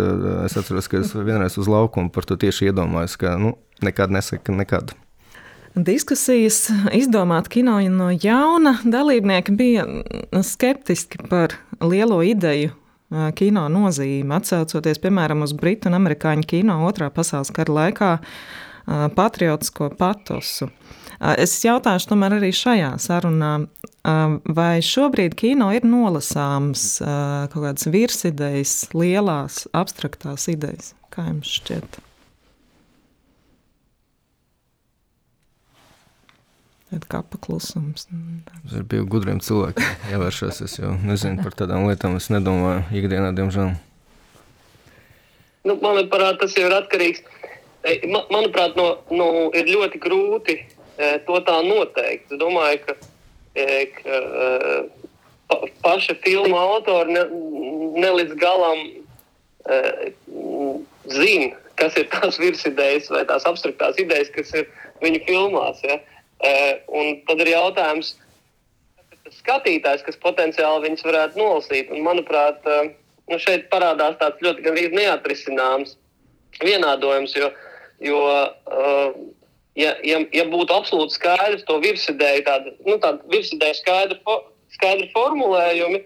[0.48, 3.54] es atceros, ka es vienreiz uz laukumu par to tieši iedomājos, ka nu,
[3.86, 4.98] nekad nesaka, nekad.
[5.78, 9.86] Diskusijas izdomāt kino no jauna dalībnieki bija
[10.44, 12.72] skeptiski par lielo ideju
[13.38, 18.10] kino nozīmi, atcaucoties piemēram uz britu un amerikāņu kino otrā pasaules kara laikā
[19.16, 20.72] patriotisko patosu.
[21.38, 23.54] Es jautāšu tomēr arī šajā sarunā,
[24.58, 26.90] vai šobrīd kino ir nolasāms
[27.54, 30.94] kaut kādas virsidejas, lielās, abstraktās idejas?
[31.14, 32.02] Kā jums šķiet?
[36.88, 38.08] Kā paklusums.
[38.08, 40.62] Tas ir bija gudriem cilvēkiem jāvēršas.
[40.64, 43.74] Es jau nezinu par tādām lietām, es nedomāju ikdienā, diemžēl.
[45.68, 47.26] Nu, manuprāt, tas jau ir atkarīgs
[48.32, 52.32] manuprāt, no, no, ir ļoti grūti e, to tā noteikt.
[52.32, 52.96] Es domāju, ka,
[53.56, 55.06] e, ka e,
[55.48, 57.24] pa, paša filmu autori ne,
[58.00, 58.88] ne līdz galam
[61.12, 64.70] zina, kas ir tās virsidejas vai tās abstraktās idejas, kas ir
[65.04, 65.82] viņu filmās.
[65.84, 66.00] Ja?
[66.38, 68.14] Un tad ir jautājums,
[68.98, 71.90] kas ir skatītājs, kas potenciāli viņus varētu nolasīt.
[71.94, 72.62] Un, manuprāt,
[73.28, 75.98] nu šeit parādās tāds ļoti neatrisināms
[76.62, 77.50] vienādojums, jo
[78.00, 79.14] Jo, uh,
[79.76, 84.38] ja, ja, ja būtu absolūti skaidrs to virsidēju, tāda, nu, tāda virsidēju skaidra, fo,
[84.76, 86.04] skaidra formulējumi,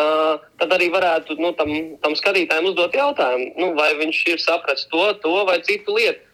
[0.00, 4.88] uh, tad arī varētu nu, tam, tam skatītājiem uzdot jautājumu, nu, vai viņš ir sapratis
[4.92, 6.24] to, to vai citu lietu.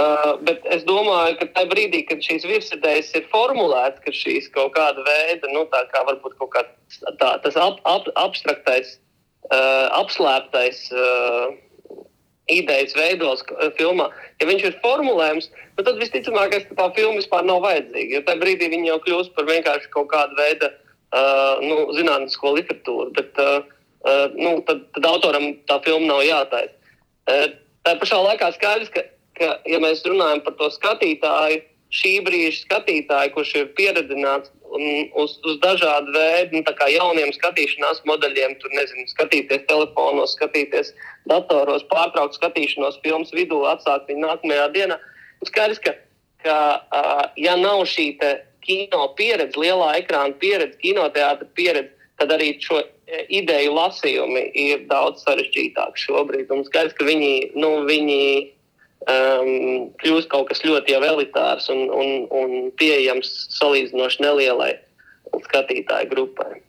[0.00, 4.72] Uh, bet es domāju, ka tajā brīdī, kad šīs virsidējas ir formulētas, ka šīs kaut
[4.76, 8.94] kāda veida, nu, tā kā varbūt kaut kāds tā, tas ap, ap, abstraktais,
[9.50, 10.86] uh, apslēptais.
[10.94, 11.58] Uh,
[12.50, 13.42] idejas veidos
[13.78, 14.08] filmā.
[14.40, 18.16] Ja viņš ir formulējums, nu tad visticamāk, ka tā filma vispār nav vajadzīga.
[18.16, 23.10] Jo tajā brīdī viņa jau kļūst par vienkārši kaut kādu veidu uh, nu, zinātnisko literatūru.
[23.18, 23.62] Bet, uh,
[24.02, 26.74] uh, nu, tad, tad autoram tā filma nav jātaisa.
[27.30, 27.46] Uh,
[27.86, 29.06] tā pašā laikā skaidrs, ka,
[29.40, 35.56] ka, ja mēs runājam par to skatītāju, šī brīža skatītāju, kurš ir pieredzināts uz, uz
[35.62, 40.92] dažādu veidu, nu, jauniem skatīšanās modeļiem, tur nezinu, skatīties telefonos, skatīties
[41.30, 45.00] datoros, pārtraukt skatīšanos filmas vidū, atsākt viņu nākamajā dienā.
[45.48, 45.96] Skaidrs, ka,
[46.44, 46.58] ka
[47.40, 48.12] ja nav šī
[48.62, 52.82] kino pieredze, lielā ekrāna pieredze, kinoteātra pieredze, tad arī šo
[53.32, 56.52] ideju lasījumi ir daudz sarežģītāki šobrīd.
[56.52, 58.20] Un skaidrs, ka viņi, nu, viņi
[59.08, 64.74] um, kļūst kaut kas ļoti elitārs un, un, un pieejams salīdzinoši nelielai
[65.46, 66.60] skatītāju grupai.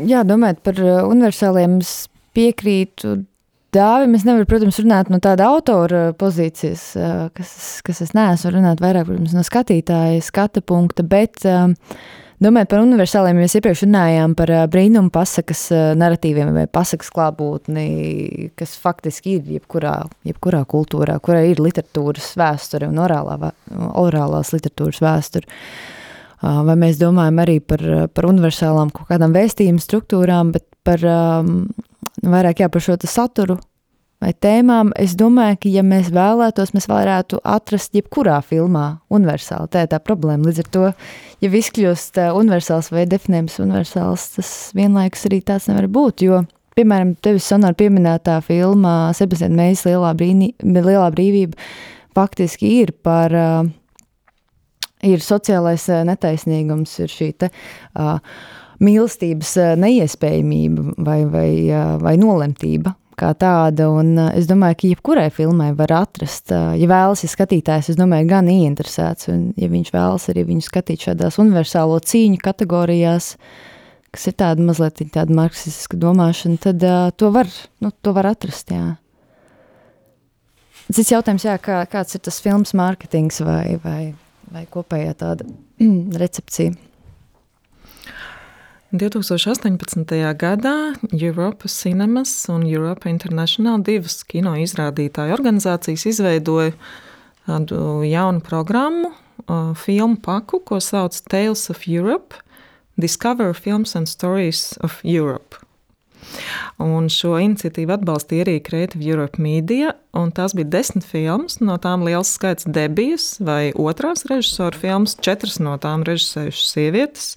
[0.00, 2.06] Jā, domājot par uh, universāliem, es
[2.36, 3.24] piekrītu
[3.74, 4.16] Dāvim.
[4.18, 7.52] Es nevaru, protams, runāt no tāda autora pozīcijas, uh, kas,
[7.86, 11.70] kas es neesmu runāt vairāk, protams, no skatītāja skata punkta, bet uh,
[12.40, 15.66] Domājot par universāliem, mēs iepriekš runājām par brīnumu pasakas
[16.00, 17.84] narratīviem vai pasakas klātbūtni,
[18.56, 23.52] kas faktiski ir jebkurā, jebkurā kultūrā, kurā ir literatūras vēsture un orālā,
[24.00, 25.60] orālās literatūras vēsture.
[26.40, 31.66] Vai mēs domājam arī par, par universālām kaut kādām vēstījumu struktūrām, bet par um,
[32.24, 33.58] vairāk jā, par šo saturu,
[34.20, 39.70] vai tēmām, es domāju, ka, ja mēs vēlētos, mēs varētu atrast jebkurā filmā universāli.
[39.72, 40.48] Tā ir tā problēma.
[40.48, 40.84] Līdz ar to,
[41.40, 46.26] ja viss kļūst uh, universāls vai definējams universāls, tas vienlaikus arī tāds nevar būt.
[46.28, 46.44] Jo,
[46.76, 51.56] piemēram, tevis sonora pieminētā filmā Sebastiāna Meijas lielā, brīnī, lielā brīvība
[52.16, 53.60] faktiski ir par uh,
[55.06, 57.54] ir sociālais netaisnīgums, ir šī te,
[57.96, 58.18] uh,
[58.84, 61.50] mīlestības neiespējamība vai, vai,
[62.00, 63.88] vai nolemtība kā tāda.
[63.92, 68.48] Un es domāju, ka jebkurai filmai var atrast, ja vēlas, ja skatītājs, es domāju, gan
[68.50, 73.34] ieinteresēts, un ja viņš vēlas arī viņu skatīt šādās universālo cīņu kategorijās,
[74.10, 77.50] kas ir tāda mazliet tāda marksistiska domāšana, tad uh, to, var,
[77.84, 78.96] nu, to var atrast, jā.
[80.90, 84.00] Cits jautājums, jā, kā, kāds ir tas filmas mārketings vai, vai,
[84.50, 85.46] vai kopējā tāda
[86.24, 86.74] recepcija?
[88.92, 90.34] 2018.
[90.34, 96.74] gadā Europa Cinemas un Europa International divas kino izrādītāju organizācijas izveidoja
[97.46, 99.12] tādu jaunu programmu,
[99.78, 102.34] filmu paku, ko sauc Tales of Europe–
[103.00, 105.56] Discover Films and Stories of Europe.
[106.80, 112.04] Un šo iniciatīvu atbalstīja arī Creative Europe Media, un tās bija desmit filmas, no tām
[112.06, 117.30] liels skaits debijas vai otrās režisora filmas, četras no tām režisējušas sievietes,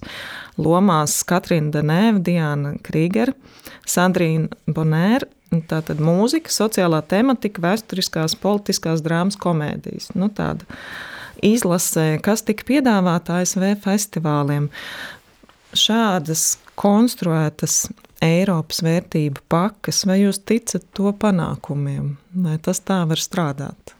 [0.60, 3.34] lomās Katrīna Denēva, Diana Krīgera,
[3.88, 5.28] Sandrīna Bonēra,
[5.70, 10.10] tātad mūzika, sociālā tematika, vēsturiskās, politiskās drāmas, komēdijas.
[10.18, 10.66] Nu, tāda
[11.44, 14.70] izlasē, kas tika piedāvāta ASV festivāliem.
[15.74, 17.84] Šādas konstruētas
[18.24, 22.14] Eiropas vērtību pakas, vai jūs ticat to panākumiem,
[22.46, 23.94] vai tas tā var strādāt?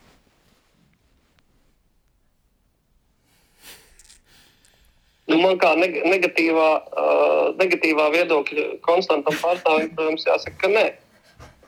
[5.25, 6.69] Nu, man kā negatīvā,
[7.01, 10.85] uh, negatīvā viedokļa konstantam pārstāvim, protams, jāsaka, ka nē.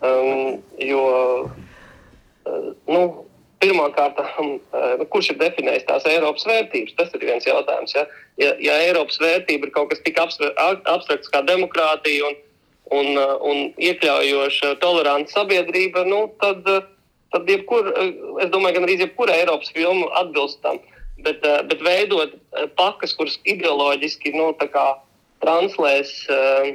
[0.04, 1.04] Um, jo
[1.48, 3.00] uh, nu,
[3.64, 6.98] pirmkārt, um, uh, kurš ir definējis tās Eiropas vērtības?
[6.98, 7.96] Tas ir viens jautājums.
[7.96, 8.04] Ja,
[8.40, 12.36] ja, ja Eiropas vērtība ir kaut kas tik abstrakts kā demokrātija un,
[12.94, 16.84] un, uh, un iekļaujoša, toleranta sabiedrība, nu, tad, uh,
[17.34, 17.88] tad jebkur,
[18.42, 20.78] es domāju, gan arī jebkura Eiropas filma atbilst tam.
[20.78, 20.96] Uh,
[21.26, 24.52] bet, eh, bet veidot eh, pakas, kuras ideoloģiski nu,
[25.44, 26.70] translēs uh,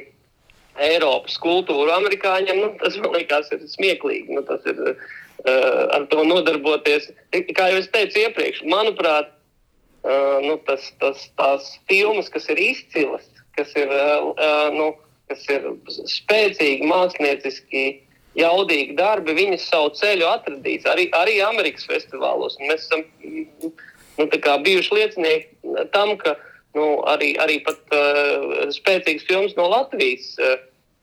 [0.79, 4.31] Eiropas kultūru amerikāņiem, nu, tas man liekas, ir smieklīgi.
[4.38, 7.09] Nu, tas ir uh, ar to nodarboties.
[7.57, 9.33] Kā jau es teicu iepriekš, manuprāt,
[10.05, 13.25] uh, nu, tas, tas, tās filmas, kas ir izcilas,
[13.57, 14.91] kas ir, uh, nu,
[15.31, 15.67] kas ir
[16.11, 17.85] spēcīgi, mākslinieciski
[18.39, 22.57] jaudīgi darbi, viņas savu ceļu atradīs arī, arī Amerikas festivālos.
[22.59, 23.03] Un mēs esam
[24.19, 24.27] nu,
[24.67, 26.35] bijuši liecinieki tam, ka
[26.77, 30.55] nu, arī, arī pat uh, spēcīgas filmas no Latvijas uh,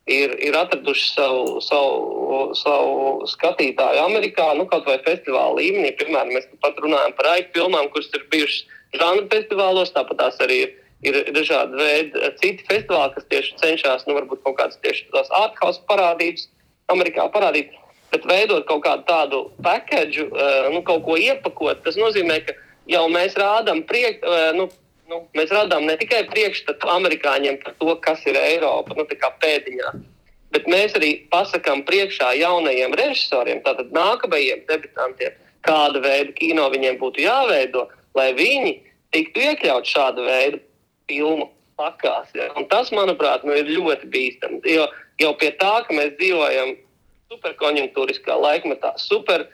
[0.09, 5.93] ir, ir atradušas savu, savu, savu skatītāju Amerikā, nu, kaut vai festivāla līmenī.
[6.01, 10.63] Piemēram, mēs pat runājam par aiku filmām, kuras ir bijušas žanra festivālos, tāpat tās arī
[10.67, 10.77] ir.
[11.07, 16.49] Ir dažādi veidi, citi festivāli, kas tieši cenšas, nu, kaut kādas tieši tās ārkārtas parādības,
[16.91, 17.71] Amerikā parādīt,
[18.11, 21.85] bet veidot kaut kādu tādu pakāpju, uh, nu, kaut ko iepakot.
[21.85, 22.57] Tas nozīmē, ka
[22.91, 24.25] jau mēs rādām priek,
[24.57, 24.67] nu,
[25.11, 29.07] nu, mēs rādām ne tikai priekšstatu amerikāņiem par to, kas ir Eiropa, nu,
[29.45, 29.93] pēdiņā,
[30.57, 37.25] bet mēs arī pasakām priekšā jaunajiem režisoriem, tātad nākamajiem debitantiem, kāda veida kino viņiem būtu
[37.25, 38.79] jāveido, lai viņi
[39.15, 40.63] tiktu iekļauti šāda veida
[41.09, 41.49] filmu
[41.79, 42.31] pakās.
[42.37, 42.51] Ja?
[42.59, 44.61] Un tas, manuprāt, nu, ir ļoti bīstami.
[44.69, 44.89] Jo
[45.23, 46.75] jau pie tā, ka mēs dzīvojam
[47.33, 49.47] superkonjunktūriskā laikmetā, super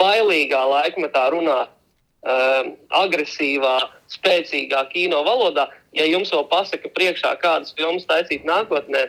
[0.00, 2.72] bailīgā laikmetā runāt uh,
[3.02, 3.76] agresīvā,
[4.12, 5.68] spēcīgā kino valodā.
[5.96, 9.08] Ja jums vēl pasaka priekšā, kādas filmas taisīt nākotnē,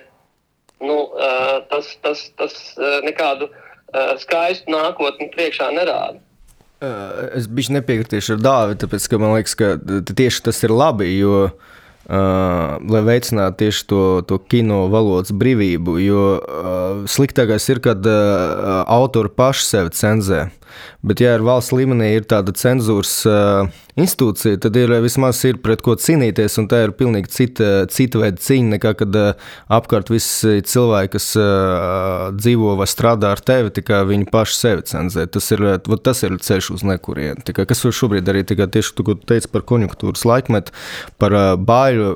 [0.83, 6.19] nu, uh, tas, tas, tas uh, nekādu uh, skaistu nākotni priekšā nerāda.
[7.35, 9.73] Es biju nepiekritīšu ar dāvi, tāpēc ka man liekas, ka
[10.15, 11.09] tieši tas ir labi.
[11.11, 11.68] Jo uh,
[12.09, 15.99] Uh, lai veicinātu tieši to, to kino valodas brīvību.
[16.01, 20.47] Jo uh, sliktākais ir, kad uh, autori paši sevi cenzē.
[21.05, 23.69] Bet, ja ir valsts līmenī ir tāda cenzūras uh,
[24.03, 28.41] institūcija, tad ir vismaz ir pret ko cīnīties, un tā ir pilnīgi cita, cita veida
[28.43, 29.49] cīņa nekā kad uh,
[29.79, 35.25] apkārt visi cilvēki, kas uh, dzīvo vai strādā ar tevi, tikai viņi paši sevi cenzē.
[35.31, 35.65] Tas ir,
[36.05, 37.43] tas ir ceļš uz nekurienu.
[37.47, 40.75] Tikai, kas var šobrīd arī tikai tieši tu, teici par konjunktūras laikmetu,
[41.21, 42.09] par bāļu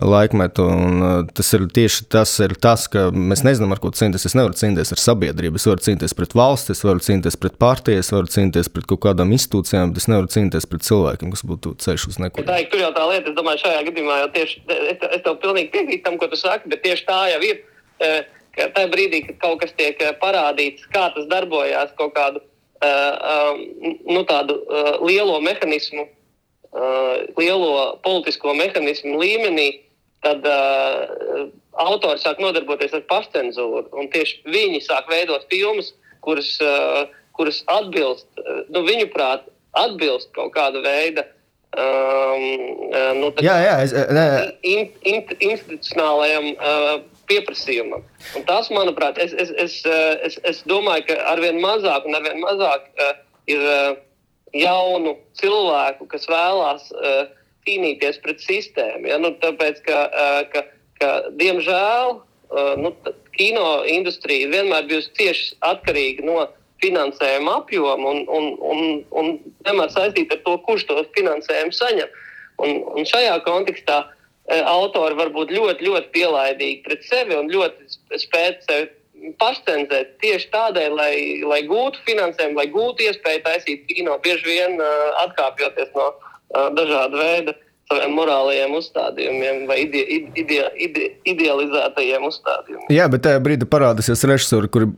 [0.00, 4.28] laikmetu, un tas ir tieši tas, ir tas, ka mēs nezinām, ar ko cīnīties.
[4.30, 8.00] Es nevaru cīnīties ar sabiedrību, es varu cīnīties pret valsts, es varu cīnīties pret partiju,
[8.00, 11.74] es varu cīnīties pret kaut kādām institūcijām, bet es nevaru cīnīties pret cilvēkiem, kas būtu
[11.82, 12.44] ceļš uz neko.
[12.46, 15.72] Tā, tur jau tā lieta, es domāju, šajā gadījumā jau tieši es, es tev pilnīgi
[15.74, 17.60] piekrītu tam, ko tu saki, bet tieši tā jau ir.
[18.00, 18.20] Eh,
[18.56, 23.60] ka tajā brīdī, kad kaut kas tiek eh, parādīts, kā tas darbojās, kaut kādu uh,
[24.08, 24.56] nu, tādu
[25.04, 26.06] lielo mehānismu,
[27.36, 27.70] lielo
[28.04, 29.68] politisko mehānismu līmenī,
[30.24, 30.46] tad
[31.80, 34.06] autori sāk nodarboties ar pašcensūru.
[34.12, 35.92] Tieši viņi sāk veidot filmas,
[36.24, 36.52] kuras,
[37.36, 38.28] kuras atbilst,
[38.70, 39.48] nu, viņuprāt,
[39.78, 41.26] atbilst kaut kāda veida
[41.76, 42.44] um,
[43.20, 44.26] nu, jā, jā, es, nē.
[44.66, 46.92] in, in, institucionālajam uh,
[47.30, 48.04] pieprasījumam.
[48.38, 49.80] Un tas, manuprāt, es, es, es,
[50.26, 53.12] es, es domāju, ka arvien mazāk un arvien mazāk uh,
[53.50, 53.92] ir uh,
[54.56, 57.22] jaunu cilvēku, kas vēlās uh,
[57.66, 59.06] cīnīties pret sistēmu.
[59.12, 59.20] Ja?
[59.22, 60.64] Nu, tāpēc, ka, uh, ka,
[60.98, 62.94] ka, diemžēl, uh, nu,
[63.36, 66.40] kino industrija vienmēr bijusi cieši atkarīga no
[66.82, 68.80] finansējuma apjoma un, un, un,
[69.20, 69.30] un
[69.66, 72.16] vienmēr saistīta ar to, kurš to finansējumu saņem.
[72.60, 78.18] Un, un šajā kontekstā uh, autori var būt ļoti, ļoti pielaidīgi pret sevi un ļoti
[78.20, 78.90] spēt sevi
[79.40, 85.24] pašcensēt tieši tādēļ, lai, lai gūtu finansējumu, lai gūtu iespēju taisīt kino, bieži vien uh,
[85.26, 90.00] atkāpjoties no uh, dažāda veida saviem morālajiem uzstādījumiem vai ide,
[90.38, 92.88] ide, ide, idealizētajiem uzstādījumiem.
[92.94, 94.88] Jā, bet tajā brīdī parādīsies režisori, kuri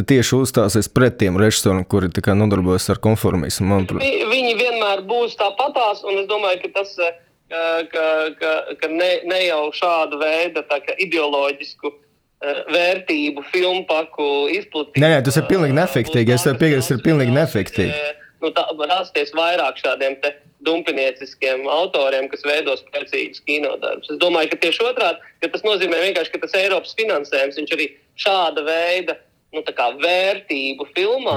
[0.00, 3.84] tieši uzstāsies pret tiem režisoriem, kuri nodarbojas ar konformismu.
[4.00, 7.16] Vi, viņi vienmēr būs tāpatās, un es domāju, ka tas ir
[7.48, 8.04] ka,
[8.40, 10.64] ka, ka ne, ne jau šāda veida
[10.98, 15.04] ideoloģisku uh, vērtību filmu paku izplatīšana.
[15.04, 16.34] Nē, nē, tas ir pilnīgi neefektīgi.
[16.36, 18.02] Es tev piekrītu, tas ir pilnīgi neefektīgi.
[18.42, 20.18] Nu, tā rasties vairāk šādiem
[20.66, 24.10] dumpinieciskiem autoriem, kas veido spēcīgus kinodarbus.
[24.10, 27.88] Es domāju, ka tieši otrādi, ka tas nozīmē vienkārši, ka tas Eiropas finansējums, viņš arī
[28.18, 29.18] šāda veida
[29.54, 29.62] nu,
[30.02, 31.36] vērtību filmā,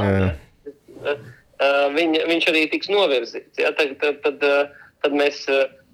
[1.06, 1.16] ja,
[1.94, 3.62] viņ, viņš arī tiks novirzīts.
[3.62, 4.44] Ja, tad, tad, tad,
[5.06, 5.46] tad mēs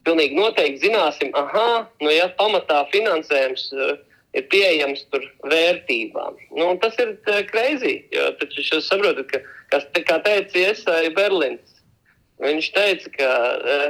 [0.08, 3.98] pilnīgi noteikti zināsim, ah, nu, ja pamatā finansējums uh,
[4.38, 6.38] ir pieejams tur vērtībām.
[6.58, 7.16] Nu, tas ir
[7.52, 9.42] greizi, jo taču jūs saprotat, ka,
[9.74, 11.77] kas, kā teica Iesai Berlīns,
[12.44, 13.88] viņš teica, ka uh,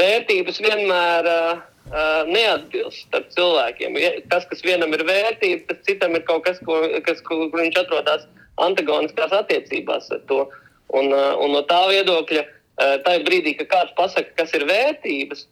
[0.00, 3.98] vērtības vienmēr uh, uh, neatbilst starp cilvēkiem.
[4.32, 8.26] Tas, kas vienam ir vērtība, tas citam ir kaut kas, ko, kas, kur viņš atrodas
[8.60, 10.44] antagoniskās attiecībās ar to.
[10.90, 15.46] Un, uh, un no tā viedokļa uh, tajā brīdī, kad kāds pasaka, kas ir vērtības,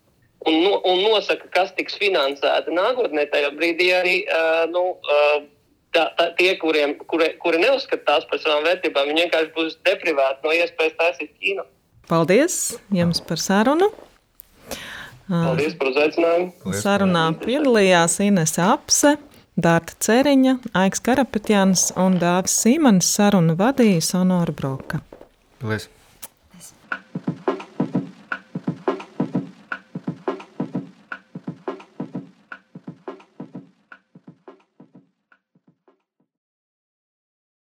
[0.47, 5.39] un, no, un nosaka, kas tiks finansēta nākotnē, tajā brīdī arī uh, nu, uh,
[5.95, 10.47] tā, tā, tie, kuriem, kuri, kuri neuzskata tās par savām vērtībām, viņi vienkārši būs deprivēti
[10.47, 11.67] no iespējas taisīt kino.
[12.09, 13.91] Paldies jums par sarunu!
[15.29, 16.73] Paldies par uzaicinājumu!
[16.73, 19.19] Sarunā piedalījās Inese Apse.
[19.59, 25.03] Dārta Ceriņa, Aiks Karapetjans un Dāvis Simons sarunu vadīja Sonora Broka.
[25.61, 25.91] Paldies!